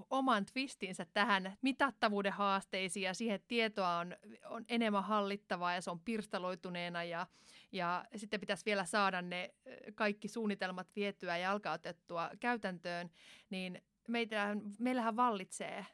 oman 0.10 0.46
twistinsä 0.46 1.06
tähän 1.14 1.58
mitattavuuden 1.62 2.32
haasteisiin 2.32 3.04
ja 3.04 3.14
siihen, 3.14 3.36
että 3.36 3.48
tietoa 3.48 3.98
on, 3.98 4.16
on 4.50 4.66
enemmän 4.70 5.04
hallittavaa 5.04 5.74
ja 5.74 5.82
se 5.82 5.92
on 5.92 6.00
pirstaloituneena 6.00 7.04
ja, 7.04 7.28
ja 7.72 8.06
sitten 8.16 8.40
pitäisi 8.40 8.66
vielä 8.66 8.86
saada 8.86 9.22
ne 9.22 9.54
kaikki 9.96 10.28
suunnitelmat 10.28 10.88
vietyä 10.96 11.38
ja 11.38 11.44
jalkautettua 11.44 12.30
käytäntöön, 12.40 13.10
niin 13.50 13.82
meillähän, 14.08 14.62
meillähän 14.80 15.16
vallitsee 15.16 15.86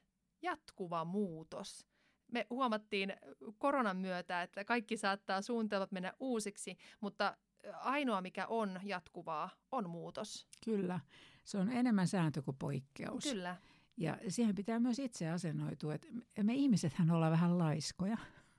jatkuva 0.41 1.05
muutos. 1.05 1.85
Me 2.31 2.47
huomattiin 2.49 3.13
koronan 3.57 3.97
myötä, 3.97 4.41
että 4.41 4.65
kaikki 4.65 4.97
saattaa 4.97 5.41
suunnitelmat 5.41 5.91
mennä 5.91 6.13
uusiksi, 6.19 6.77
mutta 7.01 7.37
ainoa 7.73 8.21
mikä 8.21 8.47
on 8.47 8.79
jatkuvaa 8.83 9.49
on 9.71 9.89
muutos. 9.89 10.47
Kyllä, 10.65 10.99
se 11.43 11.57
on 11.57 11.69
enemmän 11.69 12.07
sääntö 12.07 12.41
kuin 12.41 12.57
poikkeus. 12.57 13.23
Kyllä. 13.23 13.57
Ja 13.97 14.17
siihen 14.27 14.55
pitää 14.55 14.79
myös 14.79 14.99
itse 14.99 15.29
asennoitua, 15.29 15.93
että 15.93 16.07
me 16.43 16.53
ihmisethän 16.53 17.11
ollaan 17.11 17.31
vähän 17.31 17.57
laiskoja. 17.57 18.17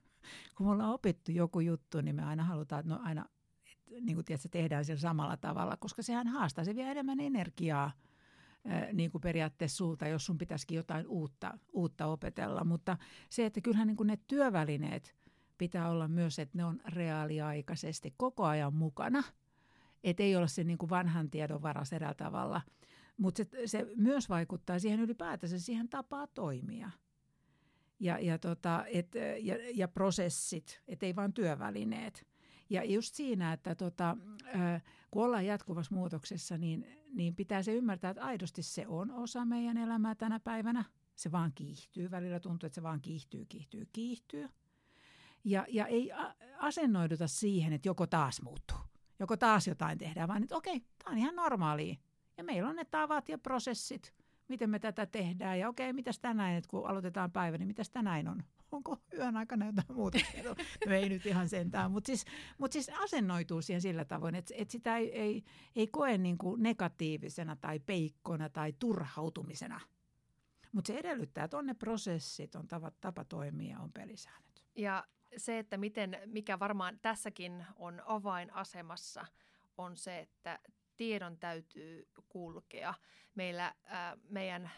Kun 0.55 0.65
me 0.67 0.71
ollaan 0.71 0.93
opittu 0.93 1.31
joku 1.31 1.59
juttu, 1.59 2.01
niin 2.01 2.15
me 2.15 2.23
aina 2.23 2.43
halutaan, 2.43 2.79
että 2.79 2.93
no 2.93 2.99
aina, 3.03 3.25
niin 4.01 4.15
kuin 4.15 4.25
tiedät, 4.25 4.41
tehdään 4.51 4.85
sen 4.85 4.97
samalla 4.97 5.37
tavalla, 5.37 5.77
koska 5.77 6.01
sehän 6.01 6.27
haastaa, 6.27 6.65
se 6.65 6.75
vie 6.75 6.91
enemmän 6.91 7.19
energiaa– 7.19 7.91
niin 8.93 9.11
kuin 9.11 9.21
periaatteessa 9.21 9.77
sulta, 9.77 10.07
jos 10.07 10.25
sun 10.25 10.37
pitäisikin 10.37 10.75
jotain 10.75 11.07
uutta, 11.07 11.57
uutta 11.73 12.05
opetella. 12.05 12.63
Mutta 12.63 12.97
se, 13.29 13.45
että 13.45 13.61
kyllähän 13.61 13.87
niin 13.87 13.97
kuin 13.97 14.07
ne 14.07 14.17
työvälineet 14.27 15.15
pitää 15.61 15.89
olla 15.89 16.07
myös, 16.07 16.39
että 16.39 16.57
ne 16.57 16.65
on 16.65 16.81
reaaliaikaisesti 16.85 18.13
koko 18.17 18.45
ajan 18.45 18.73
mukana. 18.73 19.23
Että 20.03 20.23
ei 20.23 20.35
ole 20.35 20.47
se 20.47 20.63
niin 20.63 20.77
kuin 20.77 20.89
vanhan 20.89 21.29
tiedon 21.29 21.61
varas 21.61 21.93
eräällä 21.93 22.15
tavalla. 22.15 22.61
Mutta 23.17 23.43
se, 23.43 23.67
se 23.67 23.87
myös 23.95 24.29
vaikuttaa 24.29 24.79
siihen 24.79 24.99
ylipäätänsä 24.99 25.59
siihen 25.59 25.89
tapaa 25.89 26.27
toimia. 26.27 26.91
Ja, 27.99 28.19
ja, 28.19 28.37
tota, 28.37 28.85
et, 28.87 29.15
ja, 29.41 29.55
ja 29.73 29.87
prosessit, 29.87 30.81
et 30.87 31.03
ei 31.03 31.15
vain 31.15 31.33
työvälineet. 31.33 32.27
Ja 32.69 32.83
just 32.83 33.15
siinä, 33.15 33.53
että 33.53 33.75
tota, 33.75 34.17
kun 35.11 35.23
ollaan 35.23 35.45
jatkuvassa 35.45 35.95
muutoksessa, 35.95 36.57
niin, 36.57 36.87
niin 37.13 37.35
pitää 37.35 37.63
se 37.63 37.73
ymmärtää, 37.73 38.11
että 38.11 38.25
aidosti 38.25 38.63
se 38.63 38.87
on 38.87 39.11
osa 39.11 39.45
meidän 39.45 39.77
elämää 39.77 40.15
tänä 40.15 40.39
päivänä. 40.39 40.85
Se 41.15 41.31
vaan 41.31 41.51
kiihtyy. 41.55 42.11
Välillä 42.11 42.39
tuntuu, 42.39 42.67
että 42.67 42.75
se 42.75 42.83
vaan 42.83 43.01
kiihtyy, 43.01 43.45
kiihtyy, 43.45 43.87
kiihtyy. 43.93 44.49
Ja, 45.43 45.65
ja 45.69 45.87
ei 45.87 46.11
asennoiduta 46.57 47.27
siihen, 47.27 47.73
että 47.73 47.87
joko 47.87 48.07
taas 48.07 48.41
muuttuu, 48.41 48.77
joko 49.19 49.37
taas 49.37 49.67
jotain 49.67 49.97
tehdään, 49.97 50.27
vaan 50.27 50.43
että 50.43 50.57
okei, 50.57 50.79
tämä 50.79 51.11
on 51.11 51.17
ihan 51.17 51.35
normaalia. 51.35 51.95
Ja 52.37 52.43
meillä 52.43 52.69
on 52.69 52.75
ne 52.75 52.85
tavat 52.85 53.29
ja 53.29 53.37
prosessit, 53.37 54.13
miten 54.47 54.69
me 54.69 54.79
tätä 54.79 55.05
tehdään. 55.05 55.59
Ja 55.59 55.69
okei, 55.69 55.93
mitäs 55.93 56.19
tänään, 56.19 56.55
että 56.55 56.69
kun 56.69 56.87
aloitetaan 56.87 57.31
päivä, 57.31 57.57
niin 57.57 57.67
mitäs 57.67 57.89
tänään 57.89 58.27
on? 58.27 58.43
onko 58.71 58.97
yön 59.13 59.37
aikana 59.37 59.65
jotain 59.65 59.93
muuta? 59.93 60.17
No 60.85 60.93
ei 60.93 61.09
nyt 61.09 61.25
ihan 61.25 61.49
sentään, 61.49 61.91
mutta 61.91 62.07
siis, 62.07 62.25
mut 62.57 62.71
siis 62.71 62.91
asennoituu 62.99 63.61
siihen 63.61 63.81
sillä 63.81 64.05
tavoin, 64.05 64.35
että, 64.35 64.53
että 64.57 64.71
sitä 64.71 64.97
ei, 64.97 65.19
ei, 65.19 65.43
ei 65.75 65.87
koe 65.87 66.17
niin 66.17 66.37
kuin 66.37 66.63
negatiivisena 66.63 67.55
tai 67.55 67.79
peikkona 67.79 68.49
tai 68.49 68.73
turhautumisena. 68.79 69.79
Mutta 70.71 70.87
se 70.87 70.99
edellyttää, 70.99 71.43
että 71.43 71.57
on 71.57 71.65
ne 71.65 71.73
prosessit, 71.73 72.55
on 72.55 72.67
tapa, 72.67 72.91
tapa 73.01 73.25
toimia, 73.25 73.79
on 73.79 73.91
pelisäännöt. 73.93 74.63
Ja 74.75 75.07
se, 75.37 75.59
että 75.59 75.77
miten, 75.77 76.19
mikä 76.25 76.59
varmaan 76.59 76.99
tässäkin 77.01 77.65
on 77.75 78.01
avainasemassa, 78.05 79.25
on 79.77 79.97
se, 79.97 80.19
että 80.19 80.59
tiedon 80.97 81.37
täytyy 81.37 82.07
kulkea. 82.29 82.93
Meillä 83.35 83.65
äh, 83.65 84.17
meidän 84.29 84.71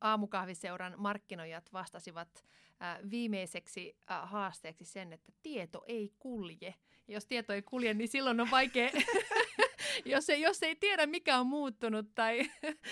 aamukahviseuran 0.00 0.94
markkinoijat 0.96 1.72
vastasivat 1.72 2.44
äh, 2.82 3.10
viimeiseksi 3.10 3.96
äh, 4.10 4.30
haasteeksi 4.30 4.84
sen, 4.84 5.12
että 5.12 5.32
tieto 5.42 5.84
ei 5.86 6.12
kulje. 6.18 6.74
Ja 7.08 7.14
jos 7.14 7.26
tieto 7.26 7.52
ei 7.52 7.62
kulje, 7.62 7.94
niin 7.94 8.08
silloin 8.08 8.40
on 8.40 8.50
vaikea, 8.50 8.90
jos, 10.04 10.30
ei, 10.30 10.40
jos 10.40 10.62
ei 10.62 10.76
tiedä 10.76 11.06
mikä 11.06 11.38
on 11.38 11.46
muuttunut 11.46 12.14
tai, 12.14 12.50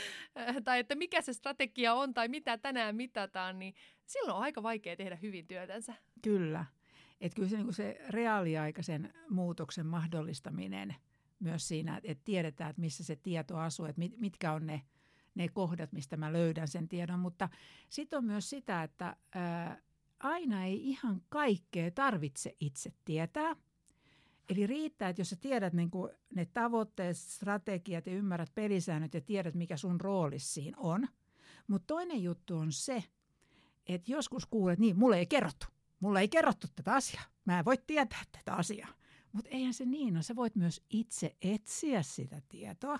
tai 0.65 0.79
että 0.79 0.95
mikä 0.95 1.21
se 1.21 1.33
strategia 1.33 1.95
on 1.95 2.15
tai 2.15 2.29
mitä 2.29 2.59
tänään 2.59 2.97
mitataan, 2.97 3.59
niin 3.59 3.75
silloin 4.07 4.37
on 4.37 4.43
aika 4.43 4.63
vaikea 4.63 4.97
tehdä 4.97 5.17
hyvin 5.17 5.47
työtänsä. 5.47 5.95
Kyllä. 6.23 6.65
Että 7.21 7.37
kyllä 7.37 7.49
se, 7.49 7.57
niin 7.57 7.73
se 7.73 8.01
reaaliaikaisen 8.09 9.14
muutoksen 9.29 9.87
mahdollistaminen 9.87 10.95
myös 11.41 11.69
siinä, 11.69 12.01
että 12.05 12.25
tiedetään, 12.25 12.71
että 12.71 12.81
missä 12.81 13.05
se 13.05 13.17
tieto 13.17 13.57
asuu, 13.57 13.87
että 13.87 13.99
mit, 13.99 14.21
mitkä 14.21 14.53
on 14.53 14.67
ne, 14.67 14.83
ne 15.35 15.49
kohdat, 15.49 15.93
mistä 15.93 16.17
mä 16.17 16.33
löydän 16.33 16.69
sen 16.69 16.89
tiedon. 16.89 17.19
Mutta 17.21 17.49
sitten 17.89 18.17
on 18.17 18.25
myös 18.25 18.51
sitä, 18.51 18.83
että 18.83 19.17
ää, 19.35 19.83
aina 20.21 20.64
ei 20.64 20.89
ihan 20.89 21.23
kaikkea 21.29 21.91
tarvitse 21.91 22.57
itse 22.61 22.93
tietää. 23.05 23.57
Eli 24.49 24.67
riittää, 24.67 25.09
että 25.09 25.21
jos 25.21 25.31
sä 25.31 25.37
tiedät 25.37 25.73
niin 25.73 25.91
kuin 25.91 26.12
ne 26.35 26.45
tavoitteet, 26.45 27.17
strategiat 27.17 28.07
ja 28.07 28.12
ymmärrät 28.12 28.55
pelisäännöt 28.55 29.14
ja 29.14 29.21
tiedät, 29.21 29.55
mikä 29.55 29.77
sun 29.77 30.01
rooli 30.01 30.39
siinä 30.39 30.77
on. 30.79 31.09
Mutta 31.67 31.87
toinen 31.87 32.23
juttu 32.23 32.57
on 32.57 32.73
se, 32.73 33.05
että 33.87 34.12
joskus 34.12 34.47
kuulet, 34.47 34.79
niin 34.79 34.99
mulle 34.99 35.19
ei 35.19 35.27
kerrottu. 35.27 35.67
Mulle 36.01 36.21
ei 36.21 36.29
kerrottu 36.29 36.67
tätä 36.77 36.95
asiaa. 36.95 37.25
Mä 37.45 37.59
en 37.59 37.65
voi 37.65 37.77
tietää 37.87 38.23
tätä 38.33 38.55
asiaa. 38.55 38.95
Mutta 39.33 39.51
eihän 39.51 39.75
se 39.75 39.85
niin 39.85 40.15
ole. 40.15 40.23
Sä 40.23 40.37
voit 40.37 40.57
myös 40.57 40.83
itse 40.91 41.37
etsiä 41.43 42.03
sitä 42.03 42.43
tietoa. 42.49 42.99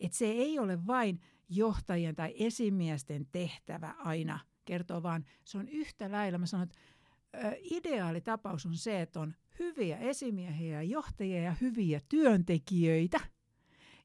Että 0.00 0.18
se 0.18 0.24
ei 0.26 0.58
ole 0.58 0.86
vain 0.86 1.20
johtajien 1.48 2.16
tai 2.16 2.34
esimiesten 2.38 3.26
tehtävä 3.32 3.94
aina 3.98 4.38
kertoa, 4.64 5.02
vaan 5.02 5.24
se 5.44 5.58
on 5.58 5.68
yhtä 5.68 6.12
lailla. 6.12 6.38
Mä 6.38 6.46
sanon, 6.46 6.64
että 6.64 6.78
ideaali 7.60 8.20
tapaus 8.20 8.66
on 8.66 8.76
se, 8.76 9.00
että 9.00 9.20
on 9.20 9.34
hyviä 9.58 9.98
esimiehiä 9.98 10.74
ja 10.74 10.82
johtajia 10.82 11.42
ja 11.42 11.54
hyviä 11.60 12.00
työntekijöitä. 12.08 13.20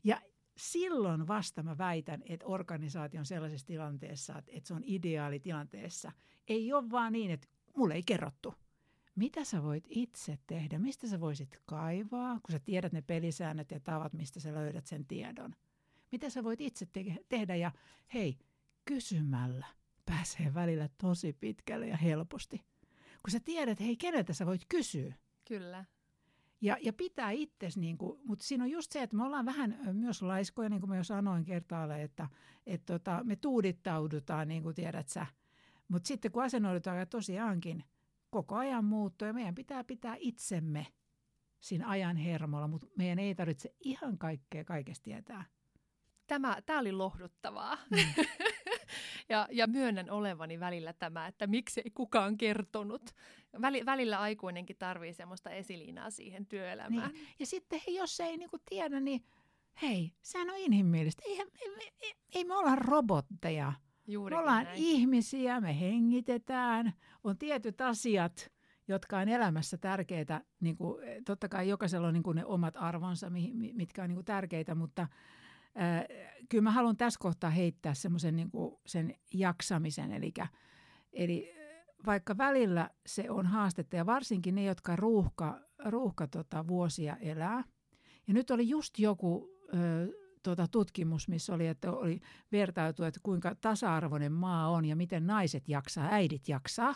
Ja 0.03 0.21
silloin 0.57 1.27
vasta 1.27 1.63
mä 1.63 1.77
väitän, 1.77 2.23
että 2.25 2.45
organisaatio 2.45 3.19
on 3.19 3.25
sellaisessa 3.25 3.67
tilanteessa, 3.67 4.43
että 4.47 4.67
se 4.67 4.73
on 4.73 4.83
ideaali 4.85 5.39
tilanteessa. 5.39 6.11
Ei 6.47 6.73
ole 6.73 6.91
vaan 6.91 7.13
niin, 7.13 7.31
että 7.31 7.47
mulle 7.75 7.93
ei 7.93 8.03
kerrottu. 8.03 8.53
Mitä 9.15 9.43
sä 9.43 9.63
voit 9.63 9.83
itse 9.89 10.39
tehdä? 10.47 10.79
Mistä 10.79 11.07
sä 11.07 11.19
voisit 11.19 11.61
kaivaa, 11.65 12.33
kun 12.33 12.51
sä 12.51 12.59
tiedät 12.59 12.93
ne 12.93 13.01
pelisäännöt 13.01 13.71
ja 13.71 13.79
tavat, 13.79 14.13
mistä 14.13 14.39
sä 14.39 14.53
löydät 14.53 14.87
sen 14.87 15.05
tiedon? 15.05 15.55
Mitä 16.11 16.29
sä 16.29 16.43
voit 16.43 16.61
itse 16.61 16.85
te- 16.85 17.23
tehdä? 17.29 17.55
Ja 17.55 17.71
hei, 18.13 18.37
kysymällä 18.85 19.65
pääsee 20.05 20.53
välillä 20.53 20.89
tosi 20.97 21.33
pitkälle 21.33 21.87
ja 21.87 21.97
helposti. 21.97 22.57
Kun 23.23 23.31
sä 23.31 23.39
tiedät, 23.39 23.79
hei, 23.79 23.95
keneltä 23.95 24.33
sä 24.33 24.45
voit 24.45 24.65
kysyä. 24.69 25.13
Kyllä. 25.47 25.85
Ja, 26.61 26.77
ja 26.81 26.93
pitää 26.93 27.31
itsesi, 27.31 27.79
niin 27.79 27.97
kuin, 27.97 28.19
mutta 28.23 28.45
siinä 28.45 28.63
on 28.63 28.71
just 28.71 28.91
se, 28.91 29.01
että 29.01 29.15
me 29.15 29.23
ollaan 29.23 29.45
vähän 29.45 29.79
myös 29.93 30.21
laiskoja, 30.21 30.69
niin 30.69 30.79
kuin 30.79 30.89
mä 30.89 30.97
jo 30.97 31.03
sanoin 31.03 31.43
kertaalle, 31.43 32.03
että 32.03 32.29
et 32.65 32.85
tota, 32.85 33.21
me 33.23 33.35
tuudittaudutaan, 33.35 34.47
niin 34.47 34.63
kuin 34.63 34.75
tiedät 34.75 35.09
sä. 35.09 35.25
Mutta 35.87 36.07
sitten 36.07 36.31
kun 36.31 36.43
asennoidutaan 36.43 37.07
tosiaankin 37.07 37.83
koko 38.29 38.55
ajan 38.55 38.85
muuttuu 38.85 39.27
ja 39.27 39.33
meidän 39.33 39.55
pitää 39.55 39.83
pitää 39.83 40.15
itsemme 40.19 40.87
siinä 41.59 41.89
ajan 41.89 42.17
hermolla, 42.17 42.67
mutta 42.67 42.87
meidän 42.97 43.19
ei 43.19 43.35
tarvitse 43.35 43.75
ihan 43.79 44.17
kaikkea 44.17 44.63
kaikesta 44.63 45.03
tietää. 45.03 45.45
Tämä, 46.27 46.57
tämä 46.65 46.79
oli 46.79 46.91
lohduttavaa. 46.91 47.77
Mm. 47.91 48.25
ja, 49.29 49.47
ja 49.51 49.67
myönnän 49.67 50.09
olevani 50.09 50.59
välillä 50.59 50.93
tämä, 50.93 51.27
että 51.27 51.47
miksi 51.47 51.81
ei 51.85 51.91
kukaan 51.91 52.37
kertonut. 52.37 53.11
Väli, 53.61 53.85
välillä 53.85 54.19
aikuinenkin 54.19 54.77
tarvii 54.79 55.13
semmoista 55.13 55.49
esiliinaa 55.49 56.09
siihen 56.09 56.45
työelämään. 56.45 57.11
Niin. 57.11 57.27
Ja 57.39 57.45
sitten 57.45 57.81
hei, 57.87 57.95
jos 57.95 58.19
ei 58.19 58.37
niinku 58.37 58.57
tiedä, 58.69 58.99
niin 58.99 59.25
hei, 59.81 60.11
sehän 60.21 60.49
on 60.49 60.57
inhimillistä. 60.57 61.21
Ei, 61.25 61.39
ei, 61.39 61.91
ei, 62.01 62.13
ei 62.35 62.43
me 62.43 62.55
olla 62.55 62.75
robotteja. 62.75 63.73
Juurikin 64.07 64.37
me 64.37 64.41
ollaan 64.41 64.63
näin. 64.63 64.77
ihmisiä, 64.77 65.61
me 65.61 65.79
hengitetään, 65.79 66.93
on 67.23 67.37
tietyt 67.37 67.81
asiat, 67.81 68.51
jotka 68.87 69.19
on 69.19 69.29
elämässä 69.29 69.77
tärkeitä. 69.77 70.41
Niin 70.59 70.77
kuin, 70.77 71.03
totta 71.25 71.49
kai 71.49 71.69
jokaisella 71.69 72.07
on 72.07 72.13
niin 72.13 72.23
kuin 72.23 72.35
ne 72.35 72.45
omat 72.45 72.75
arvonsa, 72.77 73.31
mitkä 73.73 74.03
on 74.03 74.09
niin 74.09 74.15
kuin 74.15 74.25
tärkeitä, 74.25 74.75
mutta– 74.75 75.07
kyllä 76.49 76.61
mä 76.61 76.71
haluan 76.71 76.97
tässä 76.97 77.19
kohtaa 77.19 77.49
heittää 77.49 77.93
semmoisen 77.93 78.35
niin 78.35 78.51
sen 78.85 79.15
jaksamisen, 79.33 80.11
eli, 80.11 80.33
eli 81.13 81.53
vaikka 82.05 82.37
välillä 82.37 82.89
se 83.05 83.31
on 83.31 83.45
haastetta 83.45 83.95
ja 83.95 84.05
varsinkin 84.05 84.55
ne, 84.55 84.63
jotka 84.63 84.95
ruuhka, 84.95 85.61
ruuhka 85.85 86.27
tota, 86.27 86.67
vuosia 86.67 87.17
elää. 87.17 87.63
Ja 88.27 88.33
nyt 88.33 88.51
oli 88.51 88.69
just 88.69 88.99
joku 88.99 89.49
ö, 89.73 90.07
tota, 90.45 90.67
tutkimus, 90.67 91.27
missä 91.27 91.53
oli, 91.53 91.67
että 91.67 91.91
oli 91.91 92.19
vertaitu, 92.51 93.03
että 93.03 93.19
kuinka 93.23 93.55
tasa-arvoinen 93.55 94.31
maa 94.31 94.69
on 94.69 94.85
ja 94.85 94.95
miten 94.95 95.27
naiset 95.27 95.69
jaksaa, 95.69 96.07
äidit 96.11 96.49
jaksaa. 96.49 96.95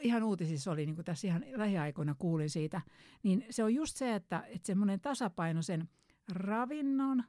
Ihan 0.00 0.22
uutisissa 0.22 0.70
oli, 0.70 0.86
niin 0.86 0.94
kuin 0.94 1.04
tässä 1.04 1.26
ihan 1.26 1.44
lähiaikoina 1.54 2.14
kuulin 2.18 2.50
siitä. 2.50 2.80
Niin 3.22 3.46
se 3.50 3.64
on 3.64 3.74
just 3.74 3.96
se, 3.96 4.14
että, 4.14 4.44
että 4.46 4.66
semmoinen 4.66 5.00
tasapaino 5.00 5.62
sen– 5.62 5.88
ravinnon, 6.28 7.24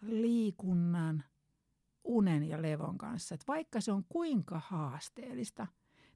liikunnan, 0.00 1.24
unen 2.04 2.44
ja 2.44 2.62
levon 2.62 2.98
kanssa. 2.98 3.34
Et 3.34 3.44
vaikka 3.48 3.80
se 3.80 3.92
on 3.92 4.04
kuinka 4.08 4.60
haasteellista, 4.64 5.66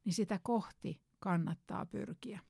niin 0.05 0.15
sitä 0.15 0.41
kohti 0.43 1.01
kannattaa 1.19 1.87
pyrkiä. 1.87 2.41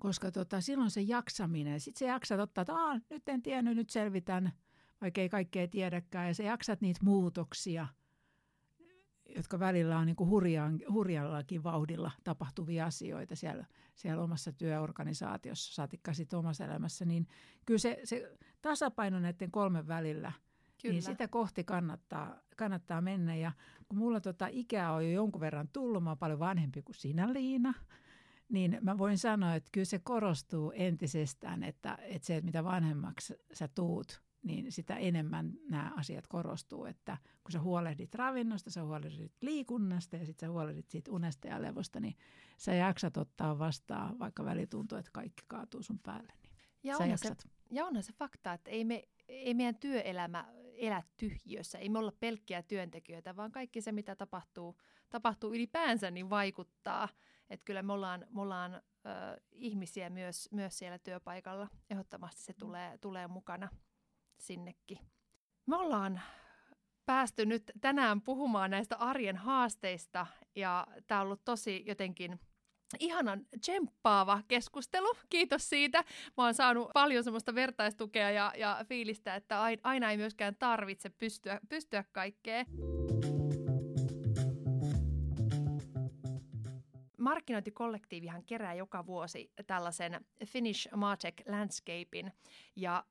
Koska 0.00 0.30
tota, 0.30 0.60
silloin 0.60 0.90
se 0.90 1.00
jaksaminen, 1.00 1.80
sitten 1.80 1.98
se 1.98 2.06
jaksat 2.06 2.40
ottaa, 2.40 2.62
että 2.62 2.74
nyt 3.10 3.28
en 3.28 3.42
tiennyt, 3.42 3.76
nyt 3.76 3.90
selvitän, 3.90 4.52
vaikka 5.00 5.20
ei 5.20 5.28
kaikkea 5.28 5.68
tiedäkään, 5.68 6.28
ja 6.28 6.34
se 6.34 6.44
jaksat 6.44 6.80
niitä 6.80 7.00
muutoksia– 7.04 7.86
jotka 9.36 9.58
välillä 9.58 9.98
on 9.98 10.06
niin 10.06 10.16
kuin 10.16 10.30
hurjaan, 10.30 10.80
hurjallakin 10.92 11.62
vauhdilla 11.62 12.10
tapahtuvia 12.24 12.86
asioita 12.86 13.36
siellä, 13.36 13.64
siellä 13.94 14.22
omassa 14.22 14.52
työorganisaatiossa, 14.52 15.74
saatikka 15.74 16.12
sitten 16.12 16.38
omassa 16.38 16.64
elämässä, 16.64 17.04
niin 17.04 17.26
kyllä 17.66 17.78
se, 17.78 18.00
se 18.04 18.36
tasapaino 18.62 19.20
näiden 19.20 19.50
kolmen 19.50 19.88
välillä, 19.88 20.28
niin 20.28 20.82
Kyllä. 20.82 20.92
niin 20.92 21.02
sitä 21.02 21.28
kohti 21.28 21.64
kannattaa, 21.64 22.40
kannattaa 22.56 23.00
mennä. 23.00 23.36
Ja 23.36 23.52
kun 23.88 23.98
mulla 23.98 24.20
tota 24.20 24.46
ikää 24.50 24.92
on 24.92 25.04
jo 25.04 25.10
jonkun 25.10 25.40
verran 25.40 25.68
tullut, 25.72 26.04
mä 26.04 26.10
oon 26.10 26.18
paljon 26.18 26.38
vanhempi 26.38 26.82
kuin 26.82 26.96
sinä 26.96 27.32
Liina, 27.32 27.74
niin 28.50 28.78
mä 28.80 28.98
voin 28.98 29.18
sanoa, 29.18 29.54
että 29.54 29.68
kyllä 29.72 29.84
se 29.84 29.98
korostuu 29.98 30.72
entisestään, 30.74 31.62
että, 31.62 31.98
että 32.02 32.26
se, 32.26 32.36
että 32.36 32.46
mitä 32.46 32.64
vanhemmaksi 32.64 33.34
sä 33.52 33.68
tuut, 33.68 34.22
niin 34.42 34.72
sitä 34.72 34.96
enemmän 34.96 35.52
nämä 35.68 35.92
asiat 35.96 36.26
korostuu, 36.26 36.84
että 36.84 37.16
kun 37.44 37.52
sä 37.52 37.60
huolehdit 37.60 38.14
ravinnosta, 38.14 38.70
sä 38.70 38.84
huolehdit 38.84 39.32
liikunnasta 39.40 40.16
ja 40.16 40.26
sitten 40.26 40.46
sä 40.46 40.52
huolehdit 40.52 40.90
siitä 40.90 41.12
unesta 41.12 41.48
ja 41.48 41.62
levosta, 41.62 42.00
niin 42.00 42.16
sä 42.58 42.74
jaksat 42.74 43.16
ottaa 43.16 43.58
vastaan, 43.58 44.18
vaikka 44.18 44.44
väli 44.44 44.66
tuntuu, 44.66 44.98
että 44.98 45.10
kaikki 45.14 45.42
kaatuu 45.48 45.82
sun 45.82 45.98
päälle. 45.98 46.32
Niin 46.42 46.52
ja, 46.82 46.96
sä 46.96 47.04
onhan 47.04 47.18
se, 47.18 47.34
ja 47.70 47.86
onhan 47.86 48.02
se 48.02 48.12
fakta, 48.12 48.52
että 48.52 48.70
ei, 48.70 48.84
me, 48.84 49.08
ei 49.28 49.54
meidän 49.54 49.76
työelämä 49.80 50.52
elä 50.80 51.02
tyhjössä, 51.16 51.78
ei 51.78 51.88
me 51.88 51.98
olla 51.98 52.12
pelkkiä 52.20 52.62
työntekijöitä, 52.62 53.36
vaan 53.36 53.52
kaikki 53.52 53.80
se, 53.80 53.92
mitä 53.92 54.16
tapahtuu, 54.16 54.76
tapahtuu 55.10 55.54
ylipäänsä, 55.54 56.10
niin 56.10 56.30
vaikuttaa. 56.30 57.08
Että 57.50 57.64
kyllä 57.64 57.82
me 57.82 57.92
ollaan, 57.92 58.26
me 58.30 58.40
ollaan 58.40 58.74
ö, 58.74 58.80
ihmisiä 59.52 60.10
myös, 60.10 60.48
myös 60.52 60.78
siellä 60.78 60.98
työpaikalla. 60.98 61.68
Ehdottomasti 61.90 62.42
se 62.42 62.52
tulee, 62.52 62.98
tulee 62.98 63.26
mukana 63.26 63.68
sinnekin. 64.38 64.98
Me 65.66 65.76
ollaan 65.76 66.20
päästy 67.06 67.46
nyt 67.46 67.72
tänään 67.80 68.22
puhumaan 68.22 68.70
näistä 68.70 68.96
arjen 68.96 69.36
haasteista 69.36 70.26
ja 70.56 70.86
tämä 71.06 71.20
on 71.20 71.26
ollut 71.26 71.44
tosi 71.44 71.84
jotenkin 71.86 72.40
ihanan 72.98 73.46
tsemppaava 73.60 74.42
keskustelu. 74.48 75.14
Kiitos 75.30 75.68
siitä. 75.68 76.04
Mä 76.36 76.44
oon 76.44 76.54
saanut 76.54 76.90
paljon 76.94 77.24
semmoista 77.24 77.54
vertaistukea 77.54 78.30
ja, 78.30 78.52
ja 78.56 78.84
fiilistä, 78.88 79.34
että 79.34 79.62
aina 79.82 80.10
ei 80.10 80.16
myöskään 80.16 80.56
tarvitse 80.58 81.10
pystyä, 81.10 81.60
pystyä 81.68 82.04
kaikkeen. 82.12 82.66
Markkinointikollektiivihan 87.20 88.44
kerää 88.44 88.74
joka 88.74 89.06
vuosi 89.06 89.52
tällaisen 89.66 90.26
Finnish 90.46 90.88
Martech 90.96 91.48
Landscapein 91.48 92.32
ja 92.76 93.04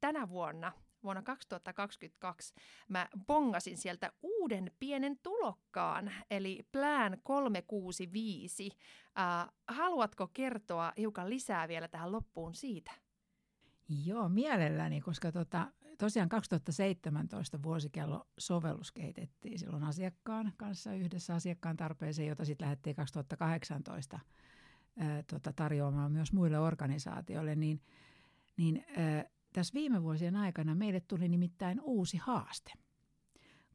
tänä 0.00 0.28
vuonna, 0.28 0.72
vuonna 1.02 1.22
2022, 1.22 2.54
mä 2.88 3.08
bongasin 3.26 3.78
sieltä 3.78 4.12
uuden 4.22 4.70
pienen 4.78 5.18
tulokkaan, 5.22 6.12
eli 6.30 6.66
Plan 6.72 7.18
365. 7.22 8.70
Äh, 9.18 9.48
haluatko 9.68 10.28
kertoa 10.32 10.92
hiukan 10.98 11.30
lisää 11.30 11.68
vielä 11.68 11.88
tähän 11.88 12.12
loppuun 12.12 12.54
siitä? 12.54 12.92
Joo, 13.88 14.28
mielelläni, 14.28 15.00
koska 15.00 15.32
tota, 15.32 15.72
tosiaan 15.98 16.28
2017 16.28 17.62
vuosikello 17.62 18.26
sovellus 18.38 18.92
kehitettiin 18.92 19.58
silloin 19.58 19.84
asiakkaan 19.84 20.52
kanssa 20.56 20.94
yhdessä 20.94 21.34
asiakkaan 21.34 21.76
tarpeeseen, 21.76 22.28
jota 22.28 22.44
sitten 22.44 22.64
lähdettiin 22.64 22.96
2018 22.96 24.20
ää, 24.98 25.22
tota, 25.22 25.52
tarjoamaan 25.52 26.12
myös 26.12 26.32
muille 26.32 26.58
organisaatioille, 26.58 27.54
niin, 27.54 27.80
niin 28.56 28.84
ää, 28.96 29.24
tässä 29.52 29.74
viime 29.74 30.02
vuosien 30.02 30.36
aikana 30.36 30.74
meille 30.74 31.00
tuli 31.00 31.28
nimittäin 31.28 31.80
uusi 31.80 32.16
haaste. 32.16 32.72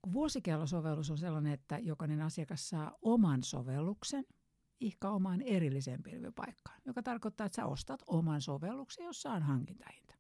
Kun 0.02 0.14
vuosikellosovellus 0.14 1.12
on 1.12 1.18
sellainen, 1.18 1.54
että 1.54 1.78
jokainen 1.78 2.22
asiakas 2.22 2.70
saa 2.70 2.98
oman 3.02 3.44
sovelluksen, 3.44 4.26
ihka 4.80 5.10
omaan 5.10 5.42
erilliseen 5.42 6.04
pilvipaikkaan, 6.04 6.82
joka 6.86 7.04
tarkoittaa, 7.04 7.46
että 7.46 7.56
sä 7.56 7.66
ostat 7.66 8.04
oman 8.08 8.42
sovelluksen, 8.42 9.06
jossa 9.06 9.32
on 9.32 9.44
hankintahinta. 9.44 10.16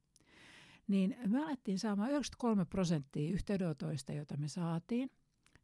Niin 0.87 1.17
me 1.27 1.43
alettiin 1.43 1.79
saamaan 1.79 2.09
93 2.09 2.65
prosenttia 2.65 3.33
yhteydenotoista, 3.33 4.13
joita 4.13 4.37
me 4.37 4.47
saatiin, 4.47 5.11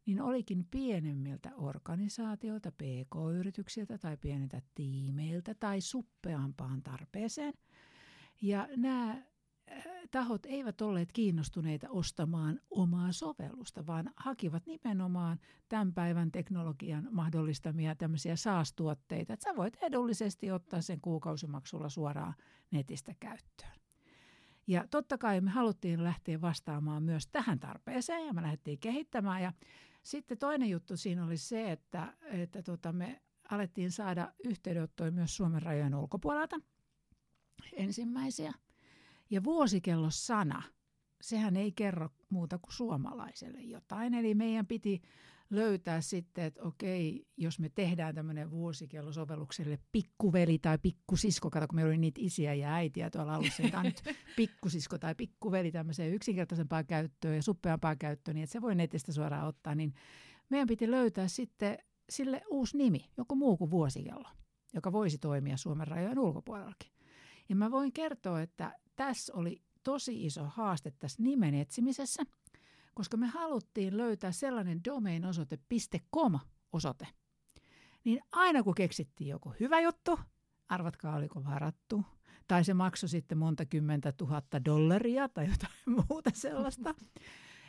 niin 0.06 0.20
olikin 0.22 0.66
pienemmiltä 0.70 1.50
organisaatioilta, 1.56 2.72
pk-yrityksiltä 2.72 3.98
tai 3.98 4.16
pieniltä 4.16 4.62
tiimeiltä 4.74 5.54
tai 5.54 5.80
suppeampaan 5.80 6.82
tarpeeseen. 6.82 7.54
Ja 8.42 8.68
nämä 8.76 9.22
tahot 10.14 10.46
eivät 10.46 10.80
olleet 10.80 11.12
kiinnostuneita 11.12 11.90
ostamaan 11.90 12.60
omaa 12.70 13.12
sovellusta, 13.12 13.86
vaan 13.86 14.10
hakivat 14.16 14.66
nimenomaan 14.66 15.40
tämän 15.68 15.94
päivän 15.94 16.32
teknologian 16.32 17.08
mahdollistamia 17.10 17.94
tämmöisiä 17.94 18.36
saastuotteita, 18.36 19.36
sä 19.44 19.56
voit 19.56 19.76
edullisesti 19.82 20.50
ottaa 20.50 20.80
sen 20.80 21.00
kuukausimaksulla 21.00 21.88
suoraan 21.88 22.34
netistä 22.70 23.14
käyttöön. 23.20 23.72
Ja 24.66 24.86
totta 24.90 25.18
kai 25.18 25.40
me 25.40 25.50
haluttiin 25.50 26.04
lähteä 26.04 26.40
vastaamaan 26.40 27.02
myös 27.02 27.26
tähän 27.26 27.60
tarpeeseen 27.60 28.26
ja 28.26 28.32
me 28.32 28.42
lähdettiin 28.42 28.78
kehittämään. 28.78 29.42
Ja 29.42 29.52
sitten 30.02 30.38
toinen 30.38 30.70
juttu 30.70 30.96
siinä 30.96 31.24
oli 31.24 31.36
se, 31.36 31.72
että, 31.72 32.14
että 32.22 32.62
tota 32.62 32.92
me 32.92 33.22
alettiin 33.50 33.92
saada 33.92 34.32
yhteydenottoja 34.44 35.10
myös 35.10 35.36
Suomen 35.36 35.62
rajojen 35.62 35.94
ulkopuolelta 35.94 36.56
ensimmäisiä– 37.72 38.52
ja 39.34 39.44
vuosikello 39.44 40.08
sana, 40.10 40.62
sehän 41.20 41.56
ei 41.56 41.72
kerro 41.72 42.08
muuta 42.28 42.58
kuin 42.58 42.72
suomalaiselle 42.72 43.60
jotain. 43.60 44.14
Eli 44.14 44.34
meidän 44.34 44.66
piti 44.66 45.02
löytää 45.50 46.00
sitten, 46.00 46.44
että 46.44 46.62
okei, 46.62 47.26
jos 47.36 47.58
me 47.58 47.68
tehdään 47.68 48.14
tämmöinen 48.14 48.50
vuosikellosovellukselle 48.50 49.78
pikkuveli 49.92 50.58
tai 50.58 50.78
pikkusisko, 50.78 51.50
kato 51.50 51.66
kun 51.68 51.76
meillä 51.76 51.88
oli 51.88 51.98
niitä 51.98 52.20
isiä 52.22 52.54
ja 52.54 52.74
äitiä 52.74 53.10
tuolla 53.10 53.34
alussa, 53.34 53.62
niin 53.62 53.70
tämä 53.70 53.80
on 53.80 53.86
nyt 53.86 54.02
pikkusisko 54.36 54.98
tai 54.98 55.14
pikkuveli 55.14 55.72
tämmöiseen 55.72 56.14
yksinkertaisempaa 56.14 56.84
käyttöön 56.84 57.36
ja 57.36 57.42
suppeampaa 57.42 57.96
käyttöön, 57.96 58.34
niin 58.34 58.44
että 58.44 58.52
se 58.52 58.62
voi 58.62 58.74
netistä 58.74 59.12
suoraan 59.12 59.46
ottaa, 59.46 59.74
niin 59.74 59.94
meidän 60.48 60.68
piti 60.68 60.90
löytää 60.90 61.28
sitten 61.28 61.78
sille 62.10 62.42
uusi 62.50 62.76
nimi, 62.76 63.10
joku 63.16 63.36
muu 63.36 63.56
kuin 63.56 63.70
vuosikello, 63.70 64.28
joka 64.74 64.92
voisi 64.92 65.18
toimia 65.18 65.56
Suomen 65.56 65.88
rajojen 65.88 66.18
ulkopuolellakin. 66.18 66.93
Ja 67.48 67.56
mä 67.56 67.70
voin 67.70 67.92
kertoa, 67.92 68.40
että 68.40 68.78
tässä 68.96 69.32
oli 69.34 69.62
tosi 69.82 70.24
iso 70.26 70.44
haaste 70.44 70.92
tässä 70.98 71.22
nimen 71.22 71.54
etsimisessä, 71.54 72.22
koska 72.94 73.16
me 73.16 73.26
haluttiin 73.26 73.96
löytää 73.96 74.32
sellainen 74.32 74.84
domain-osoite 74.84 75.58
.com-osoite. 76.14 77.06
Niin 78.04 78.20
aina 78.32 78.62
kun 78.62 78.74
keksittiin 78.74 79.28
joku 79.28 79.54
hyvä 79.60 79.80
juttu, 79.80 80.18
arvatkaa 80.68 81.16
oliko 81.16 81.44
varattu, 81.44 82.04
tai 82.48 82.64
se 82.64 82.74
maksoi 82.74 83.08
sitten 83.08 83.38
monta 83.38 83.66
kymmentä 83.66 84.12
tuhatta 84.12 84.64
dollaria 84.64 85.28
tai 85.28 85.44
jotain 85.44 85.72
muuta 86.08 86.30
sellaista. 86.34 86.94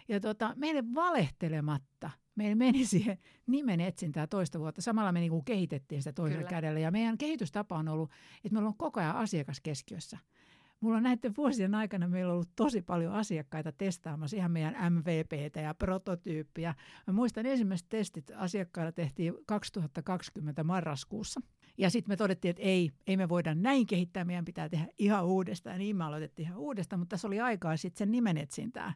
Ja 0.07 0.19
tota, 0.19 0.53
meille 0.55 0.83
valehtelematta, 0.95 2.11
meillä 2.35 2.55
meni 2.55 2.85
siihen 2.95 3.17
nimen 3.47 3.81
etsintää 3.81 4.27
toista 4.27 4.59
vuotta. 4.59 4.81
Samalla 4.81 5.11
me 5.11 5.19
niinku 5.19 5.41
kehitettiin 5.41 6.01
sitä 6.01 6.13
toisella 6.13 6.43
Kyllä. 6.43 6.49
kädellä. 6.49 6.79
Ja 6.79 6.91
meidän 6.91 7.17
kehitystapa 7.17 7.77
on 7.77 7.87
ollut, 7.87 8.11
että 8.35 8.53
meillä 8.53 8.67
on 8.67 8.77
koko 8.77 8.99
ajan 8.99 9.15
asiakas 9.15 9.61
keskiössä. 9.61 10.17
Mulla 10.79 10.97
on 10.97 11.03
näiden 11.03 11.33
vuosien 11.37 11.75
aikana 11.75 12.07
meillä 12.07 12.29
on 12.29 12.33
ollut 12.33 12.49
tosi 12.55 12.81
paljon 12.81 13.13
asiakkaita 13.13 13.71
testaamassa 13.71 14.37
ihan 14.37 14.51
meidän 14.51 14.93
MVPtä 14.93 15.59
ja 15.59 15.73
prototyyppiä. 15.73 16.75
Mä 17.07 17.13
muistan 17.13 17.45
ensimmäiset 17.45 17.89
testit 17.89 18.31
asiakkailla 18.35 18.91
tehtiin 18.91 19.33
2020 19.45 20.63
marraskuussa. 20.63 21.41
Ja 21.77 21.89
sitten 21.89 22.11
me 22.11 22.17
todettiin, 22.17 22.49
että 22.49 22.63
ei, 22.63 22.91
ei 23.07 23.17
me 23.17 23.29
voida 23.29 23.55
näin 23.55 23.87
kehittää, 23.87 24.25
meidän 24.25 24.45
pitää 24.45 24.69
tehdä 24.69 24.87
ihan 24.97 25.25
uudestaan. 25.25 25.73
Ja 25.73 25.77
niin 25.77 25.95
me 25.95 26.03
aloitettiin 26.03 26.47
ihan 26.47 26.59
uudestaan, 26.59 26.99
mutta 26.99 27.13
tässä 27.13 27.27
oli 27.27 27.39
aikaa 27.39 27.77
sitten 27.77 27.97
sen 27.97 28.11
nimen 28.11 28.37
etsintää. 28.37 28.93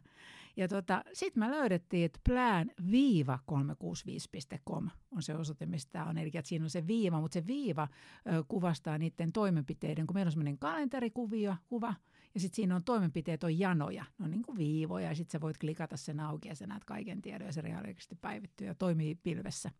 Ja 0.56 0.68
tota, 0.68 1.04
sitten 1.12 1.40
me 1.40 1.50
löydettiin, 1.50 2.04
että 2.04 2.20
plan-365.com 2.28 4.88
on 5.10 5.22
se 5.22 5.34
osoite, 5.34 5.66
mistä 5.66 5.92
tämä 5.92 6.04
on. 6.04 6.18
Eli 6.18 6.30
että 6.34 6.48
siinä 6.48 6.64
on 6.64 6.70
se 6.70 6.86
viiva, 6.86 7.20
mutta 7.20 7.34
se 7.34 7.46
viiva 7.46 7.88
ö, 8.26 8.44
kuvastaa 8.48 8.98
niiden 8.98 9.32
toimenpiteiden, 9.32 10.06
kun 10.06 10.14
meillä 10.14 10.28
on 10.28 10.32
semmoinen 10.32 10.58
kalenterikuvio, 10.58 11.56
kuva, 11.68 11.94
ja 12.34 12.40
sitten 12.40 12.56
siinä 12.56 12.76
on 12.76 12.84
toimenpiteet, 12.84 13.44
on 13.44 13.58
janoja, 13.58 14.04
ne 14.18 14.24
on 14.24 14.30
niin 14.30 14.42
kuin 14.42 14.58
viivoja, 14.58 15.08
ja 15.08 15.14
sitten 15.14 15.32
sä 15.32 15.40
voit 15.40 15.58
klikata 15.58 15.96
sen 15.96 16.20
auki, 16.20 16.48
ja 16.48 16.54
sä 16.54 16.66
näet 16.66 16.84
kaiken 16.84 17.22
tiedon, 17.22 17.46
ja 17.46 17.52
se 17.52 17.60
reaalisesti 17.60 18.14
päivittyy 18.14 18.66
ja 18.66 18.74
toimii 18.74 19.14
pilvessä. 19.14 19.70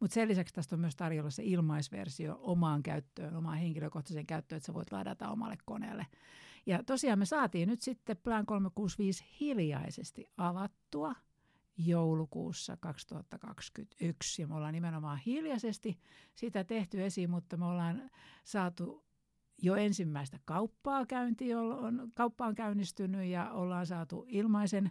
Mutta 0.00 0.14
sen 0.14 0.28
lisäksi 0.28 0.54
tästä 0.54 0.76
on 0.76 0.80
myös 0.80 0.96
tarjolla 0.96 1.30
se 1.30 1.42
ilmaisversio 1.44 2.38
omaan 2.40 2.82
käyttöön, 2.82 3.36
omaan 3.36 3.58
henkilökohtaiseen 3.58 4.26
käyttöön, 4.26 4.56
että 4.56 4.66
sä 4.66 4.74
voit 4.74 4.92
ladata 4.92 5.30
omalle 5.30 5.56
koneelle. 5.64 6.06
Ja 6.66 6.82
tosiaan 6.82 7.18
me 7.18 7.24
saatiin 7.24 7.68
nyt 7.68 7.82
sitten 7.82 8.16
Plan 8.16 8.46
365 8.46 9.24
hiljaisesti 9.40 10.26
avattua 10.36 11.14
joulukuussa 11.78 12.76
2021. 12.76 14.42
Ja 14.42 14.48
me 14.48 14.54
ollaan 14.54 14.74
nimenomaan 14.74 15.18
hiljaisesti 15.26 15.98
sitä 16.34 16.64
tehty 16.64 17.04
esiin, 17.04 17.30
mutta 17.30 17.56
me 17.56 17.64
ollaan 17.64 18.10
saatu 18.44 19.04
jo 19.62 19.74
ensimmäistä 19.74 20.38
kauppaa 20.44 21.06
käyntiin, 21.06 21.56
on, 21.56 22.12
kauppa 22.14 22.46
on 22.46 22.54
käynnistynyt 22.54 23.26
ja 23.26 23.50
ollaan 23.50 23.86
saatu 23.86 24.24
ilmaisen 24.28 24.90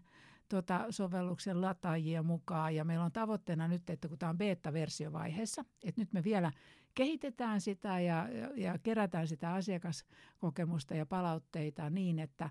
tota, 0.50 0.86
sovelluksen 0.90 1.62
lataajia 1.62 2.24
mukaan. 2.24 2.76
Ja 2.76 2.86
meillä 2.86 3.06
on 3.06 3.12
tavoitteena 3.12 3.68
nyt, 3.68 3.90
että 3.90 4.08
kun 4.08 4.18
tämä 4.18 4.30
on 4.30 4.38
beta-versiovaiheessa, 4.38 5.66
että 5.84 6.02
nyt 6.02 6.14
me 6.14 6.24
vielä 6.24 6.52
kehitetään 6.96 7.62
sitä 7.62 8.00
ja, 8.00 8.30
ja, 8.30 8.52
ja 8.56 8.78
kerätään 8.78 9.28
sitä 9.28 9.54
asiakaskokemusta 9.54 10.96
ja 10.96 11.06
palautteita 11.06 11.90
niin, 11.90 12.20
että 12.20 12.50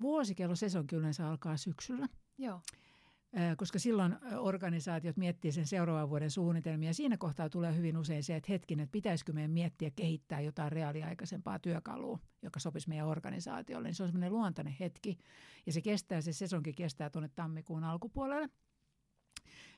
vuosikello 0.00 0.54
sesonkin 0.54 0.98
yleensä 0.98 1.28
alkaa 1.28 1.56
syksyllä. 1.56 2.08
Joo 2.38 2.60
koska 3.56 3.78
silloin 3.78 4.16
organisaatiot 4.38 5.16
miettii 5.16 5.52
sen 5.52 5.66
seuraavan 5.66 6.10
vuoden 6.10 6.30
suunnitelmia. 6.30 6.94
Siinä 6.94 7.16
kohtaa 7.16 7.48
tulee 7.48 7.76
hyvin 7.76 7.96
usein 7.96 8.22
se, 8.22 8.36
että 8.36 8.52
hetkinen, 8.52 8.84
että 8.84 8.92
pitäisikö 8.92 9.32
meidän 9.32 9.50
miettiä 9.50 9.90
kehittää 9.90 10.40
jotain 10.40 10.72
reaaliaikaisempaa 10.72 11.58
työkalua, 11.58 12.18
joka 12.42 12.60
sopisi 12.60 12.88
meidän 12.88 13.06
organisaatiolle. 13.06 13.88
Niin 13.88 13.94
se 13.94 14.02
on 14.02 14.08
semmoinen 14.08 14.32
luontainen 14.32 14.76
hetki 14.80 15.18
ja 15.66 15.72
se 15.72 15.80
kestää, 15.80 16.20
se 16.20 16.32
sesonkin 16.32 16.74
kestää 16.74 17.10
tuonne 17.10 17.28
tammikuun 17.28 17.84
alkupuolelle. 17.84 18.48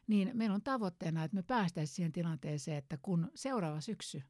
Niin 0.06 0.30
meillä 0.34 0.54
on 0.54 0.62
tavoitteena, 0.62 1.24
että 1.24 1.34
me 1.34 1.42
päästäisiin 1.42 1.96
siihen 1.96 2.12
tilanteeseen, 2.12 2.76
että 2.76 2.98
kun 3.02 3.30
seuraava 3.34 3.80
syksy 3.80 4.22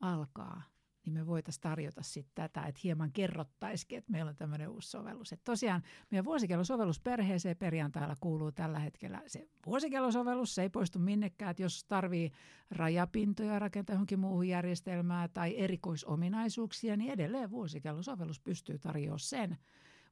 alkaa, 0.00 0.62
niin 1.06 1.14
me 1.14 1.26
voitaisiin 1.26 1.62
tarjota 1.62 2.02
sitten 2.02 2.34
tätä, 2.34 2.66
että 2.66 2.80
hieman 2.84 3.12
kerrottaisikin, 3.12 3.98
että 3.98 4.12
meillä 4.12 4.28
on 4.28 4.36
tämmöinen 4.36 4.68
uusi 4.68 4.90
sovellus. 4.90 5.32
Että 5.32 5.44
tosiaan 5.44 5.82
meidän 6.10 6.24
vuosikellosovellus 6.24 7.00
perheeseen 7.00 7.56
perjantailla 7.56 8.16
kuuluu 8.20 8.52
tällä 8.52 8.78
hetkellä 8.78 9.22
se 9.26 9.48
vuosikellosovellus, 9.66 10.54
se 10.54 10.62
ei 10.62 10.70
poistu 10.70 10.98
minnekään, 10.98 11.50
että 11.50 11.62
jos 11.62 11.84
tarvii 11.84 12.32
rajapintoja 12.70 13.58
rakentaa 13.58 13.94
johonkin 13.94 14.18
muuhun 14.18 14.48
järjestelmään 14.48 15.30
tai 15.30 15.58
erikoisominaisuuksia, 15.58 16.96
niin 16.96 17.12
edelleen 17.12 17.50
vuosikellosovellus 17.50 18.40
pystyy 18.40 18.78
tarjoamaan 18.78 19.20
sen. 19.20 19.58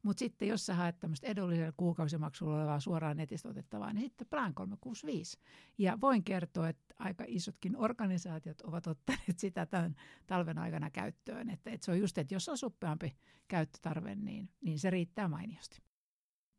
Mutta 0.04 0.18
sitten 0.18 0.48
jos 0.48 0.66
sä 0.66 0.74
haet 0.74 1.00
tämmöistä 1.00 1.26
edullisella 1.26 1.72
kuukausimaksulla 1.76 2.56
olevaa 2.56 2.80
suoraan 2.80 3.16
netistä 3.16 3.48
otettavaa, 3.48 3.92
niin 3.92 4.08
sitten 4.08 4.26
Plan 4.30 4.54
365. 4.54 5.38
Ja 5.78 5.98
voin 6.00 6.24
kertoa, 6.24 6.68
että 6.68 6.94
aika 6.98 7.24
isotkin 7.28 7.76
organisaatiot 7.76 8.60
ovat 8.60 8.86
ottaneet 8.86 9.38
sitä 9.38 9.66
tämän 9.66 9.94
talven 10.26 10.58
aikana 10.58 10.90
käyttöön. 10.90 11.50
Että, 11.50 11.70
että 11.70 11.84
se 11.84 11.90
on 11.90 11.98
just, 11.98 12.18
että 12.18 12.34
jos 12.34 12.48
on 12.48 12.58
suppeampi 12.58 13.16
käyttötarve, 13.48 14.14
niin, 14.14 14.50
niin 14.60 14.78
se 14.78 14.90
riittää 14.90 15.28
mainiosti 15.28 15.83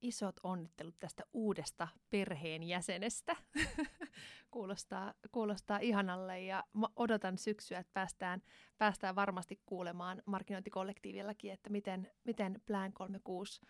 isot 0.01 0.35
onnittelut 0.43 0.95
tästä 0.99 1.23
uudesta 1.33 1.87
perheenjäsenestä. 2.09 3.35
kuulostaa, 4.51 5.13
kuulostaa 5.31 5.79
ihanalle 5.79 6.41
ja 6.41 6.63
odotan 6.95 7.37
syksyä, 7.37 7.79
että 7.79 7.93
päästään, 7.93 8.41
päästään 8.77 9.15
varmasti 9.15 9.61
kuulemaan 9.65 10.21
markkinointikollektiivillakin, 10.25 11.51
että 11.51 11.69
miten, 11.69 12.11
miten 12.23 12.61
Plan 12.65 12.93
36 12.93 13.61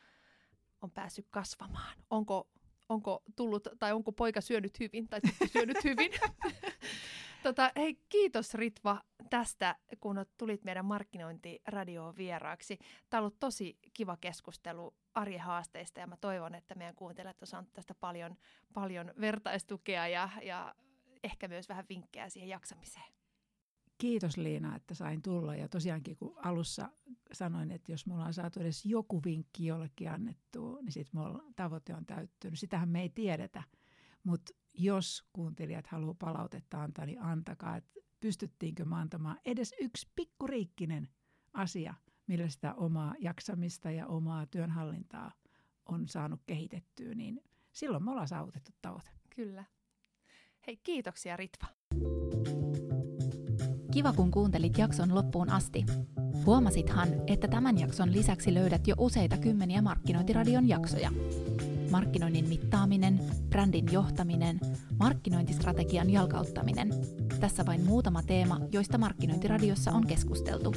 on 0.81 0.91
päässyt 0.91 1.27
kasvamaan. 1.29 1.97
Onko, 2.09 2.47
onko 2.89 3.23
tullut 3.35 3.67
tai 3.79 3.93
onko 3.93 4.11
poika 4.11 4.41
syönyt 4.41 4.79
hyvin 4.79 5.07
tai 5.09 5.19
syönyt 5.53 5.83
hyvin. 5.83 6.11
tota, 7.49 7.71
hei, 7.75 7.99
kiitos 8.09 8.53
Ritva 8.53 9.01
tästä, 9.29 9.75
kun 9.99 10.25
tulit 10.37 10.63
meidän 10.63 10.85
markkinointiradioon 10.85 12.17
vieraaksi. 12.17 12.79
Tämä 13.09 13.19
on 13.19 13.23
ollut 13.23 13.39
tosi 13.39 13.79
kiva 13.93 14.17
keskustelu 14.17 14.93
arjen 15.13 15.41
haasteista 15.41 15.99
ja 15.99 16.07
mä 16.07 16.17
toivon, 16.17 16.55
että 16.55 16.75
meidän 16.75 16.95
kuuntelijat 16.95 17.41
on 17.41 17.47
saanut 17.47 17.73
tästä 17.73 17.95
paljon, 17.95 18.35
paljon 18.73 19.13
vertaistukea 19.21 20.07
ja, 20.07 20.29
ja 20.43 20.75
ehkä 21.23 21.47
myös 21.47 21.69
vähän 21.69 21.85
vinkkejä 21.89 22.29
siihen 22.29 22.49
jaksamiseen. 22.49 23.13
Kiitos 23.97 24.37
Liina, 24.37 24.75
että 24.75 24.93
sain 24.93 25.21
tulla 25.21 25.55
ja 25.55 25.69
tosiaankin 25.69 26.17
kun 26.17 26.33
alussa 26.37 26.89
sanoin, 27.33 27.71
että 27.71 27.91
jos 27.91 28.05
me 28.05 28.13
ollaan 28.13 28.33
saatu 28.33 28.59
edes 28.59 28.85
joku 28.85 29.21
vinkki 29.25 29.65
jollekin 29.65 30.11
annettu, 30.11 30.79
niin 30.81 30.91
sitten 30.91 31.21
tavoite 31.55 31.93
on 31.93 32.05
täyttynyt. 32.05 32.59
Sitähän 32.59 32.89
me 32.89 33.01
ei 33.01 33.09
tiedetä, 33.09 33.63
mutta 34.23 34.53
jos 34.77 35.23
kuuntelijat 35.33 35.87
haluaa 35.87 36.15
palautetta 36.19 36.83
antaa, 36.83 37.05
niin 37.05 37.21
antakaa. 37.21 37.77
Et 37.77 37.85
pystyttiinkö 38.19 38.85
mä 38.85 38.99
antamaan 38.99 39.37
edes 39.45 39.73
yksi 39.81 40.07
pikkuriikkinen 40.15 41.09
asia, 41.53 41.93
millä 42.27 42.49
sitä 42.49 42.73
omaa 42.73 43.15
jaksamista 43.19 43.91
ja 43.91 44.07
omaa 44.07 44.45
työnhallintaa 44.45 45.31
on 45.85 46.07
saanut 46.07 46.41
kehitettyä, 46.45 47.15
niin 47.15 47.41
silloin 47.71 48.03
me 48.03 48.11
ollaan 48.11 48.27
saavutettu 48.27 48.71
tavoite. 48.81 49.09
Kyllä. 49.35 49.63
Hei, 50.67 50.77
kiitoksia 50.77 51.37
Ritva. 51.37 51.67
Kiva, 53.93 54.13
kun 54.13 54.31
kuuntelit 54.31 54.77
jakson 54.77 55.15
loppuun 55.15 55.49
asti. 55.49 55.85
Huomasithan, 56.45 57.09
että 57.27 57.47
tämän 57.47 57.79
jakson 57.79 58.11
lisäksi 58.11 58.53
löydät 58.53 58.87
jo 58.87 58.95
useita 58.97 59.37
kymmeniä 59.37 59.81
Markkinointiradion 59.81 60.67
jaksoja. 60.67 61.11
Markkinoinnin 61.91 62.49
mittaaminen, 62.49 63.19
brändin 63.49 63.85
johtaminen, 63.91 64.59
markkinointistrategian 64.99 66.09
jalkauttaminen. 66.09 66.89
Tässä 67.39 67.65
vain 67.65 67.85
muutama 67.85 68.23
teema, 68.23 68.59
joista 68.71 68.97
Markkinointiradiossa 68.97 69.91
on 69.91 70.07
keskusteltu. 70.07 70.75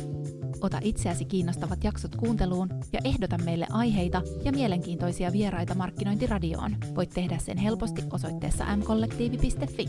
Ota 0.61 0.78
itseäsi 0.82 1.24
kiinnostavat 1.24 1.84
jaksot 1.84 2.16
kuunteluun 2.16 2.68
ja 2.92 3.00
ehdota 3.04 3.38
meille 3.38 3.66
aiheita 3.70 4.22
ja 4.44 4.52
mielenkiintoisia 4.52 5.32
vieraita 5.32 5.74
Markkinointiradioon. 5.74 6.76
Voit 6.94 7.11
tehdä 7.11 7.38
sen 7.38 7.59
helposti 7.59 8.02
osoitteessa 8.12 8.76
mkollektiivi.fi. 8.76 9.88